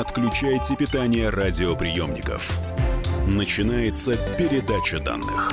отключайте 0.00 0.76
питание 0.76 1.28
радиоприемников. 1.28 2.58
Начинается 3.26 4.12
передача 4.38 4.98
данных. 4.98 5.50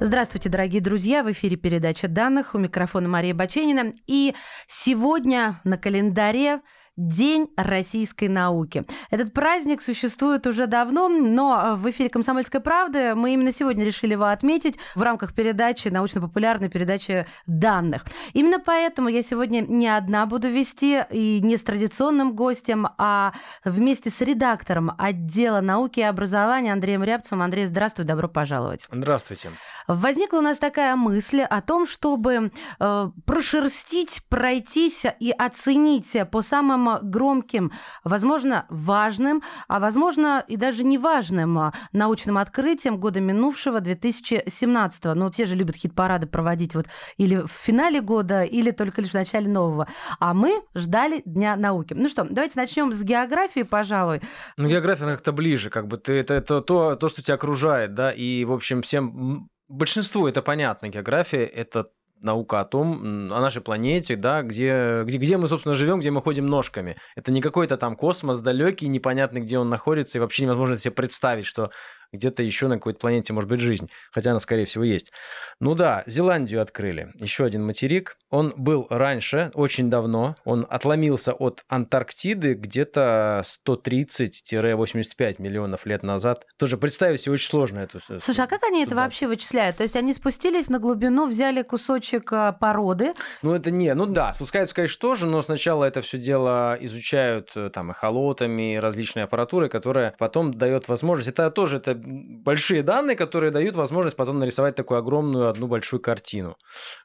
Здравствуйте, 0.00 0.48
дорогие 0.48 0.80
друзья! 0.80 1.22
В 1.22 1.30
эфире 1.32 1.56
передача 1.56 2.08
данных. 2.08 2.54
У 2.54 2.58
микрофона 2.58 3.06
Мария 3.06 3.34
Баченина. 3.34 3.92
И 4.06 4.34
сегодня 4.66 5.60
на 5.64 5.76
календаре 5.76 6.62
День 6.96 7.48
российской 7.56 8.28
науки. 8.28 8.84
Этот 9.10 9.32
праздник 9.32 9.80
существует 9.80 10.46
уже 10.46 10.66
давно, 10.66 11.08
но 11.08 11.76
в 11.76 11.88
эфире 11.90 12.10
«Комсомольской 12.10 12.60
правды» 12.60 13.14
мы 13.14 13.32
именно 13.32 13.52
сегодня 13.52 13.84
решили 13.84 14.12
его 14.12 14.24
отметить 14.24 14.76
в 14.94 15.02
рамках 15.02 15.34
передачи, 15.34 15.88
научно-популярной 15.88 16.68
передачи 16.68 17.26
данных. 17.46 18.04
Именно 18.32 18.58
поэтому 18.58 19.08
я 19.08 19.22
сегодня 19.22 19.60
не 19.60 19.88
одна 19.88 20.26
буду 20.26 20.48
вести 20.48 21.02
и 21.10 21.40
не 21.40 21.56
с 21.56 21.62
традиционным 21.62 22.34
гостем, 22.34 22.88
а 22.98 23.34
вместе 23.64 24.10
с 24.10 24.20
редактором 24.20 24.92
отдела 24.98 25.60
науки 25.60 26.00
и 26.00 26.02
образования 26.02 26.72
Андреем 26.72 27.04
Рябцевым. 27.04 27.42
Андрей, 27.42 27.66
здравствуй, 27.66 28.04
добро 28.04 28.28
пожаловать. 28.28 28.86
Здравствуйте. 28.90 29.50
Возникла 29.86 30.38
у 30.38 30.42
нас 30.42 30.58
такая 30.58 30.96
мысль 30.96 31.40
о 31.40 31.60
том, 31.62 31.86
чтобы 31.86 32.50
э, 32.78 33.10
прошерстить, 33.24 34.22
пройтись 34.28 35.04
и 35.18 35.30
оценить 35.30 36.16
по 36.30 36.42
самым 36.42 36.79
громким, 37.02 37.72
возможно, 38.04 38.66
важным, 38.68 39.42
а 39.68 39.80
возможно 39.80 40.44
и 40.46 40.56
даже 40.56 40.84
неважным 40.84 41.58
а, 41.58 41.72
научным 41.92 42.38
открытием 42.38 42.98
года 42.98 43.20
минувшего 43.20 43.80
2017. 43.80 45.04
Ну, 45.14 45.30
те 45.30 45.46
же 45.46 45.56
любят 45.56 45.76
хит-парады 45.76 46.26
проводить 46.26 46.74
вот 46.74 46.86
или 47.16 47.36
в 47.36 47.50
финале 47.50 48.00
года, 48.00 48.42
или 48.42 48.70
только 48.70 49.02
лишь 49.02 49.10
в 49.10 49.14
начале 49.14 49.48
нового. 49.48 49.88
А 50.18 50.34
мы 50.34 50.62
ждали 50.74 51.22
Дня 51.24 51.56
науки. 51.56 51.94
Ну 51.94 52.08
что, 52.08 52.24
давайте 52.24 52.58
начнем 52.58 52.92
с 52.92 53.02
географии, 53.02 53.62
пожалуй. 53.62 54.20
Ну, 54.56 54.68
география 54.68 55.04
как-то 55.04 55.32
ближе, 55.32 55.70
как 55.70 55.86
бы 55.86 55.96
ты, 55.96 56.14
это, 56.14 56.34
это 56.34 56.60
то, 56.60 56.96
то, 56.96 57.08
что 57.08 57.22
тебя 57.22 57.34
окружает, 57.34 57.94
да, 57.94 58.10
и, 58.10 58.44
в 58.44 58.52
общем, 58.52 58.82
всем 58.82 59.48
большинству 59.68 60.26
это 60.26 60.42
понятно. 60.42 60.88
География– 60.88 61.44
это 61.46 61.86
наука 62.20 62.60
о 62.60 62.64
том, 62.64 63.32
о 63.32 63.40
нашей 63.40 63.62
планете, 63.62 64.16
да, 64.16 64.42
где, 64.42 65.02
где, 65.04 65.18
где 65.18 65.36
мы, 65.36 65.48
собственно, 65.48 65.74
живем, 65.74 66.00
где 66.00 66.10
мы 66.10 66.22
ходим 66.22 66.46
ножками. 66.46 66.96
Это 67.16 67.32
не 67.32 67.40
какой-то 67.40 67.76
там 67.76 67.96
космос 67.96 68.40
далекий, 68.40 68.88
непонятный, 68.88 69.40
где 69.40 69.58
он 69.58 69.68
находится, 69.68 70.18
и 70.18 70.20
вообще 70.20 70.44
невозможно 70.44 70.78
себе 70.78 70.92
представить, 70.92 71.46
что 71.46 71.70
где-то 72.12 72.42
еще 72.42 72.68
на 72.68 72.76
какой-то 72.76 72.98
планете 72.98 73.32
может 73.32 73.48
быть 73.48 73.60
жизнь, 73.60 73.88
хотя 74.12 74.30
она, 74.30 74.40
скорее 74.40 74.64
всего, 74.64 74.84
есть. 74.84 75.12
Ну 75.60 75.74
да, 75.74 76.02
Зеландию 76.06 76.62
открыли, 76.62 77.12
еще 77.14 77.44
один 77.44 77.64
материк. 77.64 78.16
Он 78.30 78.54
был 78.56 78.86
раньше, 78.90 79.50
очень 79.54 79.90
давно, 79.90 80.36
он 80.44 80.66
отломился 80.68 81.32
от 81.32 81.62
Антарктиды 81.68 82.54
где-то 82.54 83.42
130-85 83.66 85.36
миллионов 85.38 85.86
лет 85.86 86.02
назад. 86.02 86.46
Тоже 86.56 86.78
представить 86.78 87.20
себе 87.20 87.32
очень 87.32 87.48
сложно 87.48 87.80
это. 87.80 88.00
Слушай, 88.20 88.44
а 88.44 88.46
как 88.46 88.62
они 88.64 88.84
это 88.84 88.94
вообще 88.94 89.26
вычисляют? 89.26 89.76
То 89.76 89.82
есть 89.82 89.96
они 89.96 90.12
спустились 90.12 90.68
на 90.68 90.78
глубину, 90.78 91.26
взяли 91.26 91.62
кусочек 91.62 92.32
а, 92.32 92.52
породы? 92.52 93.12
Ну 93.42 93.54
это 93.54 93.70
не, 93.70 93.92
ну 93.94 94.06
да, 94.06 94.32
спускаются, 94.32 94.74
конечно, 94.74 95.00
тоже, 95.00 95.26
но 95.26 95.42
сначала 95.42 95.84
это 95.84 96.00
все 96.00 96.18
дело 96.18 96.76
изучают 96.80 97.50
э, 97.56 97.70
там 97.70 97.90
эхолотами, 97.90 98.76
различной 98.76 99.24
аппаратурой, 99.24 99.68
которая 99.68 100.14
потом 100.18 100.54
дает 100.54 100.88
возможность. 100.88 101.30
Это 101.30 101.50
тоже 101.50 101.78
это 101.78 101.99
большие 102.04 102.82
данные, 102.82 103.16
которые 103.16 103.50
дают 103.50 103.74
возможность 103.76 104.16
потом 104.16 104.38
нарисовать 104.38 104.76
такую 104.76 104.98
огромную 104.98 105.48
одну 105.48 105.66
большую 105.66 106.00
картину. 106.00 106.56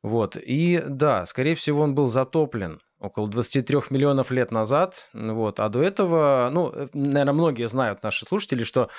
Вот. 0.04 0.36
И 0.38 0.82
да, 0.86 1.26
скорее 1.26 1.56
всего, 1.56 1.82
он 1.82 1.96
был 1.96 2.08
затоплен 2.08 2.82
около 3.00 3.28
23 3.28 3.78
миллионов 3.90 4.32
лет 4.32 4.52
назад. 4.52 5.08
Вот. 5.14 5.60
А 5.60 5.70
до 5.70 5.82
этого, 5.82 6.50
ну, 6.52 6.74
наверное, 6.94 7.34
многие 7.34 7.68
знают, 7.68 8.04
наши 8.04 8.26
слушатели, 8.26 8.64
что 8.64 8.90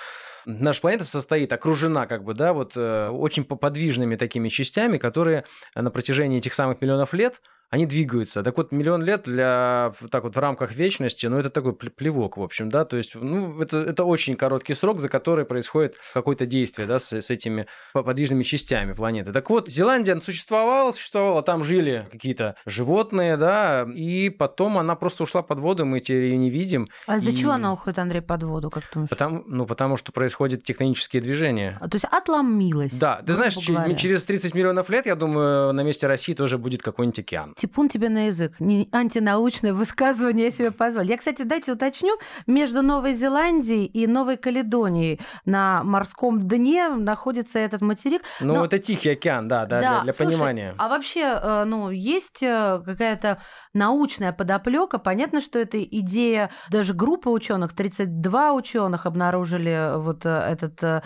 наша 0.45 0.81
планета 0.81 1.05
состоит, 1.05 1.53
окружена 1.53 2.07
как 2.07 2.25
бы, 2.25 2.35
да, 2.35 2.53
вот 2.53 2.73
э, 2.77 3.09
очень 3.09 3.45
подвижными 3.45 4.17
такими 4.17 4.49
частями, 4.49 4.99
которые 4.99 5.45
на 5.75 5.91
протяжении 5.91 6.39
этих 6.39 6.55
самых 6.55 6.81
миллионов 6.81 7.13
лет 7.13 7.41
они 7.71 7.87
двигаются. 7.87 8.43
Так 8.43 8.57
вот, 8.57 8.73
миллион 8.73 9.03
лет 9.03 9.23
для, 9.25 9.93
так 10.11 10.25
вот, 10.25 10.37
в 10.37 10.39
рамках 10.39 10.73
вечности, 10.73 11.27
ну, 11.27 11.39
это 11.39 11.51
такой 11.51 11.73
плевок, 11.75 12.37
в 12.37 12.43
общем, 12.43 12.69
да, 12.69 12.85
то 12.85 12.97
есть, 12.97 13.15
ну, 13.15 13.61
это, 13.61 13.79
это 13.79 14.05
очень 14.05 14.37
короткий 14.37 14.75
срок, 14.75 15.01
за 15.01 15.09
который 15.09 15.45
происходит 15.45 15.97
какое-то 16.15 16.47
действие, 16.47 16.87
да, 16.87 16.99
с, 16.99 17.13
с 17.13 17.31
этими 17.31 17.67
подвижными 17.93 18.45
частями 18.45 18.93
планеты. 18.93 19.33
Так 19.33 19.51
вот, 19.51 19.69
Зеландия 19.69 20.21
существовала, 20.21 20.93
существовала, 20.93 21.43
там 21.43 21.65
жили 21.65 22.09
какие-то 22.11 22.57
животные, 22.67 23.37
да, 23.37 23.87
и 23.93 24.31
потом 24.31 24.79
она 24.79 24.95
просто 24.95 25.25
ушла 25.25 25.43
под 25.43 25.59
воду, 25.59 25.85
мы 25.85 26.01
теперь 26.01 26.25
ее 26.25 26.37
не 26.37 26.51
видим. 26.51 26.89
А 27.07 27.17
из-за 27.17 27.33
и... 27.33 27.37
чего 27.37 27.53
она 27.53 27.73
уходит, 27.73 27.99
Андрей, 27.99 28.21
под 28.23 28.45
воду, 28.45 28.71
как 28.71 28.85
ты 28.85 28.95
думаешь? 28.95 29.11
Потому, 29.11 29.43
ну, 29.47 29.67
потому 29.67 29.97
что 29.97 30.13
происходят 30.13 30.63
тектонические 30.63 31.21
движения. 31.21 31.79
А, 31.81 31.89
то 31.89 31.97
есть 31.97 32.05
отломилась. 32.05 32.93
Да, 32.93 33.23
ты 33.27 33.33
знаешь, 33.33 33.57
говоря. 33.57 33.95
через 33.95 34.25
30 34.25 34.55
миллионов 34.55 34.89
лет, 34.89 35.07
я 35.07 35.17
думаю, 35.17 35.73
на 35.73 35.83
месте 35.83 36.07
России 36.07 36.33
тоже 36.33 36.59
будет 36.59 36.83
какой-нибудь 36.83 37.19
океан. 37.19 37.55
Типун 37.57 37.89
тебе 37.89 38.11
на 38.11 38.27
язык. 38.27 38.61
Не 38.61 38.87
антинаучное 38.93 39.73
высказывание 39.73 40.47
я 40.47 40.51
себе 40.51 40.71
позволю. 40.71 41.09
Я, 41.09 41.17
кстати, 41.17 41.41
дайте 41.41 41.73
уточню, 41.73 42.19
между 42.47 42.83
Новой 42.83 43.15
Зеландией 43.15 43.87
и 43.87 44.07
Новой 44.07 44.37
Каледонией 44.37 45.21
на 45.47 45.83
морском 45.83 46.47
дне 46.47 46.89
находится 46.89 47.59
этот 47.59 47.81
материк. 47.81 48.23
Ну, 48.41 48.57
Но... 48.57 48.67
это 48.67 48.79
Тихий 48.79 49.11
океан, 49.11 49.49
да, 49.49 49.65
да, 49.65 49.81
да 49.81 49.93
для, 49.95 50.03
для 50.03 50.13
слушай, 50.13 50.33
понимания. 50.33 50.75
А 50.77 50.91
вообще, 50.91 51.21
э, 51.21 51.65
ну, 51.65 51.91
есть 51.91 52.43
э, 52.43 52.83
какая-то 52.85 53.41
научная 53.73 54.33
подоплека. 54.33 54.99
Понятно, 54.99 55.41
что 55.41 55.59
это 55.59 55.83
идея 55.83 56.51
даже 56.71 56.93
группы 56.93 57.31
ученых, 57.31 57.75
32 57.75 58.53
ученых 58.53 59.07
обнаружили 59.07 59.97
вот 59.97 60.27
э, 60.27 60.29
этот 60.29 61.05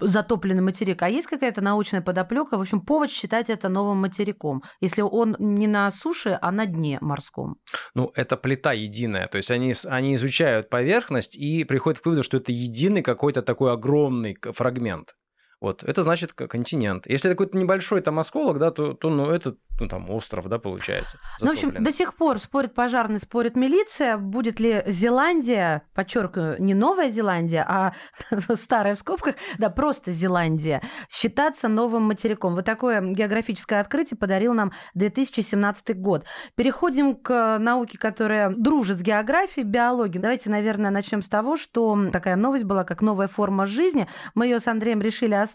затопленный 0.00 0.62
материк. 0.62 1.02
А 1.02 1.08
есть 1.08 1.26
какая-то 1.26 1.60
научная 1.60 2.00
подоплека? 2.00 2.56
В 2.56 2.60
общем, 2.60 2.80
повод 2.80 3.10
считать 3.10 3.50
это 3.50 3.68
новым 3.68 3.98
материком, 3.98 4.62
если 4.80 5.02
он 5.02 5.36
не 5.38 5.66
на 5.66 5.90
суше, 5.90 6.38
а 6.40 6.50
на 6.50 6.66
дне 6.66 6.98
морском. 7.00 7.56
Ну, 7.94 8.12
это 8.14 8.36
плита 8.36 8.72
единая. 8.72 9.28
То 9.28 9.36
есть 9.36 9.50
они, 9.50 9.74
они 9.86 10.14
изучают 10.14 10.70
поверхность 10.70 11.36
и 11.36 11.64
приходят 11.64 12.00
к 12.00 12.06
выводу, 12.06 12.22
что 12.22 12.36
это 12.36 12.52
единый 12.52 13.02
какой-то 13.02 13.42
такой 13.42 13.72
огромный 13.72 14.36
фрагмент. 14.52 15.14
Вот, 15.64 15.82
это 15.82 16.02
значит 16.02 16.34
континент. 16.34 17.06
Если 17.06 17.30
это 17.30 17.36
какой-то 17.38 17.56
небольшой 17.56 18.02
там 18.02 18.18
осколок, 18.18 18.58
да, 18.58 18.70
то, 18.70 18.92
то 18.92 19.08
ну, 19.08 19.30
это 19.30 19.56
ну, 19.80 19.88
там, 19.88 20.10
остров, 20.10 20.46
да, 20.48 20.58
получается. 20.58 21.18
Ну, 21.40 21.48
в 21.48 21.52
общем, 21.52 21.82
до 21.82 21.90
сих 21.90 22.14
пор 22.16 22.38
спорит 22.38 22.74
пожарный, 22.74 23.18
спорит 23.18 23.56
милиция, 23.56 24.18
будет 24.18 24.60
ли 24.60 24.82
Зеландия, 24.86 25.82
подчеркиваю, 25.94 26.62
не 26.62 26.74
Новая 26.74 27.08
Зеландия, 27.08 27.64
а 27.66 27.94
старая 28.56 28.94
в 28.94 28.98
скобках, 28.98 29.36
да, 29.56 29.70
просто 29.70 30.12
Зеландия, 30.12 30.82
считаться 31.08 31.68
новым 31.68 32.02
материком. 32.02 32.54
Вот 32.54 32.66
такое 32.66 33.00
географическое 33.00 33.80
открытие 33.80 34.18
подарил 34.18 34.52
нам 34.52 34.70
2017 34.92 35.98
год. 35.98 36.26
Переходим 36.56 37.16
к 37.16 37.56
науке, 37.58 37.96
которая 37.96 38.50
дружит 38.50 38.98
с 38.98 39.02
географией, 39.02 39.64
биологией. 39.64 40.20
Давайте, 40.20 40.50
наверное, 40.50 40.90
начнем 40.90 41.22
с 41.22 41.28
того, 41.30 41.56
что 41.56 42.10
такая 42.12 42.36
новость 42.36 42.64
была, 42.64 42.84
как 42.84 43.00
новая 43.00 43.28
форма 43.28 43.64
жизни. 43.64 44.06
Мы 44.34 44.44
ее 44.44 44.60
с 44.60 44.68
Андреем 44.68 45.00
решили 45.00 45.32
оставить 45.32 45.53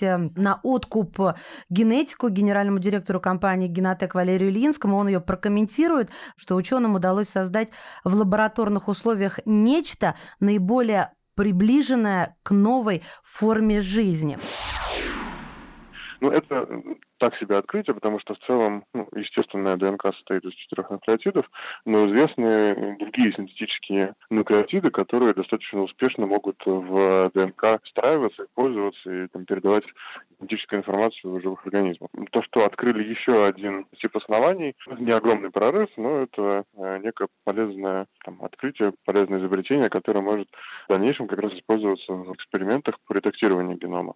э, 0.00 0.16
на 0.36 0.60
откуп 0.62 1.18
генетику 1.70 2.28
генеральному 2.28 2.78
директору 2.78 3.20
компании 3.20 3.68
Генотек 3.68 4.14
Валерию 4.14 4.50
Ильинскому. 4.50 4.96
Он 4.96 5.08
ее 5.08 5.20
прокомментирует, 5.20 6.10
что 6.36 6.56
ученым 6.56 6.94
удалось 6.94 7.28
создать 7.28 7.70
в 8.04 8.14
лабораторных 8.14 8.88
условиях 8.88 9.40
нечто 9.44 10.14
наиболее 10.40 11.12
приближенное 11.34 12.36
к 12.42 12.50
новой 12.50 13.02
форме 13.22 13.80
жизни. 13.80 14.38
Ну, 16.20 16.30
это 16.30 16.66
так 17.18 17.36
себе 17.36 17.56
открытие, 17.56 17.94
потому 17.94 18.20
что 18.20 18.34
в 18.34 18.38
целом, 18.46 18.84
ну, 18.94 19.08
естественная 19.14 19.76
ДНК 19.76 20.06
состоит 20.14 20.44
из 20.44 20.54
четырех 20.54 20.90
нуклеотидов, 20.90 21.50
но 21.84 22.06
известны 22.06 22.96
другие 22.98 23.32
синтетические 23.32 24.14
нуклеотиды, 24.30 24.90
которые 24.90 25.34
достаточно 25.34 25.82
успешно 25.82 26.26
могут 26.26 26.56
в 26.64 27.30
ДНК 27.34 27.80
встраиваться, 27.84 28.46
пользоваться 28.54 29.10
и 29.10 29.26
там, 29.28 29.44
передавать 29.44 29.84
генетическую 30.40 30.80
информацию 30.80 31.40
живых 31.40 31.66
организмах. 31.66 32.10
То, 32.30 32.42
что 32.42 32.64
открыли 32.64 33.08
еще 33.08 33.44
один 33.44 33.86
тип 33.98 34.16
оснований, 34.16 34.74
не 34.98 35.12
огромный 35.12 35.50
прорыв, 35.50 35.90
но 35.96 36.22
это 36.22 36.64
э, 36.76 36.98
некое 36.98 37.28
полезное 37.44 38.06
там, 38.24 38.38
открытие, 38.42 38.92
полезное 39.04 39.40
изобретение, 39.40 39.88
которое 39.88 40.20
может 40.20 40.48
в 40.86 40.92
дальнейшем 40.92 41.26
как 41.26 41.40
раз 41.40 41.52
использоваться 41.52 42.12
в 42.12 42.32
экспериментах 42.34 42.98
по 43.06 43.14
редактированию 43.14 43.76
генома. 43.76 44.14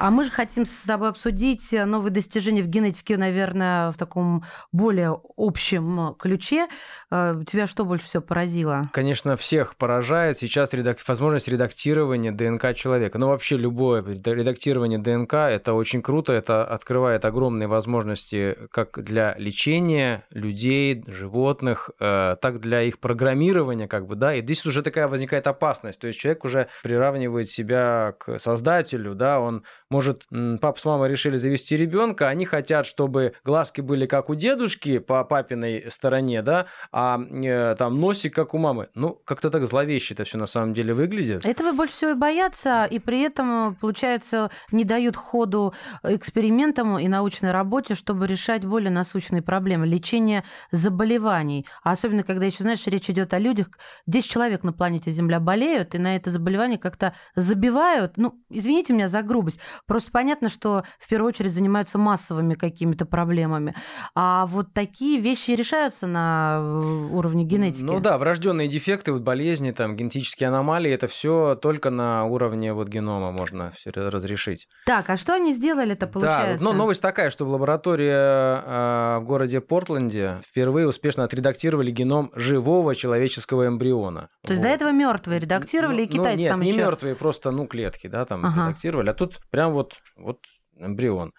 А 0.00 0.12
мы 0.12 0.22
же 0.22 0.30
хотим 0.30 0.64
с 0.64 0.84
тобой 0.84 1.08
обсудить 1.08 1.72
новые 1.72 2.12
достижения 2.12 2.62
в 2.62 2.68
генетике, 2.68 3.16
наверное, 3.16 3.90
в 3.90 3.96
таком 3.96 4.44
более 4.70 5.20
общем 5.36 6.14
ключе. 6.16 6.68
Э, 7.10 7.34
тебя 7.44 7.66
что 7.66 7.84
больше 7.84 8.06
всего 8.06 8.22
поразило? 8.22 8.90
Конечно, 8.92 9.36
всех 9.36 9.74
поражает 9.74 10.38
сейчас 10.38 10.72
редак... 10.72 10.98
возможность 11.06 11.48
редактирования 11.48 12.30
ДНК 12.30 12.76
человека. 12.76 13.18
Ну, 13.18 13.28
вообще 13.28 13.56
любое 13.56 14.02
редактирование 14.02 15.00
ДНК– 15.00 15.34
это 15.34 15.72
очень 15.72 16.00
круто, 16.00 16.32
это 16.32 16.64
открывает 16.64 17.24
огромные 17.24 17.66
возможности 17.66 18.56
как 18.70 19.02
для 19.02 19.34
лечения 19.36 20.24
людей, 20.30 21.02
животных, 21.08 21.90
э, 21.98 22.36
так 22.40 22.60
для 22.60 22.82
их 22.82 23.00
программирования, 23.00 23.88
как 23.88 24.06
бы, 24.06 24.14
да. 24.14 24.34
И 24.34 24.42
здесь 24.42 24.64
уже 24.64 24.82
такая 24.82 25.08
возникает 25.08 25.48
опасность. 25.48 26.00
То 26.00 26.06
есть 26.06 26.20
человек 26.20 26.44
уже 26.44 26.68
приравнивает 26.84 27.50
себя 27.50 28.14
к 28.16 28.38
создателю, 28.38 29.16
да, 29.16 29.40
он 29.40 29.64
может, 29.90 30.26
папа 30.60 30.78
с 30.78 30.84
мамой 30.84 31.08
решили 31.08 31.36
завести 31.36 31.76
ребенка, 31.76 32.28
они 32.28 32.44
хотят, 32.44 32.86
чтобы 32.86 33.34
глазки 33.44 33.80
были 33.80 34.06
как 34.06 34.28
у 34.28 34.34
дедушки 34.34 34.98
по 34.98 35.24
папиной 35.24 35.86
стороне, 35.90 36.42
да, 36.42 36.66
а 36.92 37.18
э, 37.18 37.74
там 37.76 38.00
носик 38.00 38.34
как 38.34 38.54
у 38.54 38.58
мамы. 38.58 38.88
Ну, 38.94 39.20
как-то 39.24 39.50
так 39.50 39.66
зловеще 39.66 40.14
это 40.14 40.24
все 40.24 40.36
на 40.38 40.46
самом 40.46 40.74
деле 40.74 40.92
выглядит. 40.92 41.44
Этого 41.44 41.72
больше 41.72 41.94
всего 41.94 42.10
и 42.10 42.14
боятся, 42.14 42.84
и 42.84 42.98
при 42.98 43.20
этом, 43.22 43.76
получается, 43.80 44.50
не 44.72 44.84
дают 44.84 45.16
ходу 45.16 45.72
экспериментам 46.02 46.98
и 46.98 47.08
научной 47.08 47.52
работе, 47.52 47.94
чтобы 47.94 48.26
решать 48.26 48.64
более 48.64 48.90
насущные 48.90 49.42
проблемы. 49.42 49.86
Лечение 49.86 50.44
заболеваний. 50.70 51.66
А 51.82 51.92
особенно, 51.92 52.24
когда 52.24 52.44
еще, 52.44 52.62
знаешь, 52.62 52.86
речь 52.86 53.08
идет 53.08 53.32
о 53.32 53.38
людях, 53.38 53.68
10 54.06 54.30
человек 54.30 54.64
на 54.64 54.72
планете 54.72 55.10
Земля 55.10 55.40
болеют, 55.40 55.94
и 55.94 55.98
на 55.98 56.16
это 56.16 56.30
заболевание 56.30 56.78
как-то 56.78 57.14
забивают. 57.34 58.16
Ну, 58.16 58.38
извините 58.50 58.92
меня 58.92 59.08
за 59.08 59.22
грубость. 59.22 59.60
Просто 59.86 60.10
понятно, 60.12 60.48
что 60.48 60.84
в 60.98 61.08
первую 61.08 61.28
очередь 61.28 61.52
занимаются 61.52 61.98
массовыми 61.98 62.54
какими-то 62.54 63.06
проблемами. 63.06 63.74
А 64.14 64.46
вот 64.46 64.72
такие 64.72 65.20
вещи 65.20 65.52
решаются 65.52 66.06
на 66.06 66.58
э, 66.60 67.08
уровне 67.12 67.44
генетики. 67.44 67.82
Ну 67.82 68.00
да, 68.00 68.18
врожденные 68.18 68.68
дефекты, 68.68 69.12
вот 69.12 69.22
болезни, 69.22 69.70
там, 69.70 69.96
генетические 69.96 70.48
аномалии, 70.48 70.90
это 70.90 71.06
все 71.06 71.54
только 71.60 71.90
на 71.90 72.24
уровне 72.24 72.72
вот 72.72 72.88
генома 72.88 73.32
можно 73.32 73.72
все 73.72 73.90
разрешить. 73.90 74.66
Так, 74.86 75.10
а 75.10 75.16
что 75.16 75.34
они 75.34 75.52
сделали-то, 75.52 76.06
получается? 76.06 76.64
Да, 76.64 76.70
ну, 76.72 76.76
новость 76.76 77.02
такая, 77.02 77.30
что 77.30 77.44
в 77.44 77.50
лаборатории 77.50 78.08
э, 78.08 79.18
в 79.18 79.24
городе 79.24 79.60
Портленде 79.60 80.40
впервые 80.44 80.88
успешно 80.88 81.24
отредактировали 81.24 81.90
геном 81.90 82.30
живого 82.34 82.94
человеческого 82.94 83.66
эмбриона. 83.66 84.28
То 84.44 84.52
есть 84.52 84.62
вот. 84.62 84.68
до 84.68 84.74
этого 84.74 84.90
мертвые 84.90 85.40
редактировали, 85.40 85.98
ну, 85.98 86.02
и 86.02 86.06
китайцы 86.06 86.36
ну, 86.36 86.42
нет, 86.42 86.50
там 86.50 86.60
не 86.62 86.70
еще... 86.70 86.80
мертвые, 86.80 87.14
просто, 87.14 87.50
ну, 87.50 87.66
клетки, 87.66 88.06
да, 88.06 88.24
там 88.24 88.44
ага. 88.44 88.68
редактировали, 88.68 89.10
а 89.10 89.14
тут 89.14 89.38
прям 89.50 89.67
вот, 89.68 89.94
вот 90.16 90.40
эмбрион. 90.78 91.32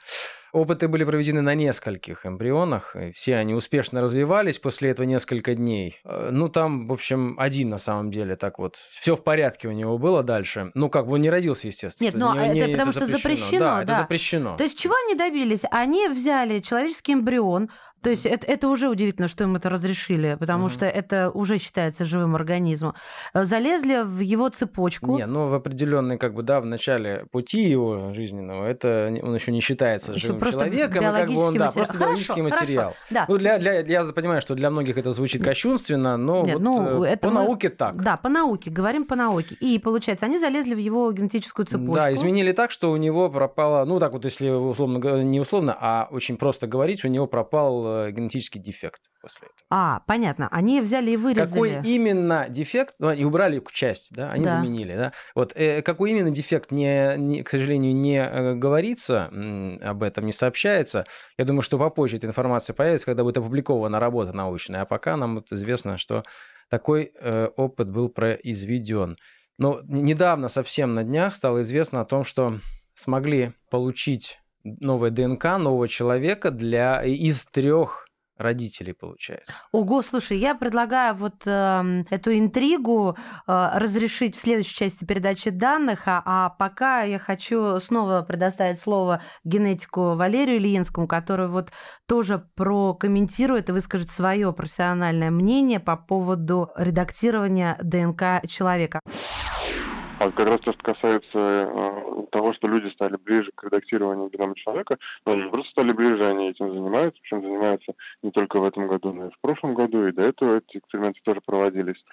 Опыты 0.52 0.88
были 0.88 1.04
проведены 1.04 1.42
на 1.42 1.54
нескольких 1.54 2.26
эмбрионах, 2.26 2.96
все 3.14 3.36
они 3.36 3.54
успешно 3.54 4.02
развивались 4.02 4.58
после 4.58 4.90
этого 4.90 5.06
несколько 5.06 5.54
дней. 5.54 6.00
Э, 6.04 6.30
ну, 6.32 6.50
там, 6.50 6.88
в 6.88 6.94
общем, 6.94 7.36
один 7.38 7.70
на 7.70 7.78
самом 7.78 8.10
деле 8.10 8.36
так 8.36 8.58
вот. 8.58 8.78
Все 8.90 9.16
в 9.16 9.24
порядке 9.24 9.68
у 9.68 9.72
него 9.72 10.00
было 10.00 10.24
дальше. 10.24 10.72
Ну, 10.74 10.90
как 10.90 11.06
бы 11.06 11.14
он 11.14 11.22
не 11.22 11.30
родился, 11.30 11.68
естественно. 11.68 12.08
Нет, 12.08 12.16
но 12.16 12.34
не, 12.34 12.60
это 12.60 12.68
не, 12.68 12.72
потому 12.72 12.90
это 12.90 13.00
что 13.00 13.06
запрещено. 13.06 13.46
запрещено 13.46 13.60
да, 13.60 13.76
да, 13.76 13.84
это 13.84 14.02
запрещено. 14.02 14.58
То 14.58 14.64
есть 14.64 14.80
чего 14.80 14.96
они 15.06 15.16
добились? 15.16 15.62
Они 15.70 16.08
взяли 16.08 16.62
человеческий 16.62 17.14
эмбрион, 17.14 17.70
то 18.02 18.10
есть 18.10 18.26
это, 18.26 18.48
это 18.48 18.68
уже 18.68 18.90
удивительно, 18.90 19.28
что 19.28 19.44
им 19.44 19.56
это 19.56 19.70
разрешили, 19.70 20.38
потому 20.40 20.66
угу. 20.66 20.74
что 20.74 20.86
это 20.86 21.30
уже 21.32 21.58
считается 21.58 22.06
живым 22.06 22.36
организмом. 22.36 22.94
Э, 23.34 23.44
залезли 23.44 24.04
в 24.04 24.20
его 24.20 24.50
цепочку. 24.50 25.18
Не, 25.18 25.26
ну 25.26 25.50
в 25.50 25.54
определенный, 25.54 26.18
как 26.18 26.34
бы, 26.34 26.44
да, 26.44 26.62
в 26.62 26.66
начале 26.66 27.26
пути 27.32 27.62
его 27.62 28.14
жизненного, 28.14 28.66
это 28.66 29.14
он 29.22 29.36
еще 29.36 29.52
не 29.52 29.62
считается 29.62 30.14
еще 30.14 30.28
живым 30.28 30.52
человеком, 30.52 31.04
как 31.04 31.30
бы 31.30 31.42
он, 31.42 31.56
да, 31.56 31.72
просто 31.72 31.94
хорошо, 31.94 32.06
биологический 32.06 32.42
материал. 32.42 32.90
Хорошо, 32.90 33.06
да. 33.10 33.26
Ну, 33.28 33.38
для, 33.38 33.60
для, 33.60 33.80
я 33.82 34.04
понимаю, 34.04 34.42
что 34.42 34.56
для 34.56 34.70
многих 34.70 34.98
это 34.98 35.12
звучит 35.12 35.44
кощунственно, 35.44 36.18
но 36.18 36.44
Нет, 36.44 36.56
вот 36.56 36.64
ну, 36.64 37.04
э, 37.04 37.10
это 37.10 37.28
по 37.28 37.34
мы... 37.34 37.42
науке 37.42 37.70
так. 37.70 38.02
Да, 38.02 38.18
по 38.18 38.30
науке, 38.30 38.70
говорим 38.70 39.06
по 39.06 39.16
науке. 39.16 39.56
И 39.56 39.80
получается, 39.80 40.26
они 40.26 40.40
залезли 40.40 40.74
в 40.74 40.80
его 40.80 41.12
генетическую 41.12 41.66
цепочку. 41.66 41.96
Да, 41.96 42.14
изменили 42.14 42.52
так, 42.52 42.72
что 42.72 42.92
у 42.92 42.98
него 42.98 43.30
пропало, 43.30 43.84
ну 43.86 44.00
так 44.00 44.14
вот, 44.14 44.26
если 44.26 44.50
условно, 44.50 45.22
не 45.24 45.40
условно, 45.40 45.76
а 45.80 46.08
очень 46.12 46.38
просто 46.38 46.68
говорить, 46.68 47.04
у 47.04 47.08
него 47.08 47.28
пропал 47.28 47.89
Генетический 48.12 48.60
дефект 48.60 49.12
после 49.22 49.48
этого. 49.48 49.68
А, 49.70 50.00
понятно. 50.08 50.48
Они 50.52 50.82
взяли 50.82 51.12
и 51.12 51.18
вырезали. 51.18 51.48
Какой 51.48 51.82
именно 51.84 52.48
дефект, 52.50 52.96
ну, 53.00 53.08
они 53.08 53.26
убрали 53.26 53.62
часть, 53.72 54.14
да, 54.14 54.32
они 54.32 54.46
да. 54.46 54.52
заменили, 54.52 54.96
да. 54.96 55.14
Вот 55.36 55.54
э, 55.56 55.82
какой 55.82 56.12
именно 56.12 56.32
дефект, 56.32 56.72
не, 56.72 57.16
не, 57.18 57.44
к 57.44 57.50
сожалению, 57.50 57.96
не 57.96 58.18
э, 58.18 58.56
говорится, 58.56 59.32
об 59.82 60.04
этом 60.04 60.26
не 60.26 60.34
сообщается. 60.34 61.06
Я 61.38 61.46
думаю, 61.46 61.62
что 61.62 61.78
попозже 61.78 62.18
эта 62.18 62.28
информация 62.28 62.74
появится, 62.74 63.06
когда 63.06 63.24
будет 63.24 63.38
опубликована 63.38 64.00
работа 64.00 64.34
научная. 64.34 64.82
А 64.82 64.86
пока 64.86 65.18
нам 65.18 65.36
вот 65.36 65.52
известно, 65.52 65.98
что 65.98 66.24
такой 66.70 67.12
э, 67.20 67.50
опыт 67.56 67.90
был 67.90 68.10
произведен. 68.10 69.18
Но 69.58 69.82
недавно, 69.84 70.48
совсем 70.48 70.94
на 70.94 71.04
днях, 71.04 71.36
стало 71.36 71.64
известно 71.64 72.02
о 72.02 72.06
том, 72.06 72.24
что 72.24 72.60
смогли 72.94 73.54
получить 73.70 74.40
новая 74.64 75.10
ДНК 75.10 75.58
нового 75.58 75.88
человека 75.88 76.52
для 76.52 77.04
из 77.04 77.46
трех 77.46 78.10
родителей, 78.40 78.94
получается. 78.94 79.54
Ого, 79.72 80.02
слушай, 80.02 80.38
я 80.38 80.56
предлагаю 80.56 81.14
вот 81.14 81.46
э, 81.46 82.04
эту 82.10 82.38
интригу 82.38 83.18
э, 83.46 83.70
разрешить 83.76 84.36
в 84.36 84.40
следующей 84.40 84.76
части 84.76 85.04
передачи 85.04 85.50
данных, 85.50 86.04
а, 86.06 86.24
а 86.26 86.50
пока 86.50 87.02
я 87.04 87.20
хочу 87.20 87.80
снова 87.80 88.22
предоставить 88.22 88.80
слово 88.80 89.22
генетику 89.44 90.16
Валерию 90.16 90.58
Ильинскому, 90.58 91.06
который 91.06 91.50
вот 91.50 91.72
тоже 92.08 92.48
прокомментирует 92.56 93.70
и 93.70 93.74
выскажет 93.74 94.10
свое 94.10 94.54
профессиональное 94.54 95.32
мнение 95.32 95.82
по 95.82 95.98
поводу 95.98 96.72
редактирования 96.78 97.78
ДНК 97.84 98.48
человека. 98.48 99.02
А 100.20 100.32
как 100.32 100.50
раз 100.50 100.60
то, 100.60 100.74
что 100.74 100.84
касается 100.84 101.22
э, 101.34 102.26
того, 102.32 102.52
что 102.54 102.68
люди 102.68 102.92
стали 102.94 103.16
ближе 103.16 103.52
к 103.56 103.64
редактированию 103.64 104.30
генома 104.30 104.54
человека, 104.54 104.98
но 105.26 105.32
они 105.32 105.50
просто 105.50 105.72
стали 105.72 105.94
ближе, 105.94 106.26
они 106.26 106.50
этим 106.50 106.74
занимаются, 106.74 107.22
причем 107.22 107.42
занимаются 107.42 107.94
не 108.22 108.32
только 108.32 108.60
в 108.60 108.66
этом 108.66 108.90
году, 108.90 109.14
но 109.14 109.28
и 109.28 109.30
в 109.30 109.40
прошлом 109.40 109.76
году, 109.76 110.08
и 110.08 110.12
до 110.12 110.24
этого 110.24 110.58
эти 110.58 110.80
эксперименты 110.80 111.22
тоже 111.24 111.40
проводились. 111.40 112.04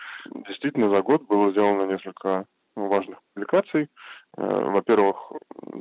Действительно, 0.46 0.94
за 0.94 1.02
год 1.02 1.26
было 1.26 1.50
сделано 1.50 1.90
несколько 1.90 2.46
важных 2.76 3.18
публикаций. 3.34 3.90
Э, 4.36 4.70
во-первых, 4.70 5.32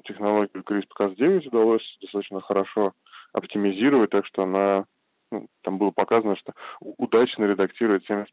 технологию 0.05 0.63
CRISPR-Cas9 0.63 1.49
удалось 1.49 1.97
достаточно 2.01 2.41
хорошо 2.41 2.93
оптимизировать, 3.33 4.09
так 4.09 4.25
что 4.25 4.43
она 4.43 4.85
ну, 5.31 5.47
там 5.61 5.77
было 5.77 5.91
показано, 5.91 6.35
что 6.37 6.53
удачно 6.79 7.45
редактирует 7.45 8.09
70% 8.09 8.25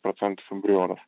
эмбрионов. 0.50 0.98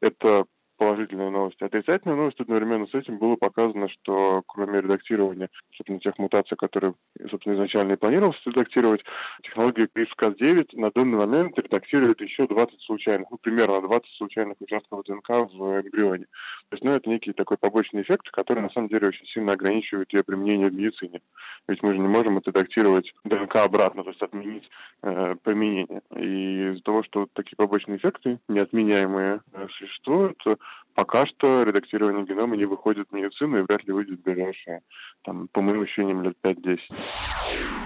Это 0.00 0.46
положительные 0.82 1.30
новости. 1.30 1.62
Отрицательная 1.62 2.16
новость 2.16 2.40
одновременно 2.40 2.88
с 2.88 2.94
этим 2.94 3.18
было 3.18 3.36
показано, 3.36 3.88
что 3.88 4.42
кроме 4.48 4.80
редактирования, 4.80 5.48
собственно, 5.76 6.00
тех 6.00 6.18
мутаций, 6.18 6.56
которые, 6.56 6.94
собственно, 7.30 7.54
изначально 7.54 7.92
и 7.92 7.96
планировалось 7.96 8.40
редактировать, 8.44 9.04
технология 9.44 9.88
CRISPR-Cas9 9.94 10.70
на 10.72 10.90
данный 10.90 11.18
момент 11.18 11.56
редактирует 11.56 12.20
еще 12.20 12.48
20 12.48 12.80
случайных, 12.82 13.28
ну, 13.30 13.38
примерно 13.38 13.80
20 13.80 14.06
случайных 14.16 14.56
участков 14.60 15.04
ДНК 15.04 15.28
в 15.28 15.82
эмбрионе. 15.82 16.24
То 16.68 16.76
есть, 16.76 16.84
ну, 16.84 16.90
это 16.90 17.08
некий 17.08 17.32
такой 17.32 17.58
побочный 17.58 18.02
эффект, 18.02 18.28
который, 18.32 18.60
на 18.60 18.70
самом 18.70 18.88
деле, 18.88 19.06
очень 19.06 19.26
сильно 19.26 19.52
ограничивает 19.52 20.12
ее 20.12 20.24
применение 20.24 20.68
в 20.68 20.74
медицине. 20.74 21.20
Ведь 21.68 21.80
мы 21.84 21.92
же 21.92 21.98
не 21.98 22.08
можем 22.08 22.38
отредактировать 22.38 23.12
ДНК 23.22 23.56
обратно, 23.56 24.02
то 24.02 24.10
есть 24.10 24.22
отменить 24.22 24.68
э, 25.02 25.36
применение. 25.44 26.02
И 26.16 26.72
из-за 26.72 26.82
того, 26.82 27.04
что 27.04 27.28
такие 27.34 27.54
побочные 27.56 27.98
эффекты, 27.98 28.40
неотменяемые, 28.48 29.42
э, 29.52 29.68
существуют, 29.78 30.42
пока 30.94 31.26
что 31.26 31.62
редактирование 31.62 32.24
генома 32.24 32.56
не 32.56 32.64
выходит 32.64 33.08
в 33.10 33.14
медицину 33.14 33.58
и 33.58 33.62
вряд 33.62 33.84
ли 33.84 33.92
выйдет 33.92 34.20
в 34.20 34.22
ближайшие, 34.22 34.82
там, 35.24 35.48
по 35.48 35.62
моим 35.62 35.82
ощущениям, 35.82 36.22
лет 36.22 36.36
5-10. 36.42 36.78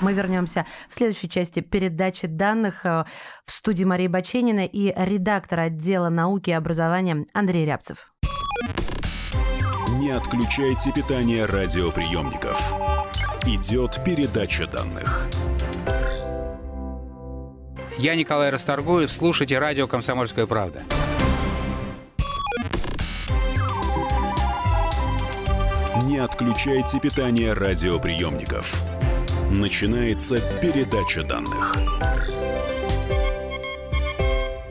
Мы 0.01 0.13
вернемся 0.13 0.67
в 0.89 0.95
следующей 0.95 1.29
части 1.29 1.61
передачи 1.61 2.27
данных 2.27 2.85
э, 2.85 3.05
в 3.45 3.51
студии 3.51 3.85
Марии 3.85 4.09
Баченина 4.09 4.67
и 4.67 4.93
редактор 4.97 5.61
отдела 5.61 6.09
науки 6.09 6.51
и 6.51 6.53
образования 6.53 7.27
Андрей 7.33 7.65
Рябцев. 7.65 8.13
Не 9.99 10.11
отключайте 10.11 10.93
питание 10.93 11.47
радиоприемников. 11.47 12.61
Идет 13.47 13.99
передача 14.05 14.67
данных. 14.67 15.29
Я 17.99 18.15
Николай 18.15 18.51
Расторгуев. 18.51 19.11
Слушайте 19.11 19.59
радио 19.59 19.87
«Комсомольская 19.87 20.47
правда». 20.47 20.83
Не 26.17 26.23
отключайте 26.23 26.99
питание 26.99 27.53
радиоприемников. 27.53 28.75
Начинается 29.55 30.37
передача 30.63 31.23
данных. 31.23 31.77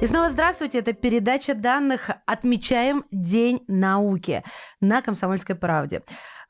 И 0.01 0.07
снова 0.07 0.29
здравствуйте. 0.29 0.79
Это 0.79 0.93
передача 0.93 1.53
данных 1.53 2.09
«Отмечаем 2.25 3.05
День 3.11 3.63
науки» 3.67 4.43
на 4.81 5.03
«Комсомольской 5.03 5.53
правде». 5.53 6.01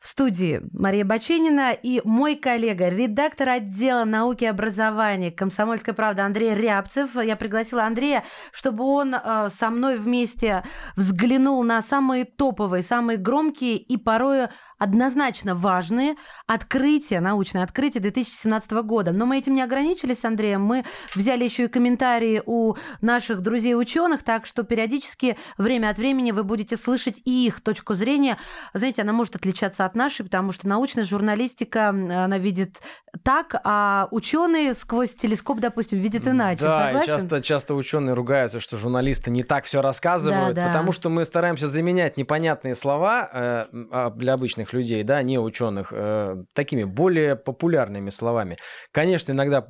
В 0.05 0.07
студии 0.07 0.61
Мария 0.71 1.03
Баченина 1.03 1.71
и 1.71 1.99
мой 2.03 2.35
коллега, 2.35 2.89
редактор 2.89 3.49
отдела 3.49 4.03
науки 4.03 4.43
и 4.43 4.47
образования 4.47 5.31
«Комсомольская 5.31 5.95
правда» 5.95 6.25
Андрей 6.25 6.53
Рябцев. 6.53 7.15
Я 7.15 7.35
пригласила 7.35 7.85
Андрея, 7.85 8.23
чтобы 8.51 8.83
он 8.83 9.15
э, 9.15 9.49
со 9.49 9.71
мной 9.71 9.97
вместе 9.97 10.63
взглянул 10.95 11.63
на 11.63 11.81
самые 11.81 12.25
топовые, 12.25 12.83
самые 12.83 13.17
громкие 13.17 13.77
и 13.77 13.97
порой 13.97 14.49
однозначно 14.77 15.55
важные 15.55 16.15
открытия, 16.47 17.19
научные 17.19 17.63
открытия 17.63 17.99
2017 17.99 18.71
года. 18.83 19.11
Но 19.11 19.25
мы 19.25 19.37
этим 19.37 19.55
не 19.55 19.61
ограничились 19.61 20.23
Андреем. 20.25 20.61
Мы 20.61 20.85
взяли 21.13 21.43
еще 21.43 21.65
и 21.65 21.67
комментарии 21.67 22.41
у 22.45 22.75
наших 23.01 23.41
друзей-ученых, 23.41 24.23
так 24.23 24.45
что 24.45 24.63
периодически, 24.63 25.37
время 25.57 25.89
от 25.89 25.97
времени, 25.97 26.31
вы 26.31 26.43
будете 26.43 26.77
слышать 26.77 27.21
и 27.25 27.45
их 27.47 27.61
точку 27.61 27.93
зрения. 27.93 28.37
Знаете, 28.73 29.01
она 29.01 29.13
может 29.13 29.35
отличаться 29.35 29.85
от 29.85 29.95
нашей, 29.95 30.23
потому 30.23 30.51
что 30.51 30.67
научная 30.67 31.03
журналистика, 31.03 31.89
она 31.89 32.37
видит 32.37 32.77
так, 33.23 33.55
а 33.63 34.07
ученые 34.11 34.73
сквозь 34.73 35.15
телескоп, 35.15 35.59
допустим, 35.59 35.99
видят 35.99 36.27
иначе. 36.27 36.63
Да, 36.63 36.85
Согласен? 36.85 37.07
часто, 37.07 37.41
часто 37.41 37.75
ученые 37.75 38.13
ругаются, 38.13 38.59
что 38.59 38.77
журналисты 38.77 39.31
не 39.31 39.43
так 39.43 39.65
все 39.65 39.81
рассказывают, 39.81 40.55
Да, 40.55 40.63
да. 40.65 40.67
потому 40.67 40.91
что 40.91 41.09
мы 41.09 41.23
стараемся 41.25 41.67
заменять 41.67 42.17
непонятные 42.17 42.75
слова 42.75 43.29
э, 43.31 43.65
а, 43.91 44.09
для 44.11 44.33
обычных 44.33 44.64
людей, 44.73 45.03
да, 45.03 45.21
не 45.21 45.39
ученых, 45.39 45.89
э, 45.91 46.43
такими 46.53 46.83
более 46.83 47.35
популярными 47.35 48.09
словами. 48.09 48.57
Конечно, 48.91 49.31
иногда 49.31 49.65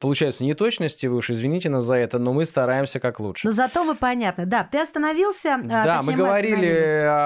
получаются 0.00 0.44
неточности, 0.44 1.06
вы 1.06 1.16
уж 1.16 1.30
извините 1.30 1.70
нас 1.70 1.84
за 1.84 1.94
это, 1.94 2.18
но 2.18 2.32
мы 2.32 2.44
стараемся 2.44 3.00
как 3.00 3.20
лучше. 3.20 3.46
Но 3.46 3.52
зато 3.52 3.84
вы 3.84 3.94
понятны. 3.94 4.46
Да, 4.46 4.64
ты 4.70 4.80
остановился. 4.80 5.54
а, 5.54 5.84
Да, 5.84 6.00
мы 6.02 6.12
говорили 6.14 6.66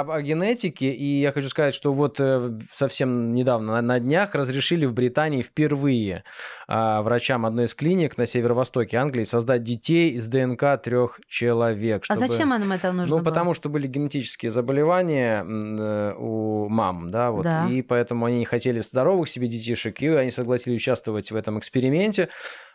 об- 0.00 0.10
о, 0.10 0.22
генетике, 0.22 0.90
и 0.90 1.20
я 1.20 1.32
хочу 1.32 1.48
сказать, 1.48 1.74
что 1.74 1.92
вот 1.92 2.16
э, 2.20 2.58
совсем 2.72 3.34
недавно, 3.34 3.80
на, 3.80 4.00
днях, 4.00 4.34
разрешили 4.34 4.86
в 4.86 4.94
Британии 4.94 5.42
впервые 5.42 6.24
а, 6.68 7.02
врачам 7.02 7.44
одной 7.46 7.66
из 7.66 7.74
клиник 7.74 8.16
на 8.18 8.26
северо-востоке 8.26 8.96
Англии 8.96 9.24
создать 9.24 9.62
детей 9.62 10.10
из 10.12 10.28
ДНК 10.28 10.80
трех 10.82 11.20
человек. 11.28 12.02
А 12.08 12.14
чтобы- 12.14 12.28
зачем 12.32 12.48
нам 12.50 12.72
это 12.72 12.92
нужно 12.92 13.16
Ну, 13.16 13.22
было? 13.22 13.30
потому 13.30 13.54
что 13.54 13.68
были 13.68 13.86
генетические 13.86 14.50
заболевания 14.50 15.44
э, 15.46 16.14
у 16.22 16.68
мам, 16.68 17.10
да, 17.10 17.30
вот, 17.30 17.44
Да. 17.44 17.68
и 17.68 17.82
поэтому 17.82 18.26
они 18.26 18.38
не 18.38 18.44
хотели 18.44 18.80
здоровых 18.80 19.28
себе 19.28 19.46
детишек, 19.48 20.00
и 20.02 20.08
они 20.08 20.30
согласились 20.30 20.78
участвовать 20.80 21.30
в 21.30 21.36
этом 21.36 21.58
эксперименте. 21.58 22.28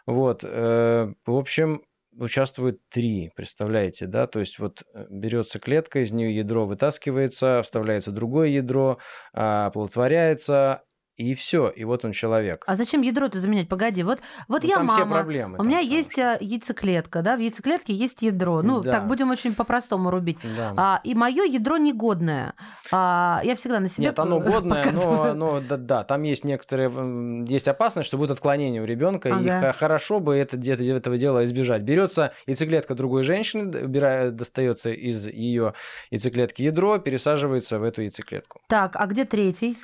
Вот, 0.05 0.41
э, 0.43 1.13
в 1.25 1.35
общем, 1.35 1.83
участвуют 2.17 2.79
три, 2.89 3.31
представляете, 3.35 4.07
да, 4.07 4.27
то 4.27 4.39
есть 4.39 4.59
вот 4.59 4.83
э, 4.93 5.05
берется 5.09 5.59
клетка, 5.59 5.99
из 6.03 6.11
нее 6.11 6.35
ядро 6.35 6.65
вытаскивается, 6.65 7.61
вставляется 7.63 8.11
другое 8.11 8.47
ядро, 8.49 8.97
а, 9.33 9.67
оплодотворяется, 9.67 10.81
и 11.17 11.33
все, 11.33 11.67
и 11.69 11.83
вот 11.83 12.05
он 12.05 12.11
человек. 12.11 12.63
А 12.67 12.75
зачем 12.75 13.01
ядро-то 13.01 13.39
заменять? 13.39 13.67
Погоди, 13.67 14.03
вот, 14.03 14.19
вот 14.47 14.63
Ну, 14.63 14.69
я 14.69 14.75
там 14.75 14.85
мама. 14.85 14.99
все 15.05 15.11
проблемы. 15.11 15.53
У 15.55 15.57
там, 15.57 15.67
меня 15.67 15.79
есть 15.79 16.11
что- 16.13 16.21
э, 16.21 16.37
яйцеклетка, 16.41 17.21
да, 17.23 17.35
в 17.35 17.39
яйцеклетке 17.39 17.93
есть 17.93 18.21
ядро. 18.21 18.61
Ну, 18.61 18.81
Да. 18.81 18.91
так 18.93 19.07
будем 19.07 19.31
очень 19.31 19.53
по-простому 19.55 20.11
рубить. 20.11 20.37
Да. 20.55 20.73
А, 20.77 21.01
и 21.03 21.15
мое 21.15 21.43
ядро 21.43 21.77
негодное. 21.77 22.53
А, 22.91 23.41
я 23.43 23.55
всегда 23.55 23.79
на 23.79 23.87
себе 23.87 24.05
Нет, 24.07 24.19
оно 24.19 24.39
годное, 24.39 24.83
но, 24.85 24.91
показываю. 24.91 25.35
но 25.35 25.59
да, 25.61 25.77
да, 25.77 26.03
там 26.03 26.21
есть 26.23 26.43
некоторые, 26.43 27.45
есть 27.47 27.67
опасность, 27.67 28.07
что 28.07 28.17
будет 28.17 28.31
отклонение 28.31 28.81
у 28.81 28.85
ребенка, 28.85 29.29
и 29.29 29.31
Ага. 29.31 29.71
хо- 29.73 29.79
хорошо 29.79 30.19
бы 30.19 30.35
это, 30.35 30.55
где-то 30.57 30.83
этого 30.83 31.17
дела 31.17 31.43
избежать. 31.45 31.81
Берется 31.81 32.31
яйцеклетка 32.45 32.93
другой 32.95 33.23
женщины, 33.23 33.63
убирая- 33.85 34.29
достается 34.31 34.91
из 34.91 35.25
ее 35.27 35.73
яйцеклетки 36.11 36.61
ядро, 36.61 36.99
пересаживается 36.99 37.79
в 37.79 37.83
эту 37.83 38.01
яйцеклетку. 38.03 38.61
Так, 38.67 38.95
а 38.95 39.07
где 39.07 39.25
третий? 39.25 39.77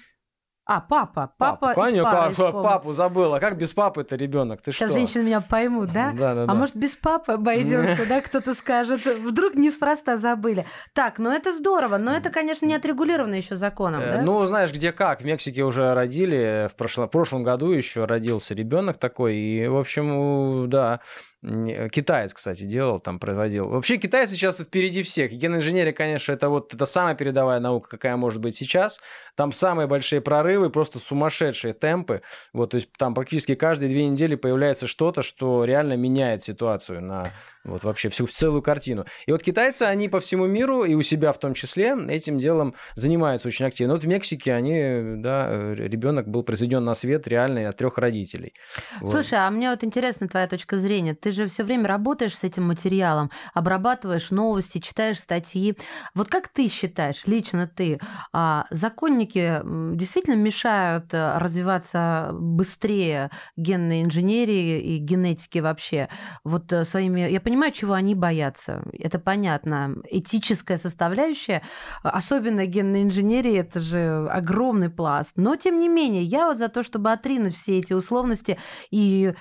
А, 0.66 0.80
папа. 0.80 1.34
Папа, 1.38 1.74
Конечно, 1.74 2.10
пары 2.10 2.34
как- 2.34 2.54
папу 2.54 2.94
забыла. 2.94 3.40
Как 3.40 3.58
без 3.58 3.74
папы 3.74 4.02
это 4.02 4.16
ребенок? 4.16 4.62
Ты 4.62 4.72
Сейчас 4.72 4.92
что? 4.92 4.98
женщины 5.00 5.24
меня 5.24 5.42
поймут, 5.42 5.92
да? 5.92 6.12
Да, 6.14 6.34
да, 6.34 6.44
А 6.44 6.46
да. 6.48 6.54
может, 6.54 6.78
без 6.78 6.96
папы 6.96 7.34
обойдемся, 7.34 8.06
да, 8.08 8.22
кто-то 8.22 8.54
скажет. 8.54 9.06
Вдруг 9.06 9.56
неспроста 9.56 10.16
забыли. 10.16 10.66
Так, 10.94 11.20
ну 11.20 11.32
это 11.32 11.52
здорово, 11.52 11.98
но 11.98 12.16
это, 12.16 12.30
конечно, 12.30 12.66
не 12.66 12.76
отрегулировано 12.76 13.36
еще 13.36 13.58
законом, 13.58 14.02
Э, 14.02 14.18
да? 14.18 14.22
Ну, 14.22 14.46
знаешь, 14.46 14.72
где 14.72 14.94
как. 14.94 15.20
В 15.22 15.26
Мексике 15.26 15.64
уже 15.64 15.94
родили, 15.94 16.70
в 16.72 16.76
прошлом, 16.78 17.08
в 17.08 17.12
прошлом 17.12 17.44
году 17.44 17.72
еще 17.72 18.06
родился 18.06 18.54
ребенок 18.54 18.98
такой. 18.98 19.36
И, 19.36 19.68
в 19.68 19.76
общем, 19.78 20.70
да, 20.70 21.02
китаец, 21.44 22.34
кстати, 22.34 22.64
делал, 22.64 23.00
там 23.00 23.20
проводил. 23.20 23.68
Вообще, 23.68 23.98
китайцы 23.98 24.34
сейчас 24.34 24.60
впереди 24.60 25.04
всех. 25.04 25.34
И 25.34 25.36
Геноинженерия, 25.36 25.92
конечно, 25.92 26.32
это 26.32 26.48
вот 26.48 26.74
это 26.74 26.86
самая 26.86 27.16
передовая 27.16 27.60
наука, 27.60 27.90
какая 27.90 28.16
может 28.16 28.42
быть 28.42 28.56
сейчас. 28.56 29.02
Там 29.36 29.52
самые 29.52 29.88
большие 29.88 30.22
прорывы, 30.22 30.70
просто 30.70 31.00
сумасшедшие 31.00 31.74
темпы. 31.74 32.22
Вот, 32.54 32.72
то 32.72 32.76
есть 32.76 32.90
там 32.98 33.14
практически 33.14 33.56
каждые 33.56 33.90
две 33.90 34.08
недели 34.08 34.36
появляется 34.36 34.88
что-то, 34.88 35.22
что 35.22 35.66
реально 35.66 35.98
меняет 35.98 36.44
ситуацию 36.44 37.02
на 37.02 37.32
вот 37.64 37.84
вообще 37.84 38.10
всю 38.10 38.28
целую 38.28 38.62
картину. 38.62 39.06
И 39.26 39.32
вот 39.32 39.42
китайцы, 39.42 39.84
они 39.84 40.10
по 40.10 40.20
всему 40.20 40.48
миру, 40.48 40.84
и 40.84 40.96
у 40.96 41.02
себя 41.02 41.32
в 41.32 41.40
том 41.40 41.54
числе, 41.54 41.96
этим 42.10 42.38
делом 42.38 42.76
занимаются 42.96 43.48
очень 43.48 43.66
активно. 43.66 43.94
Вот 43.94 44.04
в 44.04 44.08
Мексике 44.08 44.54
они, 44.54 45.22
да, 45.22 45.74
ребенок 45.74 46.28
был 46.28 46.44
произведен 46.44 46.84
на 46.84 46.94
свет 46.94 47.28
реально 47.28 47.68
от 47.70 47.78
трех 47.78 47.98
родителей. 47.98 48.54
Вот. 49.02 49.12
Слушай, 49.12 49.40
а 49.40 49.50
мне 49.50 49.70
вот 49.70 49.84
интересна 49.84 50.28
твоя 50.28 50.48
точка 50.48 50.78
зрения. 50.78 51.16
Ты 51.16 51.33
же 51.34 51.48
все 51.48 51.64
время 51.64 51.88
работаешь 51.88 52.38
с 52.38 52.44
этим 52.44 52.68
материалом, 52.68 53.32
обрабатываешь 53.54 54.32
новости, 54.32 54.80
читаешь 54.80 55.20
статьи. 55.20 55.78
Вот 56.16 56.30
как 56.30 56.48
ты 56.48 56.68
считаешь, 56.68 57.24
лично 57.26 57.68
ты, 57.68 58.00
а, 58.32 58.66
законники 58.70 59.62
действительно 59.96 60.36
мешают 60.36 61.14
э, 61.14 61.38
развиваться 61.38 62.30
быстрее 62.34 63.30
генной 63.58 64.04
инженерии 64.04 64.82
и 64.82 64.98
генетики 64.98 65.60
вообще? 65.60 66.10
Вот 66.44 66.72
э, 66.72 66.86
своими... 66.86 67.22
Я 67.30 67.42
понимаю, 67.42 67.72
чего 67.72 67.94
они 67.94 68.16
боятся. 68.16 68.84
Это 68.94 69.20
понятно. 69.20 69.96
Этическая 70.10 70.78
составляющая, 70.78 71.62
особенно 72.04 72.66
генной 72.66 73.04
инженерии, 73.04 73.58
это 73.58 73.80
же 73.80 74.28
огромный 74.30 74.90
пласт. 74.90 75.34
Но, 75.36 75.56
тем 75.56 75.80
не 75.80 75.90
менее, 75.90 76.24
я 76.24 76.48
вот 76.48 76.58
за 76.58 76.70
то, 76.70 76.84
чтобы 76.84 77.12
отринуть 77.12 77.56
все 77.56 77.80
эти 77.80 77.94
условности 77.94 78.58
и 78.92 79.34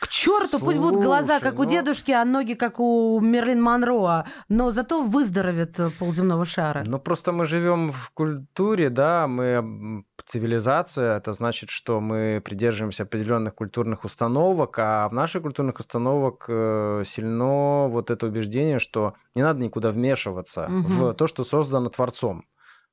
к 0.00 0.08
черту, 0.08 0.58
пусть 0.58 0.78
будут 0.78 1.02
глаза, 1.02 1.38
Слушай, 1.38 1.50
как 1.50 1.58
у 1.58 1.62
ну- 1.64 1.70
дедушки, 1.70 2.10
а 2.12 2.24
ноги, 2.24 2.52
как 2.54 2.78
у 2.80 3.18
Мерлин 3.20 3.62
Монро, 3.62 4.26
но 4.48 4.70
зато 4.72 5.02
выздоровеет 5.02 5.80
э, 5.80 5.88
полземного 5.98 6.44
шара. 6.44 6.84
Ну, 6.86 6.98
просто 6.98 7.32
мы 7.32 7.46
живем 7.46 7.90
в 7.90 8.10
культуре, 8.10 8.90
да, 8.90 9.26
мы 9.26 10.04
цивилизация, 10.26 11.16
это 11.16 11.32
значит, 11.32 11.70
что 11.70 12.00
мы 12.00 12.42
придерживаемся 12.44 13.04
определенных 13.04 13.54
культурных 13.54 14.04
установок, 14.04 14.78
а 14.78 15.08
в 15.08 15.14
наших 15.14 15.42
культурных 15.42 15.78
установок 15.80 16.44
э, 16.48 17.02
сильно 17.06 17.88
вот 17.88 18.10
это 18.10 18.26
убеждение, 18.26 18.78
что 18.78 19.14
не 19.34 19.42
надо 19.42 19.60
никуда 19.60 19.90
вмешиваться 19.90 20.66
Мгм. 20.68 20.84
в 20.88 21.14
то, 21.14 21.26
что 21.26 21.44
создано 21.44 21.88
Творцом. 21.88 22.42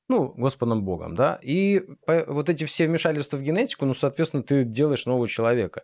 Ну, 0.07 0.33
Господом 0.37 0.83
Богом, 0.83 1.15
да. 1.15 1.39
И 1.41 1.83
вот 2.07 2.49
эти 2.49 2.65
все 2.65 2.85
вмешательства 2.87 3.37
в 3.37 3.41
генетику, 3.41 3.85
ну, 3.85 3.93
соответственно, 3.95 4.43
ты 4.43 4.63
делаешь 4.63 5.05
нового 5.07 5.27
человека. 5.27 5.81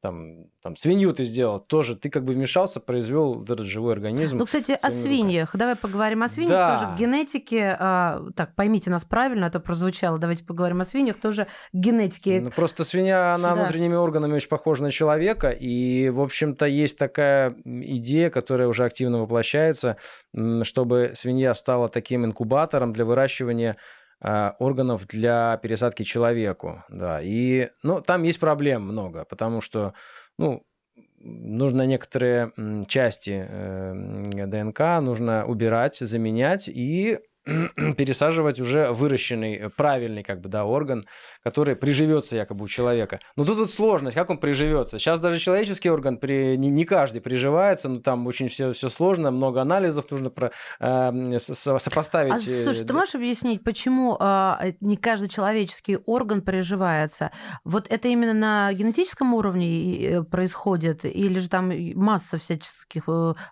Там, 0.00 0.46
там 0.62 0.76
свинью 0.76 1.12
ты 1.12 1.24
сделал, 1.24 1.58
тоже 1.58 1.94
ты 1.96 2.08
как 2.08 2.24
бы 2.24 2.32
вмешался, 2.32 2.80
произвел 2.80 3.42
этот 3.42 3.66
живой 3.66 3.92
организм. 3.92 4.38
Ну, 4.38 4.46
кстати, 4.46 4.72
о 4.72 4.90
своими 4.90 4.94
руками. 5.02 5.02
свиньях. 5.02 5.56
Давай 5.56 5.76
поговорим 5.76 6.22
о 6.22 6.28
свиньях 6.28 6.50
Да. 6.56 6.78
тоже. 6.80 6.92
К 6.92 6.98
генетике. 6.98 7.76
а, 7.78 8.22
так, 8.34 8.54
поймите 8.54 8.88
нас 8.90 9.04
правильно, 9.04 9.46
это 9.46 9.60
прозвучало. 9.60 10.18
Давайте 10.18 10.42
поговорим 10.44 10.80
о 10.80 10.84
свиньях. 10.84 11.20
Тоже 11.20 11.44
к 11.44 11.48
генетике. 11.74 12.40
Ну, 12.40 12.50
просто 12.50 12.84
свинья, 12.84 13.34
она 13.34 13.54
Да. 13.54 13.62
внутренними 13.62 13.94
органами 13.96 14.34
очень 14.34 14.48
похожа 14.48 14.82
на 14.84 14.90
человека, 14.90 15.50
и, 15.50 16.08
в 16.08 16.20
общем-то, 16.22 16.64
есть 16.64 16.96
такая 16.96 17.54
идея, 17.64 18.30
которая 18.30 18.68
уже 18.68 18.84
активно 18.84 19.20
воплощается, 19.20 19.96
чтобы 20.62 21.12
свинья 21.14 21.54
стала 21.54 21.88
таким 21.88 22.24
инкубатором 22.24 22.92
для 22.94 23.04
выращивания 23.04 23.63
а, 24.20 24.56
органов 24.58 25.06
для 25.06 25.58
пересадки 25.62 26.02
человеку, 26.02 26.82
да, 26.88 27.20
и, 27.22 27.68
ну, 27.82 28.00
там 28.00 28.22
есть 28.22 28.40
проблем 28.40 28.82
много, 28.82 29.24
потому 29.24 29.60
что, 29.60 29.94
ну, 30.38 30.64
нужно 31.18 31.82
некоторые 31.82 32.52
части 32.86 33.46
э, 33.48 34.46
ДНК 34.46 35.02
нужно 35.02 35.46
убирать, 35.46 35.98
заменять 35.98 36.68
и 36.68 37.18
пересаживать 37.96 38.60
уже 38.60 38.90
выращенный 38.92 39.54
э, 39.56 39.68
правильный 39.70 40.22
как 40.22 40.40
бы 40.40 40.48
да 40.48 40.64
орган, 40.64 41.06
который 41.42 41.76
приживется 41.76 42.36
якобы 42.36 42.64
у 42.64 42.68
человека. 42.68 43.20
Но 43.36 43.44
тут 43.44 43.58
вот 43.58 43.70
сложность, 43.70 44.14
как 44.16 44.30
он 44.30 44.38
приживется. 44.38 44.98
Сейчас 44.98 45.20
даже 45.20 45.38
человеческий 45.38 45.90
орган 45.90 46.16
при, 46.16 46.56
не, 46.56 46.68
не 46.70 46.84
каждый 46.84 47.20
приживается, 47.20 47.88
но 47.88 48.00
там 48.00 48.26
очень 48.26 48.48
все, 48.48 48.72
все 48.72 48.88
сложно, 48.88 49.30
много 49.30 49.60
анализов 49.60 50.10
нужно 50.10 50.30
про, 50.30 50.52
э, 50.80 51.38
с- 51.38 51.54
с- 51.54 51.78
сопоставить. 51.78 52.32
А, 52.46 52.50
э, 52.50 52.64
слушай, 52.64 52.84
ты 52.86 52.92
можешь 52.92 53.14
объяснить, 53.14 53.62
почему 53.62 54.16
а, 54.20 54.58
э, 54.62 54.72
не 54.80 54.96
каждый 54.96 55.28
человеческий 55.28 55.98
орган 56.06 56.42
приживается? 56.42 57.30
Вот 57.64 57.86
это 57.90 58.08
именно 58.08 58.32
на 58.34 58.72
генетическом 58.72 59.34
уровне 59.34 60.02
э, 60.06 60.22
происходит, 60.22 61.04
или 61.04 61.38
же 61.38 61.48
там 61.48 61.72
масса 61.94 62.38
всяческих 62.38 63.04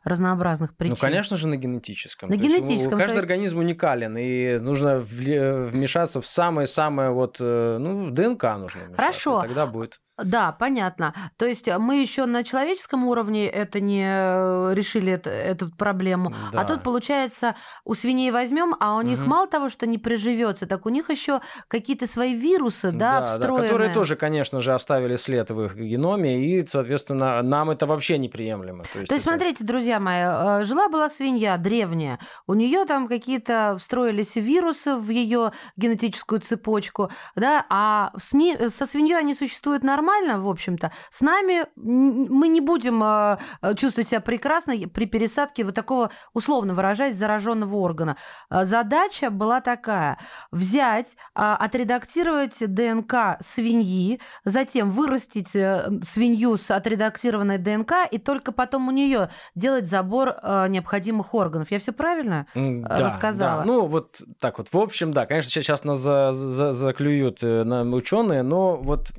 разнообразных 0.05 0.77
причин? 0.77 0.95
Ну, 0.95 1.01
конечно 1.01 1.37
же, 1.37 1.47
на 1.49 1.57
генетическом. 1.57 2.31
На 2.31 2.37
То 2.37 2.43
есть 2.43 2.57
у- 2.57 2.59
генетическом, 2.65 2.95
у- 2.95 2.97
каждый 2.97 3.13
есть- 3.15 3.21
организм 3.23 3.59
уникален. 3.59 3.82
Уникален, 3.83 4.17
и 4.17 4.59
нужно 4.59 5.01
вмешаться 5.01 6.21
в 6.21 6.27
самое-самое 6.27 7.11
вот, 7.11 7.37
э, 7.41 7.77
ну, 7.79 8.11
ДНК 8.11 8.43
нужно 8.57 8.81
вмешаться. 8.83 8.97
Хорошо. 8.97 9.41
Тогда 9.43 9.67
будет. 9.67 10.01
Да, 10.25 10.53
понятно. 10.53 11.15
То 11.37 11.47
есть 11.47 11.69
э, 11.69 11.79
мы 11.79 12.01
еще 12.01 12.27
на 12.27 12.45
человеческом 12.45 13.05
уровне 13.05 13.49
это 13.49 13.81
не 13.81 14.05
э, 14.05 14.75
решили 14.75 15.13
это, 15.13 15.31
эту 15.31 15.71
проблему. 15.71 16.35
Да. 16.53 16.61
А 16.61 16.65
тут 16.65 16.83
получается 16.83 17.57
у 17.85 17.95
свиней 17.95 18.31
возьмем, 18.31 18.77
а 18.81 18.95
у 18.95 18.99
угу. 18.99 19.07
них 19.07 19.27
мало 19.27 19.47
того, 19.47 19.69
что 19.69 19.87
не 19.87 19.99
приживется, 19.99 20.67
так 20.67 20.87
у 20.87 20.89
них 20.89 21.11
еще 21.11 21.41
какие-то 21.69 22.07
свои 22.07 22.35
вирусы, 22.35 22.93
да, 22.93 23.21
да 23.21 23.27
встроенные. 23.27 23.63
Да, 23.63 23.69
которые 23.69 23.95
тоже, 23.95 24.17
конечно 24.17 24.61
же, 24.61 24.75
оставили 24.75 25.17
след 25.17 25.51
в 25.51 25.63
их 25.65 25.77
геноме, 25.77 26.45
и, 26.45 26.67
соответственно, 26.67 27.43
нам 27.43 27.71
это 27.71 27.87
вообще 27.87 28.19
неприемлемо. 28.19 28.85
То 28.85 28.99
есть, 29.01 29.09
То 29.09 29.15
есть 29.15 29.27
это... 29.27 29.37
смотрите, 29.37 29.65
друзья 29.65 29.99
мои, 30.01 30.23
э, 30.23 30.65
жила 30.65 30.89
была 30.89 31.09
свинья 31.09 31.57
древняя, 31.57 32.19
у 32.47 32.55
нее 32.55 32.85
там 32.85 33.09
какие-то 33.09 33.77
встроились 33.79 34.37
вирусы 34.37 34.97
в 34.97 35.11
ее 35.11 35.53
генетическую 35.77 36.41
цепочку, 36.41 37.11
да, 37.37 37.67
а 37.69 38.13
с 38.17 38.33
ней, 38.33 38.71
со 38.71 38.87
свиньей 38.87 39.19
они 39.19 39.35
существуют 39.35 39.83
нормально 39.83 40.12
нормально, 40.13 40.43
в 40.43 40.49
общем-то. 40.49 40.93
С 41.11 41.21
нами 41.21 41.67
мы 41.77 42.49
не 42.49 42.61
будем 42.61 43.03
а, 43.03 43.39
а, 43.61 43.75
чувствовать 43.75 44.09
себя 44.09 44.21
прекрасно 44.21 44.75
при 44.89 45.07
пересадке 45.07 45.65
вот 45.65 45.75
такого, 45.75 46.11
условно 46.33 46.75
выражаясь, 46.75 47.17
зараженного 47.17 47.77
органа. 47.77 48.17
А, 48.49 48.65
задача 48.65 49.31
была 49.31 49.61
такая. 49.61 50.19
Взять, 50.51 51.17
отредактировать 51.35 52.57
ДНК 52.61 53.39
свиньи, 53.41 54.21
затем 54.45 54.91
вырастить 54.91 55.55
э, 55.55 55.89
свинью 56.03 56.57
с 56.57 56.71
отредактированной 56.71 57.59
ДНК, 57.59 57.93
и 58.11 58.19
только 58.19 58.53
потом 58.53 58.89
у 58.89 58.91
нее 58.91 59.31
делать 59.55 59.87
забор 59.87 60.37
необходимых 60.69 61.35
органов. 61.35 61.71
Я 61.71 61.79
все 61.79 61.93
правильно 61.93 62.47
да, 62.55 62.99
рассказала? 62.99 63.61
Да. 63.61 63.65
Ну, 63.65 63.87
вот 63.87 64.21
так 64.41 64.59
вот. 64.59 64.69
В 64.73 64.79
общем, 64.79 65.13
да, 65.13 65.27
конечно, 65.27 65.51
сейчас 65.51 65.85
нас 65.85 65.99
за, 65.99 66.33
за, 66.33 66.73
заклюют 66.73 67.43
э, 67.43 67.63
ученые, 67.63 68.43
но 68.43 68.77
вот 68.77 69.11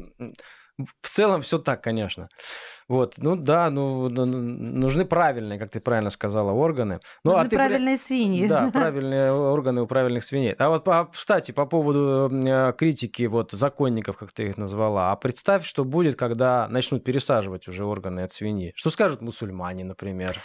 в 0.78 1.08
целом 1.08 1.42
все 1.42 1.60
так, 1.60 1.84
конечно. 1.84 2.30
Вот, 2.88 3.16
ну 3.18 3.36
да, 3.36 3.70
ну 3.70 4.10
нужны 4.10 5.06
правильные, 5.06 5.58
как 5.58 5.70
ты 5.70 5.80
правильно 5.80 6.10
сказала, 6.10 6.52
органы. 6.52 7.00
Ну, 7.24 7.32
нужны 7.32 7.46
а 7.46 7.50
ты, 7.50 7.56
правильные 7.56 7.98
свиньи. 7.98 8.48
Да, 8.48 8.70
правильные 8.74 9.32
органы 9.32 9.82
у 9.82 9.88
правильных 9.88 10.24
свиней. 10.24 10.54
А 10.54 10.70
вот, 10.70 10.88
кстати, 11.14 11.52
по 11.52 11.66
поводу 11.66 12.30
э, 12.34 12.74
критики 12.78 13.24
вот 13.24 13.52
законников, 13.52 14.18
как 14.18 14.32
ты 14.32 14.50
их 14.50 14.58
назвала, 14.58 15.12
а 15.12 15.16
представь, 15.16 15.66
что 15.66 15.86
будет, 15.86 16.18
когда 16.18 16.68
начнут 16.68 17.04
пересаживать 17.04 17.68
уже 17.68 17.86
органы 17.86 18.22
от 18.22 18.34
свиньи. 18.34 18.74
Что 18.76 18.90
скажут 18.90 19.22
мусульмане, 19.22 19.86
например? 19.86 20.42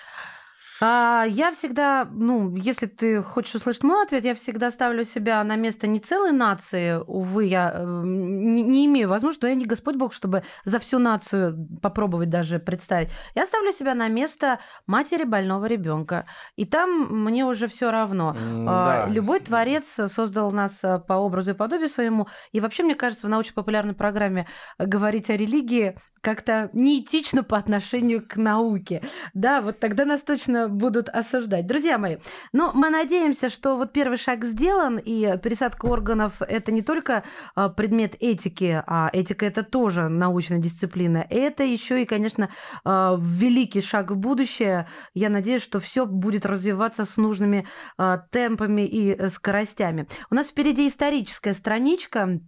А, 0.80 1.24
я 1.28 1.50
всегда, 1.52 2.08
ну, 2.10 2.54
если 2.54 2.86
ты 2.86 3.22
хочешь 3.22 3.56
услышать 3.56 3.82
мой 3.82 4.04
ответ, 4.04 4.24
я 4.24 4.34
всегда 4.34 4.70
ставлю 4.70 5.04
себя 5.04 5.42
на 5.42 5.56
место 5.56 5.86
не 5.86 5.98
целой 5.98 6.32
нации. 6.32 7.00
Увы, 7.06 7.46
я 7.46 7.72
э, 7.74 7.84
не, 7.84 8.62
не 8.62 8.86
имею 8.86 9.08
возможности, 9.08 9.44
но 9.44 9.48
я 9.48 9.54
не 9.56 9.64
Господь 9.64 9.96
Бог, 9.96 10.12
чтобы 10.12 10.44
за 10.64 10.78
всю 10.78 10.98
нацию 10.98 11.68
попробовать 11.82 12.30
даже 12.30 12.58
представить. 12.60 13.10
Я 13.34 13.46
ставлю 13.46 13.72
себя 13.72 13.94
на 13.94 14.08
место 14.08 14.60
матери 14.86 15.24
больного 15.24 15.66
ребенка. 15.66 16.26
И 16.56 16.64
там 16.64 17.24
мне 17.24 17.44
уже 17.44 17.66
все 17.66 17.90
равно. 17.90 18.36
А, 18.66 19.06
да. 19.06 19.12
Любой 19.12 19.40
творец 19.40 19.86
создал 20.06 20.52
нас 20.52 20.84
э, 20.84 21.00
по 21.00 21.14
образу 21.14 21.50
и 21.50 21.54
подобию 21.54 21.88
своему. 21.88 22.28
И 22.52 22.60
вообще, 22.60 22.84
мне 22.84 22.94
кажется, 22.94 23.26
в 23.26 23.30
научно-популярной 23.30 23.94
программе 23.94 24.46
говорить 24.78 25.28
о 25.30 25.36
религии 25.36 25.96
как-то 26.20 26.70
неэтично 26.72 27.42
по 27.42 27.56
отношению 27.56 28.26
к 28.26 28.36
науке. 28.36 29.02
Да, 29.34 29.60
вот 29.60 29.78
тогда 29.78 30.04
нас 30.04 30.22
точно 30.22 30.68
будут 30.68 31.08
осуждать. 31.08 31.66
Друзья 31.66 31.98
мои, 31.98 32.16
но 32.52 32.72
мы 32.74 32.90
надеемся, 32.90 33.48
что 33.48 33.76
вот 33.76 33.92
первый 33.92 34.18
шаг 34.18 34.44
сделан, 34.44 34.98
и 34.98 35.38
пересадка 35.38 35.86
органов– 35.86 36.34
это 36.40 36.72
не 36.72 36.82
только 36.82 37.24
а, 37.54 37.68
предмет 37.68 38.16
этики, 38.20 38.82
а 38.86 39.10
этика– 39.12 39.46
это 39.46 39.62
тоже 39.62 40.08
научная 40.08 40.58
дисциплина. 40.58 41.24
Это 41.28 41.64
еще 41.64 42.02
и, 42.02 42.04
конечно, 42.04 42.50
а, 42.84 43.16
великий 43.20 43.80
шаг 43.80 44.10
в 44.10 44.16
будущее. 44.16 44.88
Я 45.14 45.28
надеюсь, 45.28 45.62
что 45.62 45.80
все 45.80 46.06
будет 46.06 46.46
развиваться 46.46 47.04
с 47.04 47.16
нужными 47.16 47.66
а, 47.96 48.18
темпами 48.18 48.82
и 48.82 49.14
э, 49.14 49.28
скоростями. 49.28 50.08
У 50.30 50.34
нас 50.34 50.48
впереди 50.48 50.86
историческая 50.86 51.54
страничка. 51.54 52.40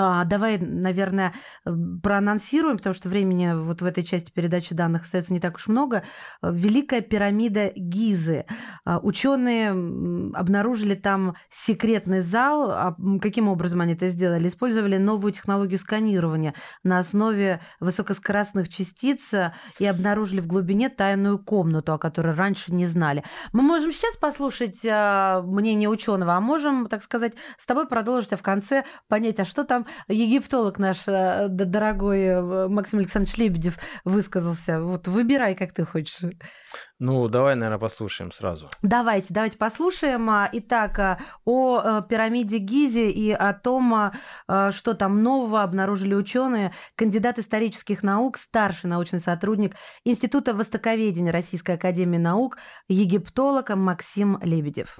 А, 0.00 0.24
давай, 0.24 0.58
наверное, 0.58 1.34
проанонсируем, 1.64 2.76
потому 2.76 2.94
что 2.94 3.08
времени 3.08 3.52
вот 3.52 3.82
в 3.82 3.84
этой 3.84 4.04
части 4.04 4.30
передачи 4.30 4.72
данных 4.72 5.02
остается 5.02 5.32
не 5.32 5.40
так 5.40 5.56
уж 5.56 5.66
много. 5.66 6.04
Великая 6.40 7.00
пирамида 7.00 7.72
Гизы. 7.74 8.46
А, 8.84 9.00
ученые 9.00 9.70
обнаружили 10.34 10.94
там 10.94 11.34
секретный 11.50 12.20
зал. 12.20 12.70
А, 12.70 12.96
каким 13.20 13.48
образом 13.48 13.80
они 13.80 13.94
это 13.94 14.08
сделали? 14.08 14.46
Использовали 14.46 14.98
новую 14.98 15.32
технологию 15.32 15.78
сканирования 15.80 16.54
на 16.84 16.98
основе 16.98 17.60
высокоскоростных 17.80 18.68
частиц 18.68 19.32
и 19.80 19.84
обнаружили 19.84 20.40
в 20.40 20.46
глубине 20.46 20.90
тайную 20.90 21.40
комнату, 21.40 21.92
о 21.92 21.98
которой 21.98 22.34
раньше 22.34 22.72
не 22.72 22.86
знали. 22.86 23.24
Мы 23.52 23.62
можем 23.62 23.90
сейчас 23.90 24.16
послушать 24.16 24.84
мнение 24.84 25.88
ученого, 25.88 26.34
а 26.34 26.40
можем, 26.40 26.86
так 26.86 27.02
сказать, 27.02 27.32
с 27.56 27.66
тобой 27.66 27.88
продолжить, 27.88 28.32
а 28.32 28.36
в 28.36 28.42
конце 28.42 28.84
понять, 29.08 29.40
а 29.40 29.44
что 29.44 29.64
там 29.64 29.86
египтолог 30.08 30.78
наш 30.78 31.06
э, 31.06 31.48
дорогой 31.48 32.20
э, 32.24 32.68
Максим 32.68 32.98
Александрович 32.98 33.36
Лебедев 33.36 33.78
высказался. 34.04 34.80
Вот 34.82 35.08
выбирай, 35.08 35.54
как 35.54 35.72
ты 35.72 35.84
хочешь. 35.84 36.20
Ну, 37.00 37.28
давай, 37.28 37.54
наверное, 37.54 37.78
послушаем 37.78 38.32
сразу. 38.32 38.68
Давайте, 38.82 39.28
давайте 39.30 39.56
послушаем. 39.56 40.28
А, 40.30 40.48
итак, 40.52 40.98
а, 40.98 41.18
о 41.44 41.80
э, 41.80 42.02
пирамиде 42.08 42.58
Гизи 42.58 43.08
и 43.08 43.30
о 43.30 43.52
том, 43.52 44.12
а, 44.48 44.72
что 44.72 44.94
там 44.94 45.22
нового 45.22 45.62
обнаружили 45.62 46.14
ученые. 46.14 46.72
Кандидат 46.96 47.38
исторических 47.38 48.02
наук, 48.02 48.36
старший 48.36 48.90
научный 48.90 49.20
сотрудник 49.20 49.76
Института 50.04 50.54
востоковедения 50.54 51.32
Российской 51.32 51.76
Академии 51.76 52.18
Наук, 52.18 52.58
египтолог 52.88 53.70
Максим 53.70 54.38
Лебедев. 54.42 54.98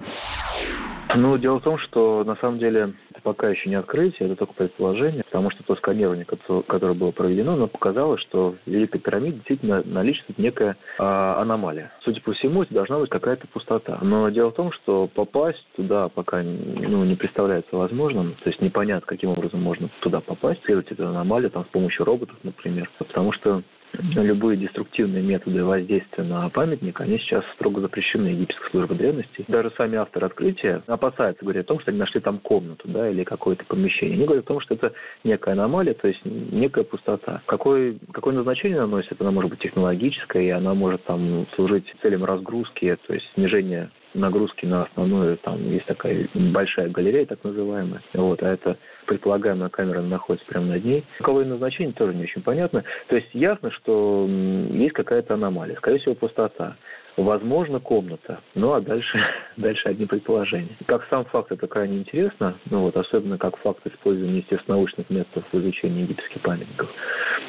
Ну, 1.15 1.37
дело 1.37 1.59
в 1.59 1.63
том, 1.63 1.77
что 1.79 2.23
на 2.23 2.35
самом 2.35 2.59
деле 2.59 2.93
это 3.11 3.21
пока 3.23 3.49
еще 3.49 3.69
не 3.69 3.75
открытие, 3.75 4.27
это 4.27 4.35
только 4.35 4.53
предположение, 4.53 5.23
потому 5.23 5.49
что 5.49 5.63
то 5.63 5.75
сканирование, 5.75 6.25
которое 6.25 6.93
было 6.93 7.11
проведено, 7.11 7.53
оно 7.53 7.67
показало, 7.67 8.17
что 8.17 8.55
в 8.65 8.69
Великой 8.69 8.99
пирамиде 8.99 9.37
действительно 9.37 9.81
наличествует 9.83 10.37
некая 10.37 10.77
э, 10.99 11.03
аномалия. 11.03 11.91
Судя 12.03 12.21
по 12.21 12.33
всему, 12.33 12.63
это 12.63 12.73
должна 12.73 12.99
быть 12.99 13.09
какая-то 13.09 13.47
пустота. 13.47 13.97
Но 14.01 14.29
дело 14.29 14.51
в 14.51 14.55
том, 14.55 14.71
что 14.71 15.07
попасть 15.07 15.65
туда 15.75 16.09
пока 16.09 16.43
ну, 16.43 17.03
не 17.03 17.15
представляется 17.15 17.75
возможным, 17.75 18.35
то 18.43 18.49
есть 18.49 18.61
непонятно, 18.61 19.07
каким 19.07 19.31
образом 19.31 19.61
можно 19.61 19.89
туда 20.01 20.21
попасть, 20.21 20.61
исследовать 20.61 20.91
эту 20.91 21.07
аномалию 21.07 21.49
там, 21.49 21.65
с 21.65 21.69
помощью 21.69 22.05
роботов, 22.05 22.35
например, 22.43 22.89
потому 22.97 23.31
что 23.33 23.63
любые 23.93 24.57
деструктивные 24.57 25.23
методы 25.23 25.63
воздействия 25.63 26.23
на 26.23 26.49
памятник, 26.49 26.99
они 27.01 27.17
сейчас 27.19 27.43
строго 27.55 27.81
запрещены 27.81 28.27
египетской 28.27 28.69
службой 28.71 28.97
древности. 28.97 29.45
Даже 29.47 29.71
сами 29.77 29.97
авторы 29.97 30.27
открытия 30.27 30.81
опасаются, 30.87 31.43
говорят 31.43 31.65
о 31.65 31.67
том, 31.67 31.79
что 31.79 31.91
они 31.91 31.99
нашли 31.99 32.19
там 32.19 32.39
комнату, 32.39 32.87
да, 32.87 33.09
или 33.09 33.23
какое-то 33.23 33.65
помещение. 33.65 34.15
Они 34.15 34.25
говорят 34.25 34.45
о 34.45 34.47
том, 34.47 34.59
что 34.61 34.75
это 34.75 34.93
некая 35.23 35.53
аномалия, 35.53 35.93
то 35.93 36.07
есть 36.07 36.21
некая 36.23 36.83
пустота. 36.83 37.41
Какое, 37.45 37.95
какое 38.11 38.33
назначение 38.33 38.77
она 38.77 38.87
носит? 38.87 39.19
Она 39.21 39.31
может 39.31 39.51
быть 39.51 39.59
технологическая, 39.59 40.43
и 40.43 40.49
она 40.49 40.73
может 40.73 41.03
там 41.05 41.47
служить 41.55 41.85
целям 42.01 42.23
разгрузки, 42.23 42.97
то 43.07 43.13
есть 43.13 43.25
снижения 43.33 43.89
нагрузки 44.13 44.65
на 44.65 44.83
основную, 44.83 45.37
там 45.37 45.57
есть 45.69 45.85
такая 45.85 46.27
большая 46.33 46.89
галерея, 46.89 47.25
так 47.25 47.43
называемая, 47.43 48.01
вот, 48.13 48.41
а 48.43 48.47
это 48.53 48.77
предполагаемая 49.05 49.69
камера 49.69 50.01
находится 50.01 50.47
прямо 50.47 50.67
над 50.67 50.85
ней. 50.85 51.03
Каковое 51.17 51.45
назначение 51.45 51.93
тоже 51.93 52.13
не 52.13 52.23
очень 52.23 52.43
понятно. 52.43 52.83
То 53.07 53.15
есть 53.15 53.29
ясно, 53.33 53.71
что 53.71 54.27
есть 54.29 54.93
какая-то 54.93 55.33
аномалия, 55.33 55.75
скорее 55.77 55.99
всего, 55.99 56.15
пустота. 56.15 56.75
Возможно, 57.19 57.81
комната. 57.81 58.39
Ну, 58.55 58.71
а 58.71 58.79
дальше, 58.79 59.19
дальше 59.57 59.89
одни 59.89 60.05
предположения. 60.05 60.77
Как 60.85 61.05
сам 61.09 61.25
факт, 61.25 61.51
это 61.51 61.67
крайне 61.67 61.97
интересно. 61.97 62.55
Ну, 62.69 62.83
вот, 62.83 62.95
особенно 62.95 63.37
как 63.37 63.57
факт 63.57 63.85
использования, 63.85 64.37
естественно, 64.37 64.77
научных 64.77 65.09
методов 65.09 65.43
в 65.51 65.57
изучении 65.57 66.03
египетских 66.03 66.41
памятников. 66.41 66.89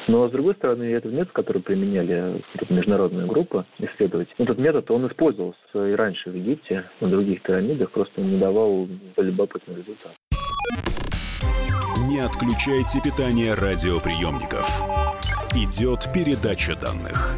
Но, 0.09 0.27
с 0.27 0.31
другой 0.31 0.55
стороны, 0.55 0.83
этот 0.83 1.13
метод, 1.13 1.31
который 1.31 1.61
применяли 1.61 2.43
международная 2.69 3.25
группа 3.27 3.65
исследователей, 3.79 4.35
этот 4.39 4.57
метод, 4.57 4.91
он 4.91 5.07
использовался 5.07 5.57
и 5.73 5.93
раньше 5.93 6.29
в 6.31 6.35
Египте, 6.35 6.83
на 6.99 7.07
других 7.07 7.41
пирамидах, 7.41 7.91
просто 7.91 8.19
не 8.19 8.37
давал 8.39 8.89
любопытный 9.15 9.75
результат. 9.75 10.11
Не 12.09 12.19
отключайте 12.19 12.99
питание 12.99 13.53
радиоприемников. 13.53 14.67
Идет 15.55 16.07
передача 16.13 16.75
данных. 16.75 17.37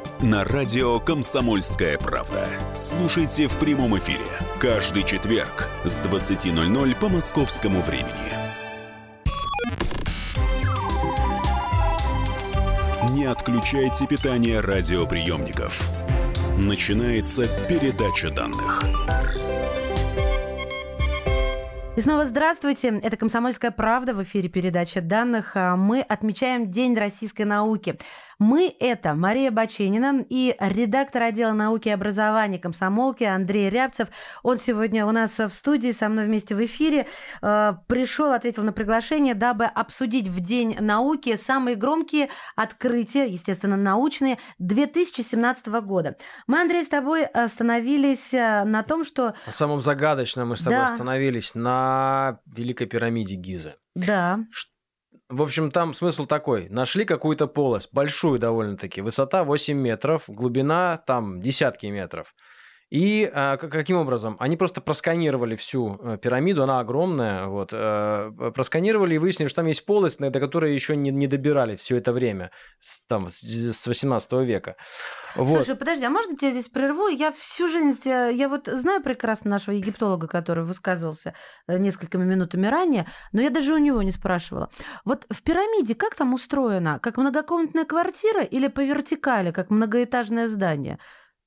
на 0.23 0.43
радио 0.43 0.99
«Комсомольская 0.99 1.97
правда». 1.97 2.47
Слушайте 2.73 3.47
в 3.47 3.57
прямом 3.57 3.97
эфире 3.97 4.25
каждый 4.59 5.03
четверг 5.03 5.67
с 5.83 5.99
20.00 5.99 6.99
по 6.99 7.09
московскому 7.09 7.81
времени. 7.81 8.11
Не 13.15 13.25
отключайте 13.25 14.05
питание 14.05 14.59
радиоприемников. 14.59 15.81
Начинается 16.57 17.43
передача 17.67 18.29
данных. 18.29 18.81
И 21.97 21.99
снова 21.99 22.25
здравствуйте. 22.25 22.99
Это 23.03 23.17
«Комсомольская 23.17 23.69
правда» 23.69 24.13
в 24.13 24.23
эфире 24.23 24.47
передача 24.47 25.01
данных. 25.01 25.51
А 25.55 25.75
Мы 25.75 25.99
отмечаем 25.99 26.71
День 26.71 26.95
российской 26.95 27.43
науки. 27.43 27.97
Мы– 28.41 28.75
это 28.79 29.13
Мария 29.13 29.51
Баченина 29.51 30.25
и 30.27 30.55
редактор 30.59 31.21
отдела 31.21 31.51
науки 31.51 31.89
и 31.89 31.91
образования 31.91 32.57
комсомолки 32.57 33.23
Андрей 33.23 33.69
Рябцев. 33.69 34.07
Он 34.41 34.57
сегодня 34.57 35.05
у 35.05 35.11
нас 35.11 35.37
в 35.37 35.49
студии, 35.49 35.91
со 35.91 36.09
мной 36.09 36.25
вместе 36.25 36.55
в 36.55 36.65
эфире. 36.65 37.05
Э, 37.43 37.73
Пришел, 37.85 38.31
ответил 38.31 38.63
на 38.63 38.73
приглашение, 38.73 39.35
дабы 39.35 39.65
обсудить 39.65 40.27
в 40.27 40.39
День 40.39 40.75
науки 40.79 41.35
самые 41.35 41.75
громкие 41.75 42.29
открытия, 42.55 43.27
естественно, 43.27 43.77
научные, 43.77 44.39
2017 44.57 45.67
года. 45.83 46.17
Мы, 46.47 46.61
Андрей, 46.61 46.83
с 46.83 46.87
тобой 46.87 47.25
остановились 47.25 48.33
э, 48.33 48.63
на 48.63 48.81
том, 48.81 49.03
что... 49.03 49.35
На 49.45 49.51
самом 49.51 49.81
загадочном 49.81 50.49
мы 50.49 50.57
с 50.57 50.61
тобой 50.61 50.79
Да. 50.79 50.85
остановились 50.87 51.53
на 51.53 52.39
Великой 52.47 52.87
пирамиде 52.87 53.35
Гизы. 53.35 53.75
Да, 53.93 54.39
В 55.31 55.41
общем, 55.41 55.71
там 55.71 55.93
смысл 55.93 56.25
такой. 56.25 56.67
Нашли 56.67 57.05
какую-то 57.05 57.47
полость, 57.47 57.87
большую 57.93 58.37
довольно-таки. 58.37 58.99
Высота 58.99 59.45
8 59.45 59.77
метров, 59.77 60.23
глубина 60.27 61.01
там 61.07 61.41
десятки 61.41 61.85
метров. 61.85 62.35
И 62.91 63.31
а, 63.33 63.55
каким 63.55 63.95
образом? 63.95 64.35
Они 64.37 64.57
просто 64.57 64.81
просканировали 64.81 65.55
всю 65.55 65.97
э, 66.01 66.17
пирамиду, 66.21 66.63
она 66.63 66.81
огромная, 66.81 67.45
вот, 67.45 67.69
э, 67.71 68.51
просканировали 68.53 69.15
и 69.15 69.17
выяснили, 69.17 69.47
что 69.47 69.57
там 69.57 69.67
есть 69.67 69.85
полость, 69.85 70.19
до 70.19 70.39
которой 70.41 70.73
еще 70.73 70.97
не, 70.97 71.27
добирали 71.27 71.77
все 71.77 71.95
это 71.95 72.11
время, 72.11 72.51
там, 73.07 73.29
с 73.29 73.41
с 73.41 73.87
18 73.87 74.33
века. 74.43 74.75
Вот. 75.35 75.47
Слушай, 75.47 75.77
подожди, 75.77 76.03
а 76.03 76.09
можно 76.09 76.35
тебя 76.35 76.51
здесь 76.51 76.67
прерву? 76.67 77.07
Я 77.07 77.31
всю 77.31 77.69
жизнь, 77.69 78.01
я 78.05 78.49
вот 78.49 78.67
знаю 78.67 79.01
прекрасно 79.01 79.51
нашего 79.51 79.73
египтолога, 79.73 80.27
который 80.27 80.65
высказывался 80.65 81.33
э, 81.67 81.77
несколькими 81.77 82.25
минутами 82.25 82.67
ранее, 82.67 83.07
но 83.31 83.41
я 83.41 83.51
даже 83.51 83.73
у 83.73 83.77
него 83.77 84.03
не 84.03 84.11
спрашивала. 84.11 84.69
Вот 85.05 85.25
в 85.29 85.41
пирамиде 85.43 85.95
как 85.95 86.15
там 86.15 86.33
устроено? 86.33 86.99
Как 87.01 87.15
многокомнатная 87.15 87.85
квартира 87.85 88.41
или 88.41 88.67
по 88.67 88.81
вертикали, 88.81 89.51
как 89.51 89.69
многоэтажное 89.69 90.49
здание? 90.49 90.99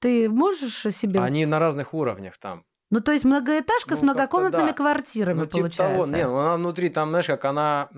Ты 0.05 0.29
можешь 0.29 0.83
себе... 0.95 1.21
Они 1.21 1.47
на 1.47 1.59
разных 1.59 1.95
уровнях 1.95 2.37
там. 2.37 2.67
Ну, 2.91 3.01
то 3.01 3.13
есть 3.13 3.25
многоэтажка 3.25 3.93
Ну, 3.93 3.97
с 3.97 4.03
многокомнатными 4.03 4.67
да. 4.67 4.73
квартирами, 4.75 5.39
Ну, 5.39 5.47
типа 5.47 5.59
получается. 5.61 5.95
того. 5.95 6.07
Не, 6.15 6.27
ну, 6.27 6.37
она 6.37 6.57
внутри, 6.57 6.91
там, 6.91 7.09
знаешь, 7.09 7.27
как 7.27 7.43
она... 7.47 7.89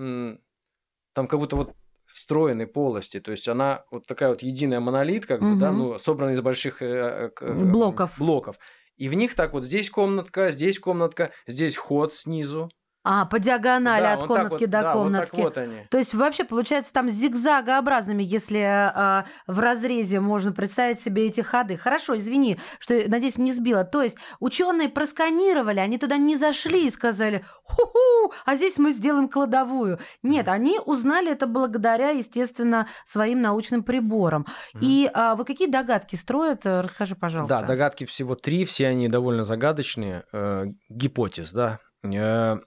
Там 1.14 1.26
как 1.26 1.40
будто 1.40 1.56
вот 1.56 1.74
встроенной 2.06 2.68
полости. 2.68 3.18
То 3.18 3.32
есть 3.32 3.48
она 3.48 3.82
вот 3.90 4.06
такая 4.06 4.28
вот 4.28 4.42
единая 4.42 4.78
монолит, 4.78 5.26
как 5.26 5.40
бы, 5.40 5.56
да, 5.56 5.72
ну, 5.72 5.98
собранная 5.98 6.34
из 6.34 6.40
больших 6.42 6.80
э, 6.80 6.86
э, 6.86 7.30
э, 7.40 7.52
Блоков. 7.52 8.16
блоков. 8.18 8.56
И 8.96 9.08
в 9.08 9.14
них 9.14 9.34
так 9.34 9.52
вот 9.52 9.64
здесь 9.64 9.90
комнатка, 9.90 10.52
здесь 10.52 10.78
комнатка, 10.78 11.32
здесь 11.48 11.76
ход 11.76 12.14
снизу. 12.14 12.70
А, 13.08 13.24
по 13.24 13.38
диагонали 13.38 14.02
Да, 14.02 14.12
от 14.14 14.20
вот 14.22 14.26
комнатки 14.26 14.64
вот, 14.64 14.70
до 14.70 14.82
да, 14.82 14.92
комнатки. 14.92 15.40
Вот 15.40 15.54
так 15.54 15.66
вот 15.66 15.72
они. 15.74 15.86
То 15.90 15.98
есть 15.98 16.12
вообще 16.12 16.42
получается 16.42 16.92
там 16.92 17.08
зигзагообразными, 17.08 18.24
если 18.24 18.58
э, 18.58 19.24
в 19.46 19.60
разрезе 19.60 20.18
можно 20.18 20.50
представить 20.50 20.98
себе 20.98 21.28
эти 21.28 21.40
ходы. 21.40 21.76
Хорошо, 21.76 22.16
извини, 22.16 22.58
что, 22.80 23.00
надеюсь, 23.06 23.38
не 23.38 23.52
сбила. 23.52 23.84
То 23.84 24.02
есть 24.02 24.16
ученые 24.40 24.88
просканировали, 24.88 25.78
они 25.78 25.98
туда 25.98 26.16
не 26.16 26.34
зашли 26.34 26.88
и 26.88 26.90
сказали, 26.90 27.44
ху-ху, 27.62 28.32
а 28.44 28.56
здесь 28.56 28.76
мы 28.76 28.90
сделаем 28.90 29.28
кладовую. 29.28 30.00
Нет, 30.24 30.48
они 30.48 30.80
узнали 30.84 31.30
это 31.30 31.46
благодаря, 31.46 32.10
естественно, 32.10 32.88
своим 33.04 33.40
научным 33.40 33.84
приборам. 33.84 34.46
И 34.80 35.08
а, 35.14 35.36
вот 35.36 35.46
какие 35.46 35.70
догадки 35.70 36.16
строят, 36.16 36.66
э, 36.66 36.80
расскажи, 36.80 37.14
пожалуйста. 37.14 37.60
Да, 37.60 37.66
догадки 37.66 38.04
всего 38.04 38.34
три, 38.34 38.64
все 38.64 38.88
они 38.88 39.08
довольно 39.08 39.44
загадочные. 39.44 40.24
Э, 40.32 40.64
гипотез, 40.88 41.52
да. 41.52 41.78
Э, 42.02 42.58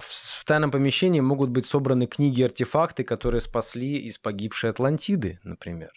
в 0.00 0.44
тайном 0.44 0.70
помещении 0.70 1.20
могут 1.20 1.50
быть 1.50 1.66
собраны 1.66 2.06
книги 2.06 2.40
и 2.40 2.44
артефакты, 2.44 3.04
которые 3.04 3.40
спасли 3.40 3.96
из 3.96 4.18
погибшей 4.18 4.70
Атлантиды, 4.70 5.38
например. 5.42 5.90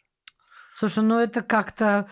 Слушай, 0.75 1.03
ну 1.03 1.19
это 1.19 1.41
как-то... 1.41 2.07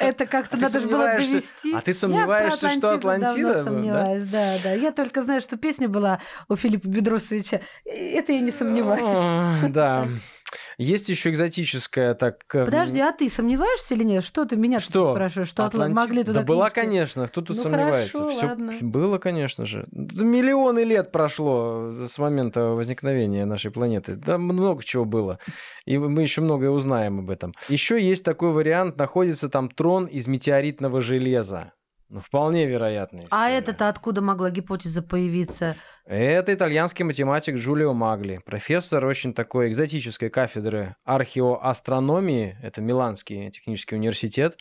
Это 0.00 0.26
как-то 0.26 0.56
А 0.58 0.60
надо 0.60 0.80
же 0.80 0.88
было 0.88 1.06
довести. 1.16 1.74
а 1.74 1.80
ты 1.80 1.90
Я 1.90 1.94
сомневаешься, 1.94 2.68
про 2.68 2.70
что 2.70 2.90
Атлантида 2.92 3.32
давно 3.32 3.42
была, 3.48 3.54
да? 3.54 3.64
сомневаюсь, 3.64 4.22
да? 4.22 4.58
да, 4.62 4.72
Я 4.72 4.92
только 4.92 5.22
знаю, 5.22 5.40
что 5.40 5.56
песня 5.56 5.88
была 5.88 6.20
у 6.48 6.56
Филиппа 6.56 6.86
Бедросовича. 6.86 7.62
Это 7.84 8.32
я 8.32 8.40
не 8.40 8.50
сомневаюсь. 8.52 9.02
О, 9.02 9.68
Да. 9.68 10.08
Есть 10.78 11.08
еще 11.08 11.30
экзотическая 11.30 12.14
так. 12.14 12.44
э, 12.54 12.64
Подожди, 12.64 13.00
а 13.00 13.12
ты 13.12 13.28
сомневаешься 13.28 13.94
или 13.94 14.04
нет? 14.04 14.24
Что 14.24 14.44
ты 14.44 14.56
меня 14.56 14.80
Что? 14.80 15.12
спрашиваешь? 15.12 15.48
Что 15.48 15.64
Атлант- 15.64 15.92
Атланти- 15.92 15.94
могли 15.94 16.24
туда 16.24 16.40
Да 16.40 16.46
была, 16.46 16.70
книжки? 16.70 16.86
конечно. 16.86 17.26
Кто 17.26 17.40
тут 17.42 17.56
Ну, 17.56 17.62
сомневается? 17.62 18.18
хорошо, 18.18 18.36
Всё 18.36 18.46
ладно. 18.48 18.72
было, 18.80 19.18
конечно 19.18 19.66
же. 19.66 19.86
Миллионы 19.92 20.84
лет 20.84 21.12
прошло 21.12 22.06
с 22.06 22.18
момента 22.18 22.60
возникновения 22.68 23.44
нашей 23.44 23.70
планеты. 23.70 24.14
Да 24.14 24.38
много 24.38 24.82
чего 24.84 25.04
было. 25.04 25.38
И 25.84 25.98
мы 25.98 26.22
еще 26.22 26.40
многое 26.40 26.70
узнаем 26.70 27.18
об 27.20 27.30
этом. 27.30 27.54
Еще 27.68 28.00
есть 28.00 28.24
такой 28.24 28.50
вариант. 28.52 28.96
Находится 28.96 29.48
там 29.48 29.68
трон 29.68 30.06
из 30.06 30.26
метеоритного 30.26 31.00
железа. 31.00 31.72
Ну, 32.08 32.20
вполне 32.20 32.66
вероятный. 32.66 33.26
А 33.30 33.50
это-то 33.50 33.88
откуда 33.88 34.22
могла 34.22 34.50
гипотеза 34.50 35.02
появиться? 35.02 35.76
Это 36.06 36.54
итальянский 36.54 37.04
математик 37.04 37.56
Джулио 37.56 37.92
Магли, 37.92 38.40
профессор 38.46 39.04
очень 39.04 39.34
такой 39.34 39.68
экзотической 39.68 40.30
кафедры 40.30 40.96
археоастрономии, 41.04 42.56
это 42.62 42.80
Миланский 42.80 43.50
технический 43.50 43.96
университет. 43.96 44.58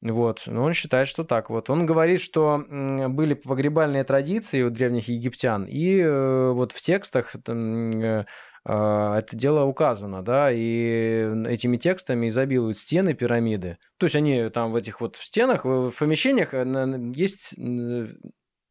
Вот. 0.00 0.44
Но 0.46 0.62
он 0.64 0.74
считает, 0.74 1.08
что 1.08 1.24
так 1.24 1.50
вот. 1.50 1.70
Он 1.70 1.84
говорит, 1.84 2.20
что 2.20 2.64
были 2.68 3.34
погребальные 3.34 4.04
традиции 4.04 4.62
у 4.62 4.70
древних 4.70 5.08
египтян, 5.08 5.64
и 5.64 5.98
э, 5.98 6.52
вот 6.52 6.72
в 6.72 6.80
текстах 6.80 7.34
там, 7.44 7.90
э, 8.00 8.26
это 8.72 9.28
дело 9.32 9.64
указано, 9.64 10.22
да, 10.22 10.50
и 10.52 11.24
этими 11.46 11.76
текстами 11.78 12.28
изобилуют 12.28 12.76
стены 12.78 13.14
пирамиды. 13.14 13.78
То 13.96 14.06
есть 14.06 14.16
они 14.16 14.48
там 14.50 14.72
в 14.72 14.76
этих 14.76 15.00
вот 15.00 15.16
стенах, 15.16 15.64
в 15.64 15.90
помещениях 15.98 16.52
э, 16.52 17.10
есть 17.14 17.54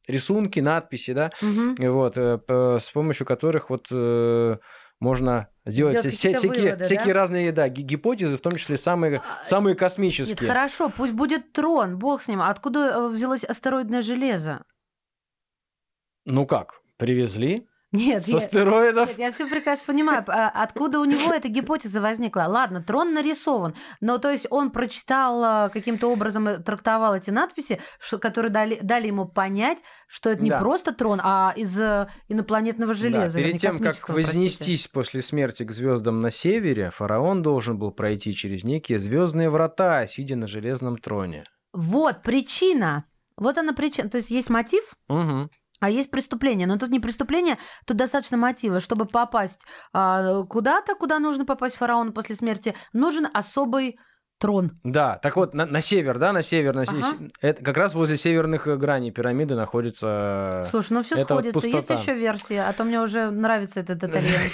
рисунки, 0.07 0.59
надписи, 0.59 1.13
да, 1.13 1.31
Мгм. 1.41 1.75
вот, 1.91 2.13
э, 2.17 2.39
с 2.79 2.89
помощью 2.91 3.25
которых 3.25 3.69
вот 3.69 3.87
э, 3.91 4.57
можно 4.99 5.47
сделать, 5.65 5.97
Сделать 5.99 6.15
все- 6.15 6.37
всякие, 6.37 6.61
выводы, 6.63 6.83
всякие 6.85 7.13
да? 7.13 7.19
разные 7.19 7.51
да, 7.51 7.67
ги- 7.69 7.81
гипотезы, 7.81 8.37
в 8.37 8.41
том 8.41 8.53
числе 8.55 8.77
самые, 8.77 9.21
самые 9.45 9.73
Нет, 9.73 9.79
космические. 9.79 10.47
хорошо, 10.49 10.89
пусть 10.95 11.13
будет 11.13 11.51
трон, 11.53 11.97
бог 11.99 12.21
с 12.21 12.27
ним. 12.27 12.41
А 12.41 12.49
Откуда 12.49 13.09
взялось 13.09 13.43
астероидное 13.43 14.01
железо? 14.01 14.63
Ну 16.25 16.45
как, 16.45 16.81
привезли 16.97 17.67
Нет, 17.93 18.25
с 18.25 18.27
я- 18.27 18.37
астероидов? 18.37 19.07
Нет, 19.09 19.17
я 19.17 19.31
все 19.31 19.47
прекрасно 19.49 19.85
понимаю, 19.87 20.23
а 20.27 20.49
откуда 20.49 20.99
у 20.99 21.05
него 21.05 21.33
эта 21.33 21.47
гипотеза 21.47 22.01
возникла. 22.01 22.45
Ладно, 22.47 22.83
трон 22.83 23.13
нарисован, 23.13 23.75
но 24.01 24.17
то 24.17 24.29
есть 24.29 24.45
он 24.49 24.71
прочитал 24.71 25.41
а, 25.43 25.69
каким-то 25.69 26.11
образом, 26.11 26.47
э, 26.49 26.57
трактовал 26.57 27.15
эти 27.15 27.29
надписи, 27.29 27.79
которые 28.19 28.51
дали, 28.51 28.77
дали 28.81 29.07
ему 29.07 29.25
понять, 29.25 29.79
что 30.07 30.29
это 30.29 30.43
не 30.43 30.49
Да. 30.49 30.59
просто 30.59 30.93
трон, 30.93 31.21
а 31.23 31.53
из 31.55 31.79
э, 31.79 32.07
инопланетного 32.27 32.93
Да, 32.93 32.99
железа. 32.99 33.35
перед 33.39 33.53
вернее, 33.53 33.59
тем, 33.59 33.71
как 33.71 33.79
космического, 33.83 34.13
простите. 34.15 34.37
вознестись 34.37 34.87
после 34.87 35.21
смерти 35.21 35.63
к 35.63 35.71
звездам 35.71 36.19
на 36.19 36.29
севере, 36.29 36.91
фараон 36.91 37.41
должен 37.41 37.77
был 37.79 37.91
пройти 37.91 38.33
через 38.35 38.65
некие 38.65 38.99
звездные 38.99 39.49
врата, 39.49 40.05
сидя 40.07 40.35
на 40.35 40.47
железном 40.47 40.97
троне. 40.97 41.45
Вот 41.73 42.21
причина. 42.21 43.05
Вот 43.37 43.57
она 43.57 43.71
причина. 43.73 44.09
То 44.09 44.17
есть 44.17 44.29
есть 44.31 44.49
мотив, 44.49 44.83
Мгм. 45.09 45.49
А 45.79 45.89
есть 45.89 46.09
преступление, 46.09 46.67
но 46.67 46.77
тут 46.77 46.89
не 46.89 46.99
преступление, 46.99 47.57
тут 47.85 47.97
достаточно 47.97 48.37
мотива. 48.37 48.79
Чтобы 48.79 49.05
попасть 49.05 49.61
а, 49.93 50.43
куда-то, 50.43 50.95
куда 50.95 51.19
нужно 51.19 51.45
попасть 51.45 51.75
фараону 51.75 52.13
после 52.13 52.35
смерти, 52.35 52.75
нужен 52.93 53.27
особый 53.33 53.99
Трон. 54.39 54.79
Да, 54.83 55.17
так 55.17 55.35
вот, 55.35 55.55
на, 55.55 55.65
на 55.65 55.81
север, 55.81 56.19
да, 56.19 56.31
на 56.31 56.43
север, 56.43 56.75
на, 56.75 56.83
ага. 56.83 57.17
это 57.41 57.63
как 57.63 57.75
раз 57.75 57.95
возле 57.95 58.17
северных 58.17 58.67
граней 58.77 59.09
пирамиды 59.09 59.55
находится. 59.55 60.63
Слушай, 60.69 60.93
ну 60.93 61.03
все 61.03 61.17
сходится. 61.17 61.53
Вот 61.53 61.63
Есть 61.63 61.89
еще 61.89 62.13
версия, 62.13 62.61
а 62.61 62.73
то 62.73 62.83
мне 62.83 63.01
уже 63.01 63.31
нравится 63.31 63.79
этот 63.79 64.03
итальянец. 64.03 64.51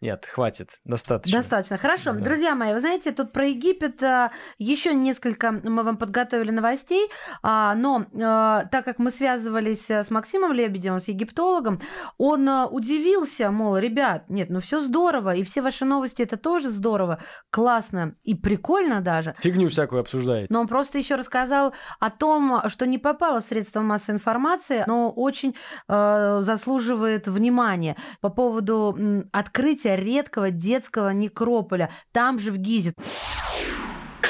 Нет, 0.00 0.26
хватит, 0.26 0.68
достаточно. 0.84 1.38
Достаточно. 1.38 1.78
Хорошо, 1.78 2.12
да. 2.12 2.20
друзья 2.20 2.54
мои, 2.54 2.74
вы 2.74 2.80
знаете, 2.80 3.10
тут 3.10 3.32
про 3.32 3.46
Египет 3.46 4.00
а, 4.04 4.30
еще 4.58 4.94
несколько 4.94 5.50
мы 5.50 5.82
вам 5.82 5.96
подготовили 5.96 6.52
новостей, 6.52 7.08
а, 7.42 7.74
но 7.74 8.06
а, 8.22 8.66
так 8.66 8.84
как 8.84 9.00
мы 9.00 9.10
связывались 9.10 9.90
с 9.90 10.10
Максимом 10.10 10.52
Лебедевым, 10.52 11.00
с 11.00 11.08
египтологом, 11.08 11.80
он 12.18 12.48
удивился, 12.70 13.50
мол, 13.50 13.78
ребят, 13.78 14.28
нет, 14.28 14.48
ну 14.48 14.60
все 14.60 14.78
здорово, 14.78 15.34
и 15.34 15.42
все 15.42 15.60
ваши 15.60 15.84
новости 15.84 16.22
это 16.22 16.36
тоже 16.36 16.70
здорово, 16.70 17.18
классно 17.50 18.14
и 18.22 18.36
прикольно 18.36 18.91
прикольно 18.92 19.00
даже. 19.00 19.34
Фигню 19.40 19.68
всякую 19.68 20.00
обсуждает. 20.00 20.50
Но 20.50 20.60
он 20.60 20.68
просто 20.68 20.98
еще 20.98 21.14
рассказал 21.14 21.74
о 22.00 22.10
том, 22.10 22.62
что 22.68 22.86
не 22.86 22.98
попало 22.98 23.40
в 23.40 23.44
средства 23.44 23.80
массовой 23.80 24.16
информации, 24.16 24.84
но 24.86 25.10
очень 25.10 25.54
э, 25.88 26.40
заслуживает 26.40 27.28
внимания 27.28 27.96
по 28.20 28.30
поводу 28.30 28.94
м, 28.98 29.24
открытия 29.32 29.96
редкого 29.96 30.50
детского 30.50 31.10
некрополя 31.10 31.90
там 32.12 32.38
же 32.38 32.50
в 32.50 32.58
Гизе. 32.58 32.92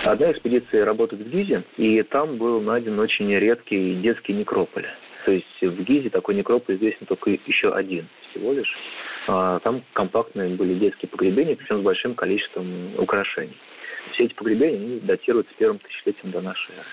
Одна 0.05 0.33
экспедиция 0.33 0.85
работает 0.85 1.23
в 1.23 1.31
Гизе, 1.31 1.65
и 1.77 2.03
там 2.03 2.37
был 2.37 2.61
найден 2.61 2.99
очень 2.99 3.33
редкий 3.33 3.97
детский 4.03 4.33
некрополь. 4.33 4.87
То 5.25 5.31
есть 5.31 5.61
в 5.61 5.83
Гизе 5.85 6.11
такой 6.11 6.35
некрополь 6.35 6.77
известен 6.77 7.07
только 7.07 7.31
еще 7.31 7.73
один 7.73 8.09
всего 8.31 8.53
лишь. 8.53 8.75
А, 9.29 9.61
там 9.61 9.85
компактные 9.93 10.57
были 10.57 10.75
детские 10.75 11.09
погребения, 11.09 11.55
причем 11.55 11.79
с 11.79 11.83
большим 11.83 12.15
количеством 12.15 12.99
украшений. 12.99 13.57
Все 14.13 14.25
эти 14.25 14.35
погребения 14.35 14.79
они 14.79 15.01
датируются 15.01 15.53
первым 15.59 15.79
тысячелетием 15.79 16.31
до 16.33 16.41
нашей 16.41 16.73
эры. 16.75 16.87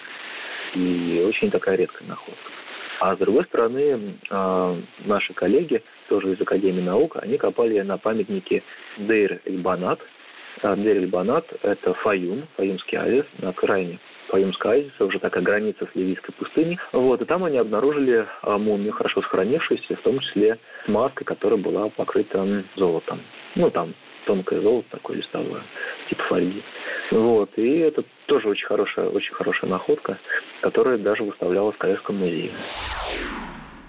И 0.75 1.25
очень 1.27 1.51
такая 1.51 1.75
редкая 1.75 2.08
находка. 2.08 2.51
А 2.99 3.15
с 3.15 3.17
другой 3.17 3.45
стороны, 3.45 4.17
а, 4.29 4.77
наши 5.05 5.34
коллеги, 5.34 5.82
тоже 6.10 6.34
из 6.34 6.41
Академии 6.41 6.82
наук, 6.82 7.17
они 7.21 7.38
копали 7.38 7.79
на 7.82 7.97
памятнике 7.97 8.62
Дейр-эль-Банат. 8.97 9.99
А, 10.62 10.75
Дейр-эль-Банат– 10.75 11.45
это 11.63 11.93
Фаюм, 11.93 12.45
Фаюмский 12.58 12.97
оазис 12.97 13.25
на 13.38 13.49
окраине 13.49 13.99
Фаюмского 14.27 14.73
оазиса, 14.73 15.05
уже 15.05 15.19
такая 15.19 15.43
граница 15.43 15.88
с 15.91 15.95
Ливийской 15.95 16.34
пустыней. 16.34 16.77
Вот, 16.91 17.21
и 17.21 17.25
там 17.25 17.45
они 17.45 17.58
обнаружили 17.58 18.27
а, 18.41 18.58
мумию, 18.58 18.91
хорошо 18.91 19.21
сохранившуюся, 19.21 19.95
в 19.95 20.01
том 20.01 20.19
числе 20.19 20.60
с 20.86 20.88
маской, 20.89 21.23
которая 21.23 21.60
была 21.60 21.89
покрыта 21.89 22.63
золотом. 22.75 23.21
Ну, 23.55 23.69
там 23.71 23.93
тонкое 24.29 24.61
золото 24.61 24.87
такое 24.91 25.17
листовое, 25.17 25.63
типа 26.07 26.23
фольги. 26.29 26.63
Вот. 27.09 27.49
И 27.55 27.79
это 27.79 28.03
тоже 28.27 28.47
очень 28.47 28.67
хорошая, 28.67 29.09
очень 29.09 29.33
хорошая 29.33 29.71
находка, 29.71 30.19
которая 30.61 30.99
даже 30.99 31.23
выставлялась 31.23 31.75
в 31.75 31.79
Корейском 31.79 32.17
музее. 32.17 32.53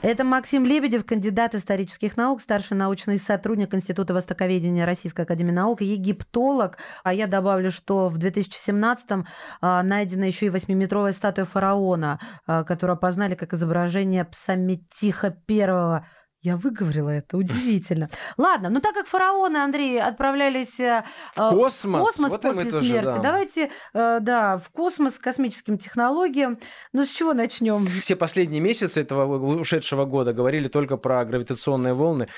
Это 0.00 0.24
Максим 0.24 0.64
Лебедев, 0.64 1.04
кандидат 1.04 1.54
исторических 1.54 2.16
наук, 2.16 2.40
старший 2.40 2.74
научный 2.74 3.18
сотрудник 3.18 3.74
Института 3.74 4.14
востоковедения 4.14 4.86
Российской 4.86 5.22
Академии 5.22 5.52
Наук, 5.52 5.82
египтолог. 5.82 6.78
А 7.04 7.12
я 7.12 7.26
добавлю, 7.26 7.70
что 7.70 8.08
в 8.08 8.16
2017-м 8.16 9.26
а, 9.60 9.82
найдена 9.82 10.24
еще 10.24 10.46
и 10.46 10.50
восьмиметровая 10.50 11.12
статуя 11.12 11.44
фараона, 11.44 12.18
а, 12.46 12.64
которую 12.64 12.94
опознали 12.94 13.34
как 13.34 13.52
изображение 13.52 14.24
Псаметиха 14.24 15.36
I 15.46 16.02
я 16.42 16.56
выговорила 16.56 17.10
это, 17.10 17.36
удивительно. 17.36 18.08
Ладно, 18.38 18.70
ну 18.70 18.80
так 18.80 18.94
как 18.94 19.06
фараоны, 19.06 19.58
Андрей, 19.58 20.00
отправлялись 20.00 20.80
э, 20.80 21.04
в 21.36 21.50
космос, 21.50 22.00
космос 22.00 22.30
вот 22.32 22.42
после 22.42 22.70
смерти, 22.70 22.72
тоже, 22.72 23.02
да. 23.02 23.18
давайте, 23.18 23.70
э, 23.92 24.18
да, 24.20 24.58
в 24.58 24.70
космос, 24.70 25.18
к 25.18 25.22
космическим 25.22 25.76
технологиям. 25.76 26.58
Ну 26.92 27.04
с 27.04 27.10
чего 27.10 27.34
начнем? 27.34 27.86
Все 28.00 28.16
последние 28.16 28.60
месяцы 28.60 29.02
этого 29.02 29.60
ушедшего 29.60 30.06
года 30.06 30.32
говорили 30.32 30.68
только 30.68 30.96
про 30.96 31.24
гравитационные 31.24 31.92
волны. 31.92 32.28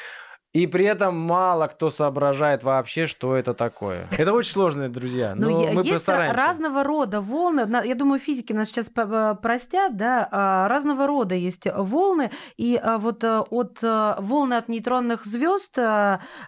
И 0.52 0.66
при 0.66 0.84
этом 0.84 1.16
мало 1.16 1.66
кто 1.66 1.88
соображает 1.88 2.62
вообще, 2.62 3.06
что 3.06 3.34
это 3.36 3.54
такое. 3.54 4.06
Это 4.10 4.34
очень 4.34 4.52
сложно, 4.52 4.90
друзья. 4.90 5.34
Но, 5.34 5.48
но 5.48 5.72
мы 5.72 5.82
есть 5.82 5.94
постараемся. 5.94 6.36
разного 6.36 6.84
рода 6.84 7.22
волны. 7.22 7.66
Я 7.84 7.94
думаю, 7.94 8.20
физики 8.20 8.52
нас 8.52 8.68
сейчас 8.68 8.90
э, 8.94 9.34
простят, 9.40 9.96
да. 9.96 10.28
А, 10.30 10.68
разного 10.68 11.06
рода 11.06 11.34
есть 11.34 11.66
волны. 11.74 12.30
И 12.58 12.76
а, 12.76 12.98
вот 12.98 13.24
э, 13.24 13.38
от 13.38 13.78
э, 13.82 14.14
волны 14.18 14.54
от 14.54 14.68
нейтронных 14.68 15.24
звезд 15.24 15.78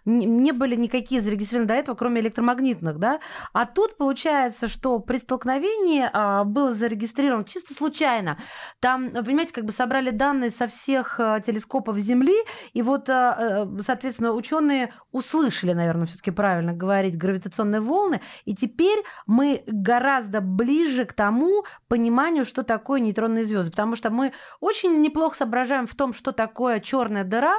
не 0.04 0.52
были 0.52 0.76
никакие 0.76 1.22
зарегистрированы 1.22 1.68
до 1.68 1.74
этого, 1.74 1.96
кроме 1.96 2.20
электромагнитных, 2.20 2.98
да. 2.98 3.20
А 3.54 3.64
тут 3.64 3.96
получается, 3.96 4.68
что 4.68 4.98
при 4.98 5.16
столкновении 5.16 6.04
было 6.44 6.72
зарегистрировано 6.72 7.44
чисто 7.44 7.72
случайно. 7.72 8.36
Там, 8.80 9.10
понимаете, 9.10 9.54
как 9.54 9.64
бы 9.64 9.72
собрали 9.72 10.10
данные 10.10 10.50
со 10.50 10.66
всех 10.66 11.18
телескопов 11.46 11.96
Земли, 11.96 12.36
и 12.74 12.82
вот, 12.82 13.06
соответственно, 13.06 13.93
ученые 14.32 14.92
услышали, 15.12 15.72
наверное, 15.72 16.06
все-таки 16.06 16.30
правильно 16.30 16.72
говорить, 16.72 17.16
гравитационные 17.16 17.80
волны, 17.80 18.20
и 18.44 18.54
теперь 18.54 19.02
мы 19.26 19.62
гораздо 19.66 20.40
ближе 20.40 21.04
к 21.04 21.12
тому 21.12 21.64
пониманию, 21.88 22.44
что 22.44 22.62
такое 22.62 23.00
нейтронные 23.00 23.44
звезды, 23.44 23.70
потому 23.70 23.96
что 23.96 24.10
мы 24.10 24.32
очень 24.60 25.00
неплохо 25.00 25.36
соображаем 25.36 25.86
в 25.86 25.94
том, 25.94 26.12
что 26.12 26.32
такое 26.32 26.80
черная 26.80 27.24
дыра, 27.24 27.56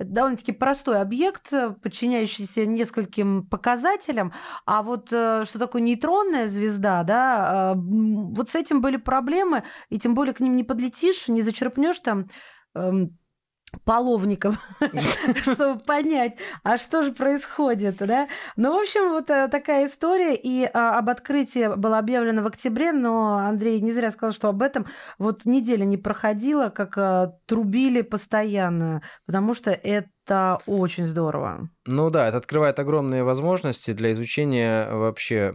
это 0.00 0.12
довольно-таки 0.12 0.52
простой 0.52 0.98
объект, 0.98 1.52
подчиняющийся 1.82 2.64
нескольким 2.64 3.46
показателям. 3.46 4.32
А 4.64 4.82
вот 4.82 5.12
э, 5.12 5.44
что 5.44 5.58
такое 5.58 5.82
нейтронная 5.82 6.46
звезда, 6.46 7.02
да, 7.02 7.74
э, 7.74 7.78
вот 7.78 8.48
с 8.48 8.54
этим 8.54 8.80
были 8.80 8.96
проблемы, 8.96 9.62
и 9.90 9.98
тем 9.98 10.14
более 10.14 10.32
к 10.32 10.40
ним 10.40 10.56
не 10.56 10.64
подлетишь, 10.64 11.28
не 11.28 11.42
зачерпнешь 11.42 12.00
там 12.00 12.28
эм, 12.74 13.18
половником, 13.84 14.56
чтобы 15.42 15.80
понять, 15.80 16.36
а 16.62 16.76
что 16.76 17.02
же 17.02 17.12
происходит, 17.12 17.96
да? 17.98 18.28
Ну, 18.56 18.76
в 18.76 18.80
общем, 18.80 19.10
вот 19.10 19.30
э, 19.30 19.48
такая 19.48 19.86
история, 19.86 20.34
и 20.34 20.64
а, 20.64 20.98
об 20.98 21.08
открытии 21.08 21.74
было 21.76 21.98
объявлено 21.98 22.42
в 22.42 22.46
октябре, 22.46 22.92
но 22.92 23.36
Андрей 23.36 23.80
не 23.80 23.92
зря 23.92 24.10
сказал, 24.10 24.32
что 24.32 24.48
об 24.48 24.62
этом 24.62 24.86
вот 25.18 25.44
неделя 25.44 25.84
не 25.84 25.96
проходила, 25.96 26.68
как 26.68 26.98
а, 26.98 27.34
трубили 27.46 28.02
постоянно, 28.02 29.02
потому 29.26 29.54
что 29.54 29.70
это 29.70 30.08
это 30.30 30.60
очень 30.66 31.06
здорово. 31.06 31.68
Ну 31.86 32.08
да, 32.10 32.28
это 32.28 32.36
открывает 32.36 32.78
огромные 32.78 33.24
возможности 33.24 33.92
для 33.92 34.12
изучения 34.12 34.88
вообще 34.88 35.50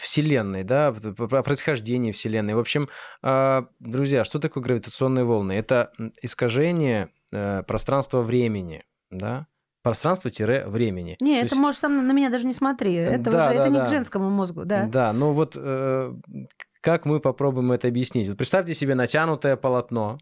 Вселенной, 0.00 0.62
да, 0.62 0.92
происхождения 0.92 2.12
Вселенной. 2.12 2.54
В 2.54 2.60
общем, 2.60 2.88
а, 3.20 3.66
друзья, 3.80 4.22
что 4.22 4.38
такое 4.38 4.62
гравитационные 4.62 5.24
волны? 5.24 5.52
Это 5.52 5.90
искажение 6.22 7.10
э, 7.32 7.64
пространства-времени, 7.64 8.84
да, 9.10 9.48
пространство-времени. 9.82 11.16
Не, 11.20 11.40
То 11.40 11.46
это 11.46 11.54
есть... 11.54 11.56
можешь 11.56 11.80
сам 11.80 12.06
на 12.06 12.12
меня 12.12 12.30
даже 12.30 12.46
не 12.46 12.52
смотри. 12.52 12.94
Это 12.94 13.30
да, 13.30 13.30
уже 13.30 13.38
да, 13.38 13.54
это 13.54 13.62
да. 13.62 13.68
не 13.70 13.86
к 13.86 13.88
женскому 13.88 14.30
мозгу, 14.30 14.64
да. 14.64 14.84
Да, 14.84 15.12
ну 15.12 15.32
вот 15.32 15.54
э, 15.56 16.14
как 16.80 17.06
мы 17.06 17.18
попробуем 17.18 17.72
это 17.72 17.88
объяснить? 17.88 18.28
Вот 18.28 18.38
представьте 18.38 18.74
себе 18.74 18.94
натянутое 18.94 19.56
полотно, 19.56 20.18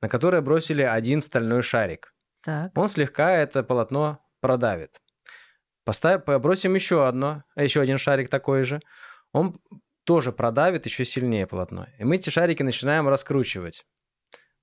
на 0.00 0.08
которое 0.08 0.42
бросили 0.42 0.82
один 0.82 1.22
стальной 1.22 1.62
шарик. 1.62 2.11
Так. 2.44 2.76
Он 2.76 2.88
слегка 2.88 3.32
это 3.32 3.62
полотно 3.62 4.20
продавит. 4.40 5.00
Поставим, 5.84 6.22
бросим 6.40 6.74
еще 6.74 7.06
одно, 7.06 7.44
еще 7.56 7.80
один 7.80 7.98
шарик 7.98 8.28
такой 8.28 8.64
же. 8.64 8.80
Он 9.32 9.60
тоже 10.04 10.32
продавит 10.32 10.86
еще 10.86 11.04
сильнее 11.04 11.46
полотно. 11.46 11.86
И 11.98 12.04
мы 12.04 12.16
эти 12.16 12.30
шарики 12.30 12.62
начинаем 12.62 13.08
раскручивать 13.08 13.84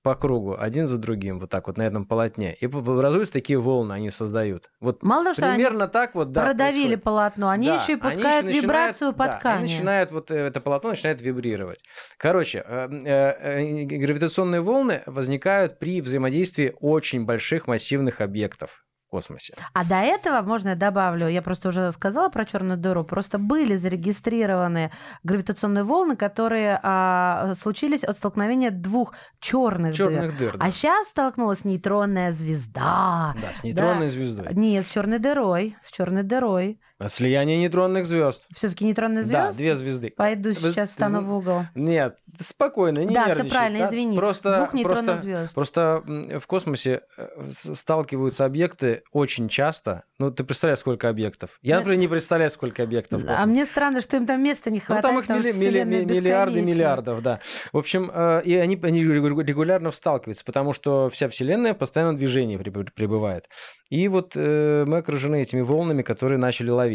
по 0.02 0.14
кругу, 0.14 0.56
один 0.58 0.86
за 0.86 0.98
другим, 0.98 1.38
вот 1.38 1.50
так 1.50 1.66
вот 1.66 1.76
на 1.76 1.82
этом 1.82 2.06
полотне. 2.06 2.54
И 2.54 2.66
образуются 2.66 3.32
такие 3.34 3.58
волны, 3.58 3.92
они 3.92 4.10
создают. 4.10 4.70
Вот 4.80 5.02
Мало 5.02 5.34
того, 5.34 5.52
примерно 5.52 5.84
что 5.84 5.92
так 5.92 6.14
вот, 6.14 6.32
да, 6.32 6.42
продавили 6.42 6.80
происходит. 6.80 7.02
полотно, 7.02 7.50
они 7.50 7.66
да, 7.66 7.74
еще 7.74 7.92
и 7.92 7.96
пускают 7.96 8.48
еще 8.48 8.60
вибрацию 8.62 9.12
по 9.12 9.26
да, 9.26 9.32
ткани. 9.32 9.64
Они 9.64 9.72
начинают, 9.74 10.10
вот 10.10 10.30
э, 10.30 10.36
это 10.36 10.60
полотно 10.60 10.90
начинает 10.90 11.20
вибрировать. 11.20 11.82
Короче, 12.16 12.64
э, 12.66 12.88
э, 12.90 13.84
гравитационные 13.84 14.62
волны 14.62 15.02
возникают 15.06 15.78
при 15.78 16.00
взаимодействии 16.00 16.74
очень 16.80 17.24
больших 17.26 17.66
массивных 17.66 18.20
объектов 18.20 18.84
космосе. 19.10 19.54
А 19.72 19.84
до 19.84 19.96
этого, 19.96 20.40
можно 20.42 20.70
я 20.70 20.74
добавлю, 20.76 21.28
я 21.28 21.42
просто 21.42 21.68
уже 21.68 21.92
сказала 21.92 22.28
про 22.28 22.44
черную 22.44 22.78
дыру, 22.78 23.04
просто 23.04 23.38
были 23.38 23.76
зарегистрированы 23.76 24.90
гравитационные 25.24 25.84
волны, 25.84 26.16
которые 26.16 26.80
а, 26.82 27.54
случились 27.58 28.04
от 28.04 28.16
столкновения 28.16 28.70
двух 28.70 29.14
черных, 29.40 29.94
черных 29.94 30.38
дыр. 30.38 30.52
дыр 30.52 30.58
да. 30.58 30.64
А 30.64 30.70
сейчас 30.70 31.08
столкнулась 31.08 31.64
нейтронная 31.64 32.32
звезда. 32.32 33.34
Да, 33.40 33.48
с 33.54 33.64
нейтронной 33.64 34.06
да. 34.06 34.12
звездой. 34.12 34.54
Нет, 34.54 34.86
с 34.86 34.88
черной 34.88 35.18
дырой, 35.18 35.76
с 35.82 35.90
черной 35.90 36.22
дырой. 36.22 36.80
Слияние 37.08 37.56
нейтронных 37.56 38.06
звезд. 38.06 38.46
Все-таки 38.54 38.84
нейтронные 38.84 39.22
звезды? 39.22 39.32
Да, 39.50 39.52
две 39.52 39.74
звезды. 39.74 40.12
Пойду 40.16 40.52
сейчас 40.52 40.90
встану 40.90 41.22
в 41.22 41.34
угол. 41.34 41.62
Нет, 41.74 42.16
спокойно, 42.38 43.00
не 43.00 43.14
Да, 43.14 43.28
нервничай. 43.28 43.50
правильно, 43.50 43.78
да? 43.80 43.86
извини. 43.88 44.16
Просто, 44.16 44.56
Двух 44.58 44.74
нейтронных 44.74 45.04
просто, 45.04 45.22
звезд. 45.22 45.54
просто 45.54 46.02
в 46.40 46.46
космосе 46.46 47.00
э, 47.16 47.48
сталкиваются 47.50 48.44
объекты 48.44 49.02
очень 49.12 49.48
часто. 49.48 50.04
Ну, 50.18 50.30
ты 50.30 50.44
представляешь, 50.44 50.80
сколько 50.80 51.08
объектов? 51.08 51.58
Я, 51.62 51.76
Да. 51.76 51.80
например, 51.80 52.00
не 52.00 52.08
представляю, 52.08 52.50
сколько 52.50 52.82
объектов 52.82 53.22
А 53.26 53.46
мне 53.46 53.64
странно, 53.64 54.00
что 54.02 54.16
им 54.16 54.26
там 54.26 54.42
места 54.42 54.70
не 54.70 54.78
Ну, 54.78 54.84
хватает, 54.84 55.26
там 55.26 55.38
их 55.40 55.54
милли- 55.56 55.84
милли- 55.84 56.04
миллиарды 56.04 56.60
миллиардов, 56.62 57.22
да. 57.22 57.40
В 57.72 57.78
общем, 57.78 58.10
э, 58.12 58.42
и 58.44 58.56
они, 58.56 58.78
они 58.82 59.02
регу- 59.04 59.40
регулярно 59.42 59.90
сталкиваются, 59.90 60.44
потому 60.44 60.72
что 60.74 61.08
вся 61.08 61.28
Вселенная 61.28 61.72
в 61.74 61.78
постоянном 61.78 62.16
движении 62.16 62.56
пребывает. 62.58 63.48
И 63.88 64.06
вот 64.08 64.32
э, 64.36 64.84
мы 64.86 64.98
окружены 64.98 65.42
этими 65.42 65.62
волнами, 65.62 66.02
которые 66.02 66.38
начали 66.38 66.70
ловить. 66.70 66.89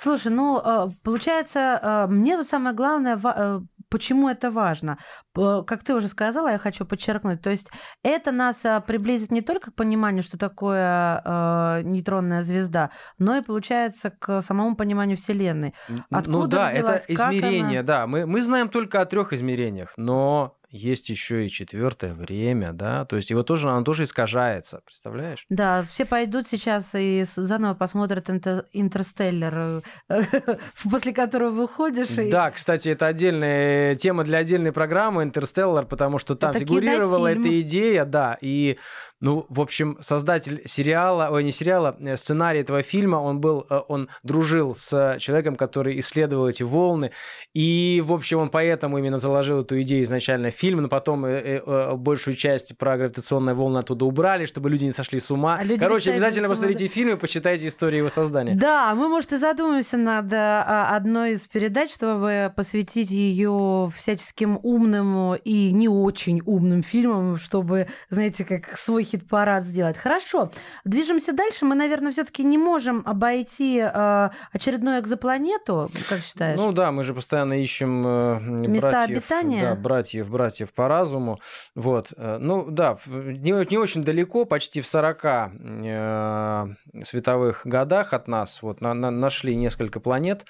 Слушай, 0.00 0.32
ну, 0.32 0.60
э, 0.64 0.88
получается, 1.02 1.78
э, 1.82 2.06
мне 2.12 2.42
самое 2.44 2.74
главное, 2.74 3.18
э, 3.22 3.60
почему 3.88 4.28
это 4.28 4.50
важно. 4.50 4.96
П- 5.34 5.62
Как 5.66 5.84
ты 5.84 5.94
уже 5.94 6.08
сказала, 6.08 6.48
я 6.48 6.58
хочу 6.58 6.84
подчеркнуть, 6.86 7.42
то 7.42 7.50
есть 7.50 7.68
это 8.02 8.32
нас 8.32 8.64
э, 8.64 8.80
приблизит 8.86 9.30
не 9.30 9.42
только 9.42 9.70
к 9.70 9.74
пониманию, 9.74 10.22
что 10.22 10.38
такое 10.38 11.22
э, 11.24 11.82
нейтронная 11.84 12.42
звезда, 12.42 12.90
но 13.18 13.36
и, 13.36 13.42
получается, 13.42 14.10
к 14.10 14.40
самому 14.42 14.76
пониманию 14.76 15.16
Вселенной. 15.16 15.74
Н- 15.88 16.04
Откуда 16.10 16.38
ну 16.38 16.46
да, 16.46 16.70
это 16.72 16.82
взялась, 16.84 17.04
измерение, 17.08 17.80
она? 17.80 17.86
да. 17.86 18.06
Мы, 18.06 18.26
мы 18.26 18.42
знаем 18.42 18.68
только 18.68 19.00
о 19.00 19.04
трех 19.06 19.32
измерениях, 19.32 19.92
но 19.96 20.56
есть 20.72 21.10
еще 21.10 21.46
и 21.46 21.50
четвертое 21.50 22.14
время, 22.14 22.72
да. 22.72 23.04
То 23.04 23.16
есть 23.16 23.28
его 23.28 23.42
тоже, 23.42 23.68
оно 23.68 23.84
тоже 23.84 24.04
искажается, 24.04 24.80
представляешь? 24.86 25.44
Да, 25.50 25.84
все 25.90 26.06
пойдут 26.06 26.48
сейчас 26.48 26.90
и 26.94 27.24
заново 27.26 27.74
посмотрят 27.74 28.30
«Интер- 28.30 28.64
«Интерстеллар», 28.72 29.82
э, 30.08 30.22
после 30.90 31.12
которого 31.12 31.50
выходишь 31.50 32.16
и... 32.18 32.30
Да, 32.30 32.50
кстати, 32.50 32.88
это 32.88 33.06
отдельная 33.06 33.94
тема 33.96 34.24
для 34.24 34.38
отдельной 34.38 34.72
программы 34.72 35.24
«Интерстеллар», 35.24 35.84
потому 35.84 36.18
что 36.18 36.34
там 36.34 36.50
Это 36.50 36.60
фигурировала 36.60 37.28
кинофильм. 37.28 37.44
эта 37.44 37.60
идея, 37.60 38.04
да, 38.06 38.38
и, 38.40 38.78
ну, 39.22 39.46
в 39.48 39.60
общем, 39.60 39.98
создатель 40.00 40.62
сериала, 40.66 41.28
ой, 41.30 41.44
не 41.44 41.52
сериала, 41.52 41.96
э, 42.00 42.16
сценарий 42.16 42.60
этого 42.60 42.82
фильма, 42.82 43.16
он 43.16 43.40
был, 43.40 43.64
э, 43.70 43.80
он 43.88 44.08
дружил 44.24 44.74
с 44.74 45.16
человеком, 45.20 45.54
который 45.54 45.98
исследовал 46.00 46.48
эти 46.48 46.64
волны, 46.64 47.12
и, 47.54 48.02
в 48.04 48.12
общем, 48.12 48.40
он 48.40 48.50
поэтому 48.50 48.98
именно 48.98 49.18
заложил 49.18 49.60
эту 49.60 49.80
идею 49.82 50.04
изначально 50.04 50.50
в 50.50 50.54
фильм, 50.54 50.82
но 50.82 50.88
потом 50.88 51.24
э, 51.24 51.30
э, 51.30 51.62
э, 51.64 51.94
большую 51.94 52.34
часть 52.34 52.76
про 52.76 52.96
гравитационные 52.96 53.54
волны 53.54 53.78
оттуда 53.78 54.04
убрали, 54.06 54.46
чтобы 54.46 54.70
люди 54.70 54.84
не 54.84 54.90
сошли 54.90 55.20
с 55.20 55.30
ума. 55.30 55.60
А 55.62 55.78
Короче, 55.78 56.10
обязательно 56.10 56.48
посмотрите 56.48 56.88
фильм 56.88 57.10
и 57.10 57.16
почитайте 57.16 57.68
историю 57.68 57.98
его 57.98 58.10
создания. 58.10 58.56
Да, 58.56 58.92
мы, 58.96 59.08
может, 59.08 59.32
и 59.32 59.36
задумаемся 59.36 59.96
над 59.98 60.32
одной 60.32 61.32
из 61.32 61.42
передач, 61.42 61.94
чтобы 61.94 62.52
посвятить 62.56 63.12
ее 63.12 63.92
всяческим 63.94 64.58
умным 64.62 65.34
и 65.36 65.70
не 65.70 65.88
очень 65.88 66.42
умным 66.44 66.82
фильмам, 66.82 67.38
чтобы, 67.38 67.86
знаете, 68.10 68.44
как 68.44 68.76
свой 68.76 69.04
хит-парад 69.12 69.62
сделать. 69.64 69.96
Хорошо, 69.96 70.50
движемся 70.84 71.32
дальше. 71.32 71.64
Мы, 71.64 71.74
наверное, 71.74 72.12
все-таки 72.12 72.42
не 72.44 72.58
можем 72.58 73.02
обойти 73.06 73.78
а, 73.80 74.30
очередную 74.52 75.00
экзопланету, 75.00 75.90
как 76.08 76.20
считаешь? 76.20 76.58
Ну 76.58 76.72
да, 76.72 76.90
мы 76.92 77.04
же 77.04 77.14
постоянно 77.14 77.60
ищем 77.62 78.06
э, 78.06 78.40
Места 78.68 78.90
братьев, 78.90 79.18
обитания? 79.18 79.60
Да, 79.60 79.74
братьев, 79.74 80.30
братьев 80.30 80.72
по 80.72 80.88
разуму. 80.88 81.38
Вот. 81.74 82.12
э, 82.16 82.38
Ну 82.40 82.66
да, 82.70 82.98
не, 83.06 83.52
не 83.70 83.78
очень 83.78 84.02
далеко, 84.02 84.44
почти 84.44 84.80
в 84.80 84.86
40 84.86 85.24
э, 85.24 86.66
световых 87.04 87.62
годах 87.66 88.12
от 88.12 88.28
нас, 88.28 88.62
вот 88.62 88.80
на- 88.80 88.94
на- 88.94 89.10
нашли 89.10 89.54
несколько 89.56 90.00
планет. 90.00 90.44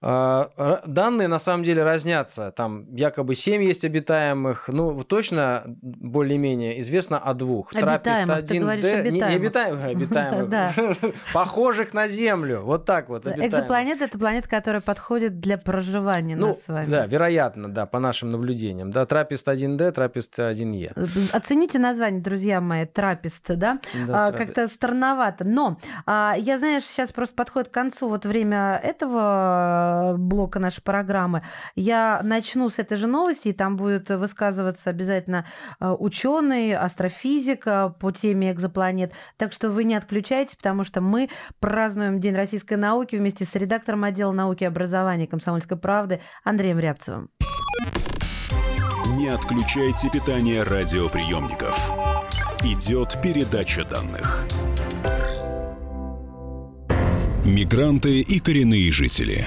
А, 0.00 0.82
Данные 0.86 1.28
на 1.28 1.38
самом 1.38 1.64
деле 1.64 1.82
разнятся. 1.82 2.52
Там 2.52 2.94
якобы 2.94 3.34
7 3.34 3.62
есть 3.62 3.84
обитаемых. 3.84 4.68
Ну, 4.68 5.02
точно 5.02 5.62
более-менее 5.66 6.80
известно 6.80 7.18
о 7.18 7.34
двух. 7.34 7.74
Обитаемых, 7.74 8.44
ты 8.46 8.58
говоришь, 8.58 8.84
не, 8.84 9.10
не 9.12 9.22
обитаемых. 9.22 9.84
обитаемых, 9.84 10.50
обитаемых. 10.50 11.14
Похожих 11.32 11.94
на 11.94 12.08
Землю. 12.08 12.62
Вот 12.62 12.84
так 12.84 13.08
вот. 13.08 13.26
обитаемых. 13.26 13.48
Экзопланета– 13.48 14.04
это 14.06 14.18
планета, 14.18 14.48
которая 14.48 14.80
подходит 14.80 15.40
для 15.40 15.58
проживания 15.58 16.36
Ну, 16.36 16.48
нас 16.48 16.64
с 16.64 16.68
вами. 16.68 16.86
да, 16.86 17.06
вероятно, 17.06 17.68
да, 17.68 17.86
по 17.86 17.98
нашим 17.98 18.30
наблюдениям. 18.30 18.90
Да, 18.90 19.06
трапест 19.06 19.46
1D, 19.48 19.92
трапест 19.92 20.38
1Е. 20.38 20.92
Оцените 21.32 21.78
название, 21.78 22.20
друзья 22.20 22.60
мои, 22.60 22.84
трапест, 22.86 23.46
да? 23.56 23.78
А, 24.08 24.32
как-то 24.32 24.66
странновато. 24.66 25.44
Но 25.44 25.78
а, 26.06 26.34
я, 26.38 26.58
знаешь, 26.58 26.84
сейчас 26.84 27.12
просто 27.12 27.34
подходит 27.34 27.68
к 27.68 27.72
концу 27.72 28.08
вот 28.08 28.24
время 28.26 28.80
этого 28.82 29.92
э, 29.92 29.93
блока 30.16 30.58
нашей 30.58 30.82
программы. 30.82 31.42
Я 31.74 32.20
начну 32.22 32.68
с 32.70 32.78
этой 32.78 32.96
же 32.96 33.06
новости, 33.06 33.48
и 33.48 33.52
там 33.52 33.76
будет 33.76 34.10
высказываться 34.10 34.90
обязательно 34.90 35.46
ученый, 35.80 36.74
астрофизик 36.74 37.66
э, 37.66 37.90
по 37.98 38.10
теме 38.10 38.50
экзопланет. 38.50 39.12
Так 39.36 39.52
что 39.52 39.70
вы 39.70 39.84
не 39.84 39.94
отключайтесь, 39.94 40.56
потому 40.56 40.84
что 40.84 41.00
мы 41.00 41.28
празднуем 41.60 42.20
День 42.20 42.34
российской 42.34 42.74
науки 42.74 43.16
вместе 43.16 43.44
с 43.44 43.54
редактором 43.54 44.04
отдела 44.04 44.32
науки 44.32 44.64
и 44.64 44.66
образования 44.66 45.26
«Комсомольской 45.26 45.76
правды» 45.76 46.20
Андреем 46.44 46.78
Рябцевым. 46.78 47.30
Не 49.16 49.28
отключайте 49.28 50.10
питание 50.10 50.62
радиоприемников. 50.62 51.78
Идет 52.62 53.16
передача 53.22 53.84
данных. 53.84 54.46
Мигранты 57.44 58.20
и 58.20 58.40
коренные 58.40 58.90
жители. 58.90 59.46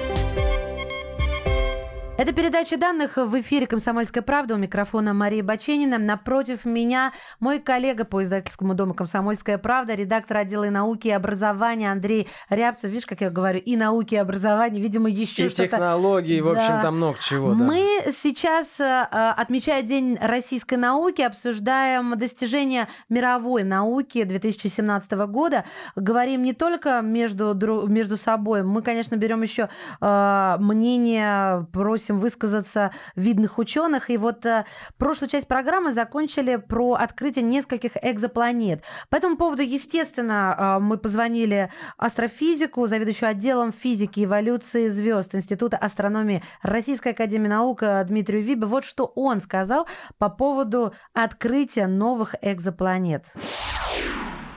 Это 2.21 2.33
передача 2.33 2.77
данных 2.77 3.17
в 3.17 3.41
эфире 3.41 3.65
«Комсомольская 3.65 4.21
правда». 4.21 4.53
У 4.53 4.57
микрофона 4.59 5.11
Мария 5.11 5.43
Баченина. 5.43 5.97
Напротив 5.97 6.65
меня 6.65 7.13
мой 7.39 7.57
коллега 7.57 8.05
по 8.05 8.21
издательскому 8.21 8.75
дому 8.75 8.93
«Комсомольская 8.93 9.57
правда», 9.57 9.95
редактор 9.95 10.37
отдела 10.37 10.65
и 10.65 10.69
науки 10.69 11.07
и 11.07 11.11
образования 11.11 11.91
Андрей 11.91 12.27
Рябцев. 12.51 12.91
Видишь, 12.91 13.07
как 13.07 13.21
я 13.21 13.31
говорю, 13.31 13.57
и 13.57 13.75
науки, 13.75 14.13
и 14.13 14.17
образования. 14.19 14.79
Видимо, 14.79 15.09
еще 15.09 15.47
И 15.47 15.49
что-то... 15.49 15.69
технологии, 15.69 16.39
в 16.41 16.49
общем, 16.49 16.79
там 16.83 16.97
много 16.97 17.17
чего. 17.27 17.55
да. 17.55 17.63
Мы 17.63 17.87
сейчас, 18.11 18.79
э, 18.79 19.07
отмечая 19.35 19.81
День 19.81 20.15
российской 20.21 20.75
науки, 20.75 21.23
обсуждаем 21.23 22.15
достижения 22.19 22.87
мировой 23.09 23.63
науки 23.63 24.25
2017 24.25 25.11
года. 25.25 25.65
Говорим 25.95 26.43
не 26.43 26.53
только 26.53 27.01
между, 27.01 27.55
между 27.87 28.15
собой, 28.15 28.61
мы, 28.61 28.83
конечно, 28.83 29.15
берем 29.15 29.41
еще 29.41 29.69
э, 29.99 30.57
мнение, 30.59 31.65
просим 31.73 32.10
высказаться 32.19 32.91
видных 33.15 33.57
ученых. 33.57 34.09
И 34.09 34.17
вот 34.17 34.45
э, 34.45 34.65
прошлую 34.97 35.29
часть 35.29 35.47
программы 35.47 35.91
закончили 35.91 36.55
про 36.55 36.93
открытие 36.93 37.43
нескольких 37.43 37.91
экзопланет. 38.01 38.83
По 39.09 39.15
этому 39.15 39.37
поводу, 39.37 39.61
естественно, 39.61 40.55
э, 40.57 40.79
мы 40.79 40.97
позвонили 40.97 41.71
астрофизику, 41.97 42.87
заведующему 42.87 43.29
отделом 43.29 43.71
физики 43.71 44.21
и 44.21 44.25
эволюции 44.25 44.87
звезд 44.89 45.35
Института 45.35 45.77
астрономии 45.77 46.43
Российской 46.61 47.09
Академии 47.09 47.47
Наук 47.47 47.83
э, 47.83 48.03
Дмитрию 48.05 48.43
Вибе. 48.43 48.65
Вот 48.65 48.83
что 48.83 49.05
он 49.15 49.41
сказал 49.41 49.87
по 50.17 50.29
поводу 50.29 50.93
открытия 51.13 51.87
новых 51.87 52.35
экзопланет. 52.41 53.25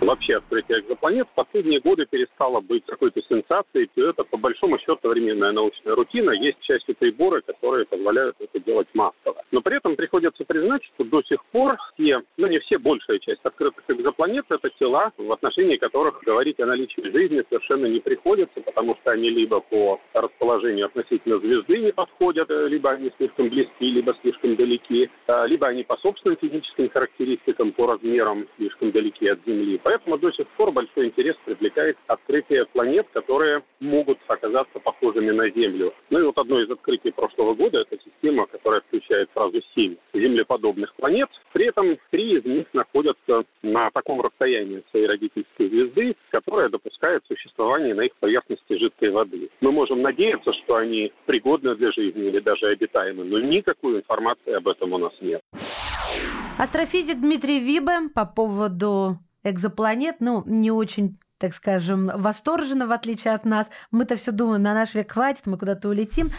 Вообще 0.05 0.37
открытие 0.37 0.81
экзопланет 0.81 1.27
в 1.29 1.35
последние 1.35 1.81
годы 1.81 2.05
перестало 2.05 2.61
быть 2.61 2.85
какой-то 2.87 3.23
сенсацией. 3.23 3.89
Все 3.93 4.11
это, 4.11 4.23
по 4.25 4.37
большому 4.37 4.79
счету, 4.79 4.99
современная 5.01 5.53
научная 5.53 5.95
рутина. 5.95 6.33
Есть 6.33 6.61
части 6.61 6.93
приборы, 6.93 7.41
которые 7.41 7.87
позволяют 7.87 8.37
это 8.39 8.61
делать 8.61 8.89
массово. 8.93 9.43
Но 9.51 9.63
при 9.63 9.79
этом 9.79 9.97
приходится 9.97 10.45
признать, 10.45 10.85
что 10.85 11.05
до 11.05 11.23
сих 11.23 11.43
пор 11.47 11.79
все, 11.95 12.21
ну 12.37 12.47
не 12.49 12.59
все, 12.59 12.79
большая 12.79 13.19
часть 13.19 13.41
открытых 13.45 13.83
экзопланет– 13.89 14.45
это 14.51 14.69
тела, 14.79 15.13
в 15.17 15.33
отношении 15.33 15.77
которых 15.77 16.23
говорить 16.23 16.61
о 16.61 16.67
наличии 16.67 17.11
жизни 17.11 17.43
совершенно 17.49 17.87
не 17.87 18.01
приходится, 18.01 18.61
потому 18.61 18.97
что 18.97 19.13
они 19.13 19.31
либо 19.31 19.61
по 19.61 20.01
расположению 20.13 20.87
относительно 20.87 21.39
звезды 21.39 21.79
не 21.79 21.93
подходят, 21.93 22.51
либо 22.51 22.91
они 22.91 23.11
слишком 23.17 23.49
близки, 23.49 23.91
либо 23.91 24.15
слишком 24.21 24.57
далеки, 24.57 25.09
а, 25.29 25.47
либо 25.47 25.69
они 25.69 25.83
по 25.83 25.97
собственным 25.97 26.37
физическим 26.37 26.91
характеристикам, 26.91 27.73
по 27.73 27.87
размерам 27.87 28.47
слишком 28.57 28.91
далеки 28.91 29.29
от 29.29 29.39
Земли. 29.47 29.79
Поэтому 29.95 30.19
до 30.19 30.33
сих 30.33 30.49
пор 30.57 30.73
большой 30.73 31.07
интерес 31.07 31.37
привлекает 31.45 31.97
открытие 32.09 32.67
планет, 32.67 33.07
которые 33.13 33.63
могут 33.79 34.19
оказаться 34.27 34.81
похожими 34.81 35.31
на 35.31 35.49
Землю. 35.51 35.95
Ну 36.11 36.19
и 36.19 36.23
вот 36.25 36.37
одно 36.37 36.61
из 36.61 36.69
открытий 36.69 37.13
прошлого 37.13 37.55
года– 37.55 37.79
это 37.89 38.03
система, 38.03 38.49
которая 38.49 38.81
включает 38.81 39.31
сразу 39.35 39.63
семь 39.73 39.95
землеподобных 40.13 40.93
планет. 40.97 41.29
При 41.53 41.67
этом 41.67 41.97
три 42.11 42.39
из 42.39 42.45
них 42.45 42.67
находятся 42.73 43.45
на 43.63 43.89
таком 43.93 44.21
расстоянии 44.21 44.79
от 44.79 44.91
своей 44.91 45.07
родительской 45.07 45.69
звезды, 45.69 46.17
которая 46.31 46.71
допускает 46.71 47.23
существование 47.29 47.95
на 47.95 48.01
их 48.01 48.17
поверхности 48.17 48.77
жидкой 48.77 49.11
воды. 49.11 49.49
Мы 49.61 49.71
можем 49.71 50.03
надеяться, 50.03 50.53
что 50.65 50.75
они 50.75 51.13
пригодны 51.27 51.77
для 51.77 51.93
жизни 51.93 52.25
или 52.25 52.41
даже 52.41 52.67
обитаемы, 52.67 53.23
но 53.23 53.39
никакой 53.39 53.99
информации 53.99 54.55
об 54.55 54.67
этом 54.67 54.93
у 54.93 54.99
нас 54.99 55.13
нет. 55.21 55.41
Астрофизик 56.59 57.21
Дмитрий 57.21 57.61
Вибе 57.61 58.09
по 58.13 58.27
поводу 58.27 59.19
экзопланет, 59.45 60.17
ну, 60.21 60.43
не 60.47 60.71
очень 60.71 61.19
так 61.45 61.53
скажем, 61.53 62.11
восторженно, 62.15 62.87
в 62.87 62.93
отличие 62.93 63.35
от 63.35 63.45
нас. 63.45 63.71
Мы-то 63.91 64.17
все 64.17 64.33
думаем, 64.33 64.63
на 64.63 64.73
наш 64.73 64.95
век 64.95 65.13
хватит, 65.13 65.43
мы 65.45 65.59
куда-то 65.59 65.91
улетим. 65.91 66.31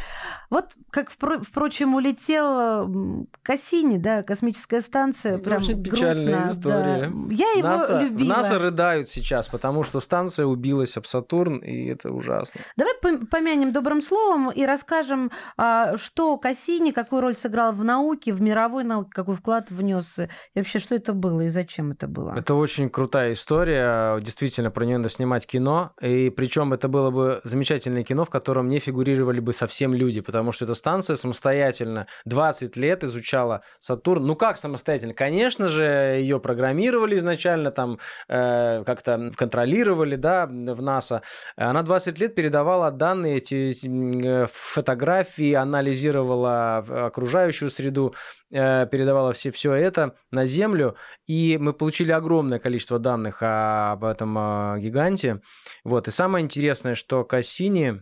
Вот 0.50 0.72
как, 0.90 1.12
впрочем, 1.12 1.94
улетел 1.94 3.28
Кассини, 3.44 4.00
да, 4.00 4.24
космическая 4.24 4.82
станция. 4.82 5.38
Прям 5.38 5.62
Очень 5.62 5.84
печальная 5.84 6.42
грустно, 6.42 6.52
история. 6.52 7.12
Да. 7.14 7.34
Я 7.36 7.52
его 7.52 7.68
НАСА, 7.68 8.02
любила. 8.02 8.30
НАСА 8.30 8.58
рыдают 8.58 9.10
сейчас, 9.12 9.48
потому 9.48 9.84
что 9.84 10.00
станция 10.00 10.48
убилась 10.48 10.98
об 10.98 11.06
Сатурн, 11.06 11.58
и 11.58 11.86
это 11.86 12.12
ужасно. 12.12 12.62
Давай 12.76 12.96
помянем 13.00 13.72
добрым 13.74 14.02
словом 14.02 14.50
и 14.50 14.66
расскажем, 14.66 15.30
а, 15.56 15.98
что 15.98 16.38
Кассини, 16.38 16.94
какую 16.94 17.22
роль 17.22 17.36
сыграл 17.36 17.74
в 17.74 17.84
науке, 17.84 18.34
в 18.34 18.42
мировой 18.42 18.84
науке, 18.84 19.12
какой 19.14 19.36
вклад 19.36 19.70
внес, 19.70 20.18
и 20.18 20.58
вообще, 20.58 20.80
что 20.80 20.96
это 20.96 21.14
было 21.14 21.42
и 21.42 21.50
зачем 21.50 21.92
это 21.92 22.08
было. 22.08 22.34
Это 22.36 22.56
очень 22.56 22.90
крутая 22.90 23.34
история, 23.34 24.20
действительно, 24.20 24.72
про 24.72 24.86
нее 24.86 24.95
надо 24.98 25.10
снимать 25.10 25.46
кино, 25.46 25.92
и 26.02 26.30
причем 26.30 26.74
это 26.74 26.88
было 26.88 27.12
бы 27.12 27.42
замечательное 27.44 28.04
кино, 28.04 28.26
в 28.26 28.30
котором 28.30 28.68
не 28.68 28.80
фигурировали 28.80 29.40
бы 29.40 29.54
совсем 29.54 29.94
люди, 29.94 30.22
потому 30.22 30.52
что 30.52 30.66
эта 30.66 30.74
станция 30.74 31.16
самостоятельно 31.16 32.08
20 32.26 32.78
лет 32.78 33.04
изучала 33.04 33.62
Сатурн. 33.80 34.26
Ну 34.26 34.36
как 34.36 34.58
самостоятельно? 34.58 35.14
Конечно 35.14 35.70
же, 35.70 35.84
ее 35.84 36.40
программировали 36.40 37.18
изначально, 37.18 37.72
там 37.72 38.00
э, 38.28 38.84
как-то 38.86 39.32
контролировали, 39.36 40.16
да, 40.16 40.46
в 40.46 40.82
НАСА. 40.82 41.22
Она 41.56 41.84
20 41.84 42.20
лет 42.20 42.36
передавала 42.36 42.92
данные, 42.92 43.38
эти 43.38 43.74
э, 43.84 44.48
фотографии, 44.52 45.54
анализировала 45.54 46.78
окружающую 47.08 47.70
среду, 47.70 48.14
э, 48.52 48.88
передавала 48.88 49.34
все, 49.34 49.52
все 49.52 49.74
это 49.74 50.16
на 50.32 50.46
Землю, 50.46 50.96
и 51.28 51.58
мы 51.60 51.74
получили 51.74 52.12
огромное 52.12 52.60
количество 52.60 53.00
данных 53.00 53.42
об 53.42 54.04
этом 54.04 54.38
э, 54.38 54.80
гиганте. 54.86 55.42
Вот. 55.84 56.08
И 56.08 56.12
самое 56.12 56.44
интересное, 56.44 56.96
что 56.96 57.24
Кассини, 57.24 58.02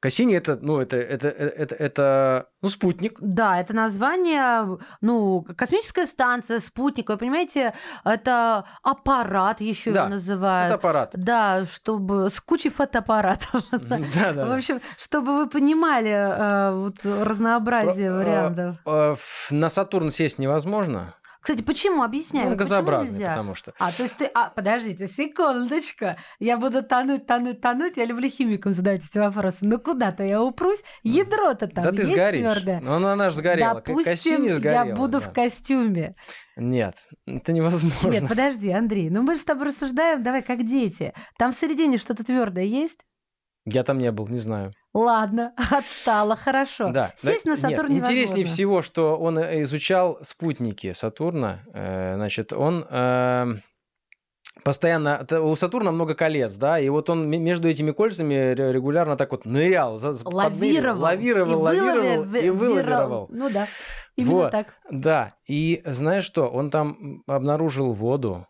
Кассини 0.00 0.34
это, 0.34 0.58
ну, 0.60 0.78
это, 0.78 0.98
это, 0.98 1.28
это, 1.28 1.74
это, 1.74 2.48
ну, 2.60 2.68
спутник. 2.68 3.16
Да, 3.18 3.58
это 3.58 3.74
название, 3.74 4.78
ну, 5.00 5.46
космическая 5.56 6.04
станция, 6.04 6.60
спутник, 6.60 7.08
вы 7.08 7.16
понимаете, 7.16 7.72
это 8.04 8.66
аппарат 8.82 9.62
еще 9.62 9.90
да, 9.90 10.00
его 10.00 10.10
называют. 10.10 10.66
Это 10.66 10.74
аппарат. 10.74 11.10
Да, 11.14 11.64
чтобы 11.64 12.28
с 12.28 12.40
кучей 12.40 12.68
фотоаппаратов. 12.68 13.64
Да, 13.88 14.32
да. 14.32 14.46
В 14.46 14.52
общем, 14.52 14.80
чтобы 14.98 15.38
вы 15.38 15.48
понимали 15.48 16.10
э, 16.10 16.72
вот, 16.74 16.96
разнообразие 17.04 18.12
вариантов. 18.12 18.76
Э, 18.84 19.16
на 19.50 19.68
Сатурн 19.70 20.10
сесть 20.10 20.38
невозможно. 20.38 21.14
Кстати, 21.48 21.62
почему? 21.62 22.02
Объясняю. 22.02 22.48
Он 22.48 22.56
газообразный, 22.58 23.10
нельзя? 23.10 23.30
потому 23.30 23.54
что. 23.54 23.72
А, 23.78 23.90
то 23.90 24.02
есть 24.02 24.18
ты... 24.18 24.26
А, 24.34 24.50
подождите, 24.50 25.06
секундочку. 25.06 26.08
Я 26.38 26.58
буду 26.58 26.82
тонуть, 26.82 27.24
тонуть, 27.24 27.62
тонуть. 27.62 27.96
Я 27.96 28.04
люблю 28.04 28.28
химикам 28.28 28.74
задавать 28.74 29.00
эти 29.02 29.16
вопросы. 29.16 29.60
Ну 29.62 29.78
куда-то 29.78 30.22
я 30.24 30.42
упрусь. 30.42 30.82
Ядро-то 31.04 31.66
там 31.66 31.84
Да 31.84 31.90
ты 31.90 32.02
есть 32.02 32.10
сгоришь. 32.10 32.40
твердое? 32.42 32.80
Ну, 32.80 32.96
она 32.96 33.30
же 33.30 33.36
сгорела. 33.36 33.76
Допустим, 33.76 34.12
Кассини 34.12 34.48
сгорела. 34.50 34.88
я 34.88 34.94
буду 34.94 35.12
да. 35.12 35.20
в 35.20 35.32
костюме. 35.32 36.16
Нет, 36.58 36.96
это 37.26 37.52
невозможно. 37.54 38.10
Нет, 38.10 38.28
подожди, 38.28 38.70
Андрей. 38.70 39.08
Ну 39.08 39.22
мы 39.22 39.34
же 39.34 39.40
с 39.40 39.44
тобой 39.44 39.68
рассуждаем, 39.68 40.22
давай, 40.22 40.42
как 40.42 40.66
дети. 40.66 41.14
Там 41.38 41.52
в 41.52 41.56
середине 41.56 41.96
что-то 41.96 42.24
твердое 42.24 42.64
есть? 42.64 43.06
Я 43.70 43.84
там 43.84 43.98
не 43.98 44.10
был, 44.12 44.26
не 44.28 44.38
знаю. 44.38 44.72
Ладно, 44.94 45.52
отстала, 45.70 46.36
хорошо. 46.36 46.90
Да. 46.90 47.12
Сесть 47.16 47.44
да, 47.44 47.50
на 47.50 47.56
Сатурн 47.56 47.92
нет, 47.92 48.04
Интереснее 48.04 48.44
всего, 48.46 48.82
что 48.82 49.16
он 49.18 49.38
э, 49.38 49.62
изучал 49.62 50.18
спутники 50.22 50.92
Сатурна. 50.92 51.60
Э, 51.74 52.14
Значит, 52.16 52.52
он 52.52 52.86
э, 52.88 53.46
постоянно... 54.64 55.26
У 55.42 55.54
Сатурна 55.56 55.90
много 55.92 56.14
колец, 56.14 56.54
да, 56.54 56.78
и 56.80 56.88
вот 56.88 57.10
он 57.10 57.28
между 57.28 57.68
этими 57.68 57.90
кольцами 57.92 58.34
ре- 58.54 58.72
регулярно 58.72 59.16
так 59.16 59.30
вот 59.32 59.44
нырял, 59.44 59.98
Лавировал. 60.24 61.00
лавировал, 61.00 61.50
и 61.52 61.62
лавировал 61.62 62.24
вылови- 62.24 62.42
и 62.42 62.50
вылавировал. 62.50 63.26
Ну 63.30 63.50
да, 63.50 63.68
именно 64.16 64.34
Вот. 64.34 64.50
так. 64.50 64.74
Да, 64.90 65.34
и 65.46 65.82
знаешь 65.84 66.24
что, 66.24 66.48
он 66.48 66.70
там 66.70 67.22
обнаружил 67.26 67.92
воду. 67.92 68.46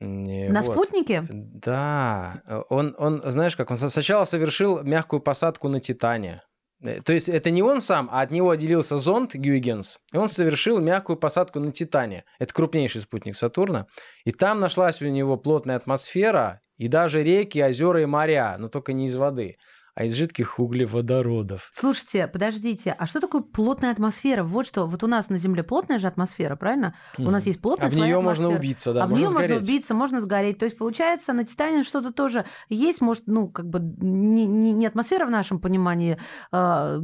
На 0.00 0.62
вот. 0.62 0.72
спутнике? 0.72 1.26
Да, 1.28 2.42
он, 2.68 2.94
он, 2.98 3.22
знаешь 3.26 3.56
как, 3.56 3.70
он 3.70 3.76
сначала 3.76 4.24
совершил 4.24 4.82
мягкую 4.82 5.20
посадку 5.20 5.68
на 5.68 5.80
Титане. 5.80 6.42
Э, 6.82 7.00
То 7.02 7.12
есть 7.12 7.28
это 7.28 7.50
не 7.50 7.62
он 7.62 7.80
сам, 7.80 8.08
а 8.12 8.20
от 8.20 8.30
него 8.30 8.50
отделился 8.50 8.96
зонд 8.96 9.34
Гюйгенс, 9.34 9.98
и 10.12 10.16
он 10.16 10.28
совершил 10.28 10.78
мягкую 10.78 11.16
посадку 11.16 11.58
на 11.60 11.72
Титане. 11.72 12.24
Это 12.38 12.54
крупнейший 12.54 13.00
спутник 13.00 13.36
Сатурна. 13.36 13.86
И 14.24 14.32
там 14.32 14.60
нашлась 14.60 15.02
у 15.02 15.08
него 15.08 15.36
плотная 15.36 15.76
атмосфера, 15.76 16.60
и 16.76 16.86
даже 16.86 17.24
реки, 17.24 17.60
озера 17.60 18.02
и 18.02 18.06
моря, 18.06 18.56
но 18.58 18.68
только 18.68 18.92
не 18.92 19.06
из 19.06 19.16
воды, 19.16 19.56
а 19.98 20.04
из 20.04 20.14
жидких 20.14 20.60
углеводородов. 20.60 21.68
Слушайте, 21.72 22.28
подождите, 22.28 22.94
а 22.96 23.08
что 23.08 23.18
такое 23.18 23.42
плотная 23.42 23.90
атмосфера? 23.90 24.44
Вот 24.44 24.68
что, 24.68 24.86
вот 24.86 25.02
у 25.02 25.08
нас 25.08 25.28
на 25.28 25.38
Земле 25.38 25.64
плотная 25.64 25.98
же 25.98 26.06
атмосфера, 26.06 26.54
правильно? 26.54 26.94
У 27.18 27.28
нас 27.28 27.46
есть 27.46 27.60
плотная 27.60 27.88
А 27.88 27.90
в 27.90 27.94
нее 27.96 28.20
можно 28.20 28.48
убиться, 28.48 28.92
да, 28.92 29.02
а 29.02 29.06
в 29.08 29.12
нее 29.12 29.28
можно 29.28 29.56
убиться, 29.56 29.94
можно 29.94 30.20
сгореть. 30.20 30.58
То 30.58 30.66
есть, 30.66 30.78
получается, 30.78 31.32
на 31.32 31.42
Титане 31.42 31.82
что-то 31.82 32.12
тоже 32.12 32.44
есть, 32.68 33.00
может, 33.00 33.24
ну, 33.26 33.48
как 33.48 33.68
бы 33.68 33.80
не, 33.80 34.46
не- 34.46 34.70
не 34.70 34.86
атмосфера 34.86 35.26
в 35.26 35.32
нашем 35.32 35.58
понимании 35.58 36.16
э, 36.52 36.98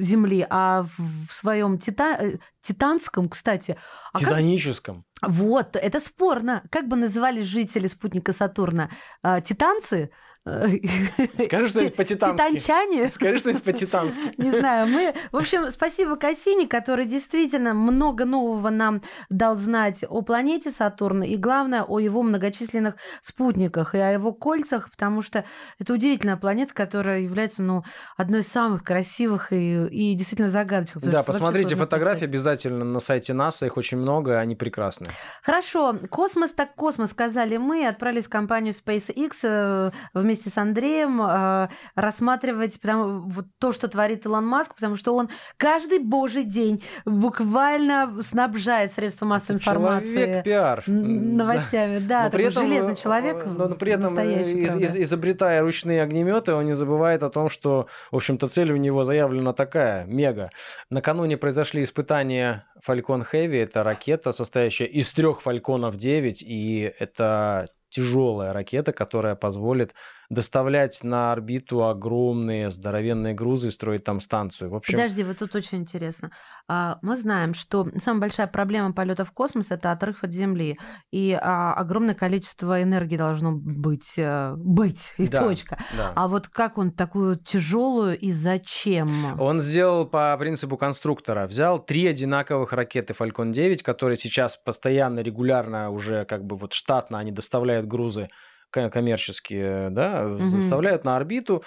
Земли, 0.00 0.44
а 0.50 0.86
в, 0.98 1.32
своем 1.32 1.78
тита... 1.78 2.16
э, 2.20 2.38
титанском, 2.60 3.28
кстати. 3.28 3.76
А 4.12 4.18
как- 4.18 4.28
Титаническом. 4.28 5.04
Вот, 5.22 5.76
это 5.76 6.00
спорно. 6.00 6.64
Как 6.72 6.88
бы 6.88 6.96
назывались 6.96 7.44
жители 7.44 7.86
спутника 7.86 8.32
Сатурна? 8.32 8.90
А, 9.22 9.40
Титанцы? 9.40 10.10
Скажи 10.46 11.68
что-нибудь 11.68 11.96
по-титански. 11.96 12.36
Титанчане? 12.36 13.08
Скажи 13.08 13.38
что-нибудь 13.38 13.64
по-титански. 13.64 14.32
Не 14.38 14.52
знаю, 14.52 14.86
мы... 14.86 15.12
В 15.32 15.36
общем, 15.38 15.70
спасибо 15.72 16.16
Кассини, 16.16 16.66
который 16.66 17.06
действительно 17.06 17.74
много 17.74 18.24
нового 18.24 18.70
нам 18.70 19.02
дал 19.28 19.56
знать 19.56 20.04
о 20.08 20.22
планете 20.22 20.70
Сатурн 20.70 21.24
и, 21.24 21.36
главное, 21.36 21.82
о 21.82 21.98
его 21.98 22.22
многочисленных 22.22 22.94
спутниках 23.22 23.96
и 23.96 23.98
о 23.98 24.12
его 24.12 24.32
кольцах, 24.32 24.88
потому 24.90 25.20
что 25.20 25.44
это 25.80 25.92
удивительная 25.92 26.36
планета, 26.36 26.74
которая 26.74 27.20
является, 27.20 27.64
ну, 27.64 27.82
одной 28.16 28.40
из 28.40 28.48
самых 28.48 28.84
красивых 28.84 29.52
и, 29.52 29.86
и 29.86 30.14
действительно 30.14 30.48
загадочных. 30.48 31.04
Да, 31.08 31.24
посмотрите 31.24 31.74
фотографии 31.74 32.20
представить. 32.20 32.30
обязательно 32.30 32.84
на 32.84 33.00
сайте 33.00 33.34
НАСА, 33.34 33.66
их 33.66 33.76
очень 33.76 33.98
много, 33.98 34.38
они 34.38 34.54
прекрасные. 34.54 35.10
Хорошо, 35.42 35.96
космос 36.08 36.52
так 36.52 36.74
космос, 36.76 37.10
сказали 37.10 37.56
мы, 37.56 37.86
отправились 37.86 38.26
в 38.26 38.28
компанию 38.28 38.72
SpaceX 38.72 39.32
э, 39.42 39.90
вместе 40.14 40.35
вместе 40.36 40.50
с 40.50 40.58
Андреем 40.58 41.20
э, 41.22 41.68
рассматривать 41.94 42.78
потому, 42.80 43.28
вот 43.28 43.46
то, 43.58 43.72
что 43.72 43.88
творит 43.88 44.26
Илон 44.26 44.46
Маск, 44.46 44.74
потому 44.74 44.96
что 44.96 45.14
он 45.16 45.28
каждый 45.56 45.98
божий 45.98 46.44
день 46.44 46.82
буквально 47.06 48.22
снабжает 48.22 48.92
средства 48.92 49.24
массовой 49.26 49.56
Это 49.56 49.70
информации 49.70 50.14
человек 50.16 50.44
пиар. 50.44 50.84
новостями. 50.86 51.98
Да, 51.98 52.24
Но 52.24 52.30
такой 52.30 52.38
при 52.38 52.50
этом, 52.50 52.66
железный 52.66 52.92
э, 52.92 52.96
человек. 52.96 53.46
Но, 53.46 53.68
при 53.70 53.92
этом, 53.92 54.14
настоящий, 54.14 54.58
из- 54.64 54.76
из- 54.76 54.96
изобретая 54.96 55.62
ручные 55.62 56.02
огнеметы, 56.02 56.52
он 56.52 56.66
не 56.66 56.74
забывает 56.74 57.22
о 57.22 57.30
том, 57.30 57.48
что, 57.48 57.86
в 58.10 58.16
общем-то, 58.16 58.46
цель 58.46 58.72
у 58.72 58.76
него 58.76 59.04
заявлена 59.04 59.52
такая, 59.52 60.04
мега. 60.04 60.50
Накануне 60.90 61.36
произошли 61.36 61.82
испытания 61.82 62.66
Falcon 62.86 63.24
Heavy. 63.32 63.62
Это 63.62 63.82
ракета, 63.82 64.32
состоящая 64.32 64.86
из 64.86 65.10
трех 65.12 65.40
Фальконов 65.40 65.96
9, 65.96 66.42
и 66.42 66.92
это 66.98 67.66
тяжелая 67.88 68.52
ракета, 68.52 68.92
которая 68.92 69.36
позволит 69.36 69.94
доставлять 70.30 71.02
на 71.04 71.32
орбиту 71.32 71.84
огромные 71.84 72.70
здоровенные 72.70 73.34
грузы 73.34 73.68
и 73.68 73.70
строить 73.70 74.04
там 74.04 74.20
станцию. 74.20 74.70
В 74.70 74.74
общем, 74.74 74.94
Подожди, 74.98 75.22
вот 75.24 75.38
тут 75.38 75.54
очень 75.54 75.78
интересно. 75.78 76.30
А, 76.68 76.98
Мы 77.02 77.16
знаем, 77.16 77.54
что 77.54 77.86
самая 77.98 78.22
большая 78.22 78.46
проблема 78.46 78.92
полета 78.92 79.24
в 79.24 79.32
космос 79.32 79.70
это 79.70 79.92
отрыв 79.92 80.24
от 80.24 80.32
Земли. 80.32 80.78
И 81.10 81.32
а, 81.40 81.74
огромное 81.74 82.14
количество 82.14 82.82
энергии 82.82 83.16
должно 83.16 83.52
быть. 83.52 84.14
э, 84.16 84.54
Быть. 84.56 85.12
И 85.16 85.28
Да, 85.28 85.42
точка. 85.42 85.78
да. 85.96 86.12
А 86.14 86.28
вот 86.28 86.48
как 86.48 86.78
он 86.78 86.90
такую 86.90 87.36
тяжелую 87.36 88.18
и 88.18 88.30
зачем? 88.32 89.06
Он 89.40 89.60
сделал 89.60 90.06
по 90.06 90.36
принципу 90.38 90.76
конструктора. 90.76 91.46
Взял 91.46 91.78
три 91.78 92.06
одинаковых 92.06 92.72
ракеты 92.72 93.12
Falcon 93.12 93.52
9, 93.52 93.82
которые 93.82 94.16
сейчас 94.16 94.56
постоянно, 94.56 95.20
регулярно 95.20 95.90
уже 95.90 96.24
как 96.24 96.44
бы 96.44 96.56
вот 96.56 96.72
штатно 96.72 97.18
они 97.18 97.30
доставляют 97.32 97.86
грузы 97.86 98.28
коммерческие, 98.70 99.90
да, 99.90 100.22
Мгм. 100.24 100.50
доставляют 100.50 101.04
на 101.04 101.16
орбиту. 101.16 101.62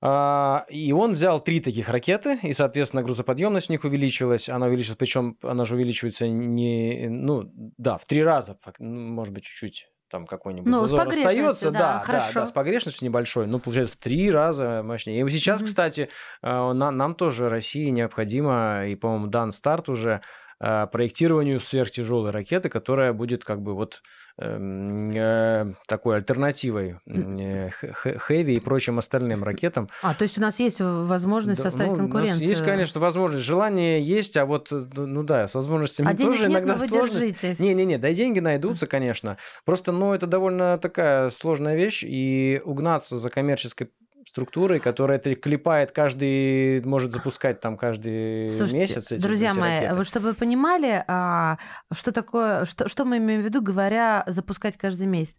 А, 0.00 0.64
И 0.68 0.92
он 0.92 1.14
взял 1.14 1.40
три 1.40 1.58
таких 1.60 1.88
ракеты, 1.88 2.38
и, 2.42 2.52
соответственно, 2.52 3.02
грузоподъемность 3.02 3.68
у 3.68 3.72
них 3.72 3.82
увеличилась. 3.84 4.48
Она 4.48 4.66
увеличилась, 4.66 4.96
причем 4.96 5.36
она 5.42 5.64
же 5.64 5.74
увеличивается 5.74 6.28
не, 6.28 7.08
ну, 7.10 7.50
да, 7.78 7.98
в 7.98 8.06
три 8.06 8.22
раза, 8.22 8.56
может 8.78 9.34
быть, 9.34 9.42
чуть-чуть 9.44 9.88
там 10.10 10.24
какой-нибудь 10.26 10.70
Ну, 10.70 10.80
зазор 10.82 11.06
остается, 11.08 11.70
да, 11.70 11.78
да, 11.78 11.92
да, 11.94 12.00
хорошо. 12.00 12.40
да, 12.40 12.46
с 12.46 12.52
погрешностью 12.52 13.06
небольшой, 13.06 13.46
ну, 13.46 13.58
получается, 13.58 13.94
в 13.94 13.96
три 13.98 14.30
раза 14.30 14.82
мощнее. 14.84 15.20
И 15.26 15.28
сейчас, 15.30 15.60
Мгм. 15.60 15.66
кстати, 15.66 16.08
э, 16.42 16.72
на- 16.72 16.90
нам 16.92 17.14
тоже 17.14 17.48
России 17.50 17.88
необходимо, 17.90 18.86
и, 18.86 18.94
по-моему, 18.94 19.26
дан 19.26 19.52
старт 19.52 19.88
уже 19.88 20.22
проектированию 20.58 21.60
сверхтяжелой 21.60 22.30
ракеты, 22.30 22.68
которая 22.68 23.12
будет 23.12 23.44
как 23.44 23.62
бы 23.62 23.74
вот 23.74 24.02
эм, 24.38 25.10
э, 25.14 25.74
такой 25.86 26.16
альтернативой 26.16 26.96
э, 27.06 27.70
Хэви 27.70 28.56
и 28.56 28.60
прочим 28.60 28.98
остальным 28.98 29.44
ракетам. 29.44 29.88
А, 30.02 30.14
то 30.14 30.22
есть 30.22 30.38
у 30.38 30.40
нас 30.40 30.58
есть 30.58 30.80
возможность 30.80 31.62
Да, 31.62 31.70
составить 31.70 31.92
ну, 31.92 31.98
конкуренцию. 31.98 32.46
Есть, 32.46 32.64
конечно, 32.64 33.00
возможность, 33.00 33.44
желание 33.44 34.02
есть, 34.02 34.36
а 34.36 34.46
вот, 34.46 34.68
э, 34.72 34.86
ну 34.96 35.22
да, 35.22 35.46
с 35.48 35.54
возможностями 35.54 36.10
А 36.12 36.16
тоже 36.16 36.42
нет, 36.48 36.50
иногда 36.50 36.74
но 36.74 36.80
вы 36.80 36.88
сложность. 36.88 37.20
держитесь. 37.20 37.58
Не-не-не, 37.58 37.98
да 37.98 38.08
и 38.08 38.14
деньги 38.14 38.40
найдутся, 38.40 38.86
конечно. 38.86 39.38
Просто, 39.64 39.92
ну, 39.92 40.12
это 40.12 40.26
довольно 40.26 40.78
такая 40.78 41.30
сложная 41.30 41.76
вещь, 41.76 42.04
и 42.04 42.60
угнаться 42.64 43.18
за 43.18 43.30
коммерческой 43.30 43.90
структурой, 44.28 44.80
которая 44.80 45.18
это 45.18 45.34
клепает 45.34 45.90
каждый, 45.92 46.82
может 46.82 47.12
запускать 47.12 47.60
там 47.60 47.76
каждый 47.76 48.50
Слушайте, 48.50 48.78
месяц 48.78 49.12
эти, 49.12 49.22
друзья 49.22 49.50
эти 49.50 49.58
мои, 49.58 49.88
вот 49.94 50.06
чтобы 50.06 50.28
вы 50.28 50.34
понимали, 50.34 51.04
а, 51.06 51.58
что 51.92 52.12
такое, 52.12 52.64
что, 52.66 52.88
что 52.88 53.04
мы 53.04 53.16
имеем 53.18 53.42
в 53.42 53.44
виду, 53.44 53.62
говоря 53.62 54.24
запускать 54.26 54.76
каждый 54.76 55.06
месяц. 55.06 55.36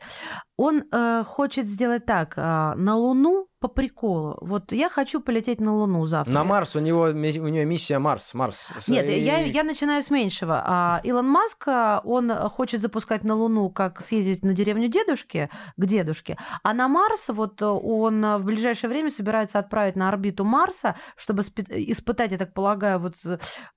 Он 0.57 0.83
э, 0.91 1.23
хочет 1.25 1.67
сделать 1.67 2.05
так: 2.05 2.33
а, 2.37 2.75
на 2.75 2.95
Луну 2.95 3.48
по 3.59 3.67
приколу. 3.67 4.37
Вот 4.41 4.71
я 4.71 4.89
хочу 4.89 5.19
полететь 5.19 5.59
на 5.59 5.73
Луну 5.75 6.05
завтра. 6.05 6.31
На 6.33 6.43
Марс 6.45 6.75
у 6.77 6.79
него 6.79 7.01
у 7.03 7.11
нее 7.11 7.65
миссия 7.65 7.99
Марс, 7.99 8.33
Марс. 8.33 8.71
Нет, 8.87 9.05
и- 9.09 9.19
я, 9.19 9.39
я 9.39 9.63
начинаю 9.63 10.01
с 10.01 10.09
меньшего. 10.09 10.63
А 10.65 11.01
Илон 11.03 11.27
Маск, 11.27 11.67
а, 11.67 12.01
он 12.05 12.31
хочет 12.31 12.81
запускать 12.81 13.25
на 13.25 13.35
Луну, 13.35 13.69
как 13.69 14.01
съездить 14.01 14.43
на 14.45 14.53
деревню 14.53 14.87
дедушки, 14.87 15.49
к 15.75 15.85
дедушке. 15.85 16.37
А 16.63 16.73
на 16.73 16.87
Марс 16.87 17.27
вот 17.27 17.61
он 17.61 18.21
в 18.37 18.43
ближайшее 18.45 18.89
время 18.89 19.09
собирается 19.09 19.59
отправить 19.59 19.97
на 19.97 20.07
орбиту 20.07 20.45
Марса, 20.45 20.95
чтобы 21.17 21.43
спи- 21.43 21.65
испытать, 21.91 22.31
я 22.31 22.37
так 22.37 22.53
полагаю, 22.53 22.99
вот 22.99 23.15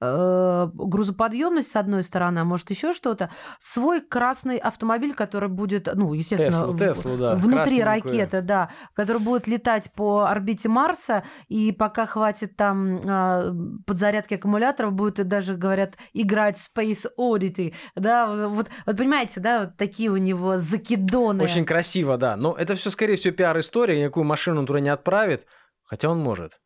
э, 0.01 0.69
грузоподъемность 0.75 1.73
с 1.73 1.77
одной 1.77 2.05
стороны, 2.05 2.39
а 2.41 2.45
может 2.45 2.71
еще 2.71 2.93
что-то, 2.93 3.31
свой 3.59 4.01
красный 4.01 4.59
автомобиль, 4.59 5.15
который 5.15 5.49
будет, 5.49 5.89
ну, 5.93 6.13
естественно, 6.13 6.53
Теслу, 6.53 6.73
в- 6.73 6.79
Теслу, 6.79 7.17
да, 7.17 7.35
внутри 7.35 7.83
ракеты, 7.83 8.43
да, 8.43 8.69
который 8.95 9.21
будет 9.21 9.49
летать 9.49 9.72
по 9.95 10.27
орбите 10.27 10.69
Марса, 10.69 11.25
и 11.49 11.73
пока 11.73 12.07
хватит 12.07 12.57
там 12.57 13.01
а, 13.05 13.53
подзарядки 13.87 14.35
аккумуляторов, 14.35 14.93
будет 14.93 15.21
и 15.21 15.25
даже, 15.25 15.55
говорят, 15.55 15.97
играть 16.13 16.57
Space 16.57 17.07
Oddity, 17.19 17.75
да, 17.97 18.49
вот, 18.49 18.69
вот, 18.87 18.97
понимаете, 18.97 19.41
да, 19.41 19.61
вот 19.61 19.77
такие 19.77 20.11
у 20.11 20.17
него 20.17 20.57
закидоны. 20.57 21.45
Очень 21.45 21.65
красиво, 21.65 22.17
да. 22.17 22.37
Но 22.37 22.55
это 22.55 22.75
все, 22.75 22.91
скорее 22.91 23.17
всего, 23.17 23.35
пиар-история, 23.35 23.99
никакую 23.99 24.25
машину 24.25 24.67
туда 24.67 24.81
не 24.81 24.91
отправит, 24.91 25.47
хотя 25.85 26.09
он 26.09 26.19
может. 26.19 26.62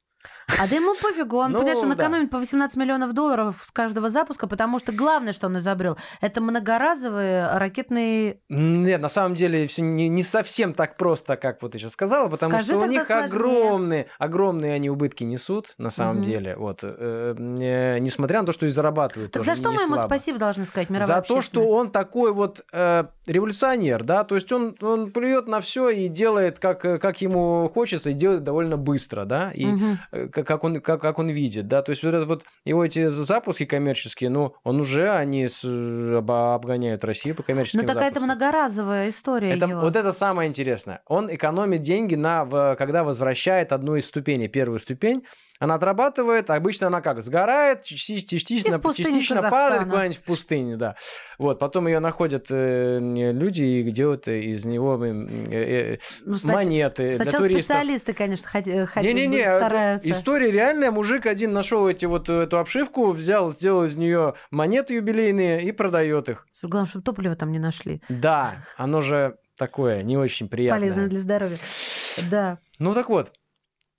А 0.58 0.68
да 0.68 0.76
ему 0.76 0.94
пофигу, 0.94 1.38
он, 1.38 1.50
Ну, 1.52 1.58
понимаешь, 1.58 1.78
он 1.78 1.88
да. 1.90 1.96
экономит 1.96 2.30
по 2.30 2.38
18 2.38 2.76
миллионов 2.76 3.12
долларов 3.14 3.56
с 3.66 3.70
каждого 3.72 4.10
запуска, 4.10 4.46
потому 4.46 4.78
что 4.78 4.92
главное, 4.92 5.32
что 5.32 5.48
он 5.48 5.58
изобрел, 5.58 5.98
это 6.20 6.40
многоразовые 6.40 7.58
ракетные... 7.58 8.38
Нет, 8.48 9.00
на 9.02 9.08
самом 9.08 9.34
деле 9.34 9.66
все 9.66 9.82
не, 9.82 10.08
не 10.08 10.22
совсем 10.22 10.72
так 10.72 10.96
просто, 10.96 11.36
как 11.36 11.60
вот 11.62 11.72
ты 11.72 11.78
сейчас 11.78 11.92
сказала, 11.92 12.28
потому 12.28 12.52
Скажи 12.52 12.66
что 12.66 12.78
у 12.78 12.84
них 12.86 13.06
сложнее. 13.06 13.24
огромные, 13.26 14.06
огромные 14.18 14.74
они 14.74 14.88
убытки 14.88 15.24
несут, 15.24 15.74
на 15.78 15.90
самом 15.90 16.16
Мгм. 16.18 16.24
деле. 16.24 16.56
Вот, 16.56 16.80
э, 16.82 17.34
э, 17.36 17.98
несмотря 17.98 18.40
на 18.40 18.46
то, 18.46 18.52
что 18.52 18.66
и 18.66 18.68
зарабатывают 18.68 19.32
Так 19.32 19.44
за 19.44 19.56
что 19.56 19.70
мы 19.72 19.82
ему 19.82 19.94
слабо. 19.96 20.06
спасибо 20.08 20.38
должны 20.38 20.64
сказать, 20.64 20.90
мировая 20.90 21.06
За 21.06 21.22
то, 21.22 21.42
что 21.42 21.66
он 21.66 21.90
такой 21.90 22.32
вот 22.32 22.64
э, 22.72 23.04
революционер, 23.26 24.04
да, 24.04 24.24
то 24.24 24.36
есть 24.36 24.50
он, 24.52 24.76
он 24.80 25.10
плюет 25.10 25.48
на 25.48 25.60
все 25.60 25.88
и 25.90 26.08
делает, 26.08 26.58
как, 26.60 26.84
э, 26.84 26.98
как 26.98 27.20
ему 27.20 27.68
хочется, 27.74 28.10
и 28.10 28.12
делает 28.14 28.44
довольно 28.44 28.76
быстро, 28.76 29.24
да, 29.24 29.50
и 29.52 29.66
Мгм. 29.66 29.98
Как, 30.44 30.64
он, 30.64 30.80
как, 30.80 31.00
как 31.00 31.18
он 31.18 31.28
видит, 31.28 31.68
да, 31.68 31.82
то 31.82 31.90
есть 31.90 32.02
вот 32.02 32.14
это 32.14 32.26
вот 32.26 32.44
его 32.64 32.84
эти 32.84 33.08
запуски 33.08 33.64
коммерческие, 33.64 34.28
ну, 34.30 34.54
он 34.64 34.80
уже, 34.80 35.10
они 35.10 35.48
с- 35.48 35.64
оба- 35.64 36.54
обгоняют 36.54 37.04
Россию 37.04 37.34
по 37.34 37.42
коммерческим 37.42 37.80
Ну, 37.80 37.86
такая 37.86 38.10
это 38.10 38.20
многоразовая 38.20 39.08
история 39.08 39.50
Это, 39.52 39.66
его. 39.66 39.80
вот 39.80 39.96
это 39.96 40.12
самое 40.12 40.48
интересное. 40.48 41.00
Он 41.06 41.32
экономит 41.34 41.80
деньги, 41.82 42.14
на, 42.14 42.74
когда 42.76 43.04
возвращает 43.04 43.72
одну 43.72 43.96
из 43.96 44.06
ступеней. 44.06 44.48
Первую 44.48 44.78
ступень 44.80 45.24
она 45.58 45.74
отрабатывает. 45.76 46.50
Обычно 46.50 46.88
она 46.88 47.00
как? 47.00 47.22
Сгорает, 47.22 47.82
части- 47.82 48.20
частично, 48.20 48.80
частично 48.92 49.42
падает 49.42 49.84
куда-нибудь 49.84 50.16
в 50.18 50.22
пустыню. 50.22 50.76
Да. 50.76 50.96
Вот, 51.38 51.58
потом 51.58 51.86
ее 51.86 51.98
находят 52.00 52.46
э, 52.50 52.98
люди 53.00 53.62
и 53.62 53.90
делают 53.90 54.28
из 54.28 54.64
него 54.64 55.02
э, 55.04 55.08
э, 55.50 55.98
Ну, 56.24 56.36
снач- 56.36 56.54
монеты 56.54 57.02
для 57.08 57.12
Сначала 57.12 57.44
туристов. 57.44 57.64
специалисты, 57.64 58.12
конечно, 58.12 58.48
хот- 58.52 58.68
э, 58.68 58.86
хотят, 58.86 59.04
Не-не-не, 59.14 59.38
это 59.38 59.58
стараются. 59.58 60.10
история 60.10 60.50
реальная. 60.50 60.90
Мужик 60.90 61.26
один 61.26 61.52
нашел 61.52 61.88
эти 61.88 62.04
вот 62.04 62.28
э, 62.28 62.42
эту 62.42 62.58
обшивку, 62.58 63.12
взял, 63.12 63.50
сделал 63.50 63.84
из 63.84 63.94
нее 63.96 64.34
монеты 64.50 64.94
юбилейные 64.94 65.62
и 65.62 65.72
продает 65.72 66.28
их. 66.28 66.46
Главное, 66.62 66.88
чтобы 66.88 67.04
топливо 67.04 67.36
там 67.36 67.52
не 67.52 67.58
нашли. 67.58 68.02
Да, 68.08 68.64
оно 68.76 69.00
же 69.02 69.36
такое 69.56 70.02
не 70.02 70.16
очень 70.16 70.48
приятное. 70.48 70.80
Полезное 70.80 71.06
для 71.08 71.20
здоровья. 71.20 71.58
Да. 72.30 72.58
Ну 72.78 72.92
так 72.94 73.08
вот, 73.08 73.32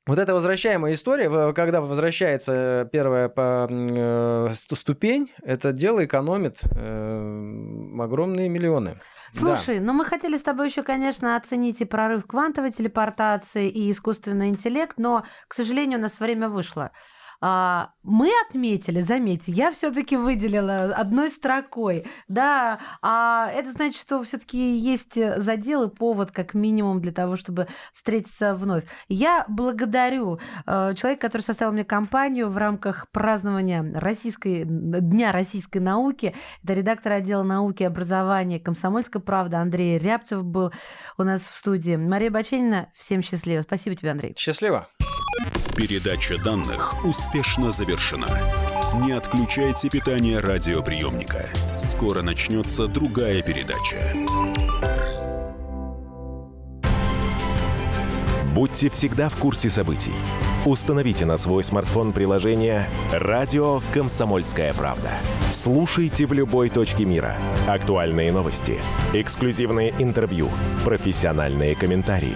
вот 0.07 0.19
эта 0.19 0.33
возвращаемая 0.33 0.93
история, 0.93 1.53
когда 1.53 1.81
возвращается 1.81 2.89
первая 2.91 3.29
по, 3.29 3.67
э, 3.69 4.49
сту- 4.55 4.75
ступень, 4.75 5.31
это 5.43 5.73
дело 5.73 6.03
экономит 6.05 6.59
э, 6.63 7.99
огромные 7.99 8.49
миллионы. 8.49 8.99
Да. 9.33 9.39
Слушай, 9.39 9.79
ну 9.79 9.93
мы 9.93 10.05
хотели 10.05 10.37
с 10.37 10.41
тобой 10.41 10.69
еще, 10.69 10.83
конечно, 10.83 11.35
оценить 11.35 11.81
и 11.81 11.85
прорыв 11.85 12.25
квантовой 12.25 12.71
телепортации, 12.71 13.69
и 13.69 13.91
искусственный 13.91 14.49
интеллект, 14.49 14.97
но, 14.97 15.25
к 15.47 15.53
сожалению, 15.53 15.99
у 15.99 16.01
нас 16.01 16.19
время 16.19 16.49
вышло. 16.49 16.91
А, 17.39 17.91
мы 18.03 18.31
отметили, 18.47 18.99
заметьте, 18.99 19.51
я 19.51 19.71
все-таки 19.71 20.17
выделила 20.17 20.85
одной 20.95 21.29
строкой, 21.29 22.05
да, 22.27 22.79
а 23.01 23.49
это 23.53 23.71
значит, 23.71 23.99
что 23.99 24.23
все-таки 24.23 24.75
есть 24.75 25.13
задел 25.41 25.83
и 25.83 25.93
повод, 25.93 26.31
как 26.31 26.53
минимум, 26.53 27.01
для 27.01 27.11
того, 27.11 27.35
чтобы 27.35 27.67
встретиться 27.93 28.55
вновь. 28.55 28.85
Я 29.07 29.45
благодарю 29.47 30.39
э, 30.65 30.93
человека, 30.95 31.27
который 31.27 31.43
составил 31.43 31.73
мне 31.73 31.83
компанию 31.83 32.49
в 32.49 32.57
рамках 32.57 33.09
празднования 33.11 33.83
российской, 33.99 34.63
Дня 34.65 35.31
российской 35.31 35.79
науки. 35.79 36.35
Это 36.63 36.73
редактор 36.73 37.13
отдела 37.13 37.43
науки 37.43 37.83
и 37.83 37.85
образования 37.85 38.59
«Комсомольская 38.59 39.21
правда» 39.21 39.59
Андрей 39.59 39.97
Рябцев 39.97 40.43
был 40.43 40.71
у 41.17 41.23
нас 41.23 41.41
в 41.41 41.55
студии. 41.55 41.95
Мария 41.95 42.31
Баченина, 42.31 42.91
всем 42.95 43.21
счастливо. 43.21 43.61
Спасибо 43.61 43.95
тебе, 43.95 44.11
Андрей. 44.11 44.33
Счастливо. 44.37 44.87
Передача 45.75 46.37
данных 46.43 47.05
успешно 47.05 47.71
завершена. 47.71 48.27
Не 49.01 49.11
отключайте 49.11 49.89
питание 49.89 50.39
радиоприемника. 50.39 51.49
Скоро 51.75 52.21
начнется 52.21 52.87
другая 52.87 53.41
передача. 53.41 54.13
Будьте 58.55 58.89
всегда 58.89 59.29
в 59.29 59.35
курсе 59.35 59.69
событий. 59.69 60.13
Установите 60.65 61.25
на 61.25 61.37
свой 61.37 61.63
смартфон 61.63 62.11
приложение 62.11 62.89
«Радио 63.13 63.81
Комсомольская 63.93 64.73
правда». 64.73 65.11
Слушайте 65.51 66.25
в 66.25 66.33
любой 66.33 66.69
точке 66.69 67.05
мира. 67.05 67.37
Актуальные 67.67 68.31
новости, 68.31 68.79
эксклюзивные 69.13 69.93
интервью, 69.99 70.49
профессиональные 70.83 71.75
комментарии. 71.75 72.35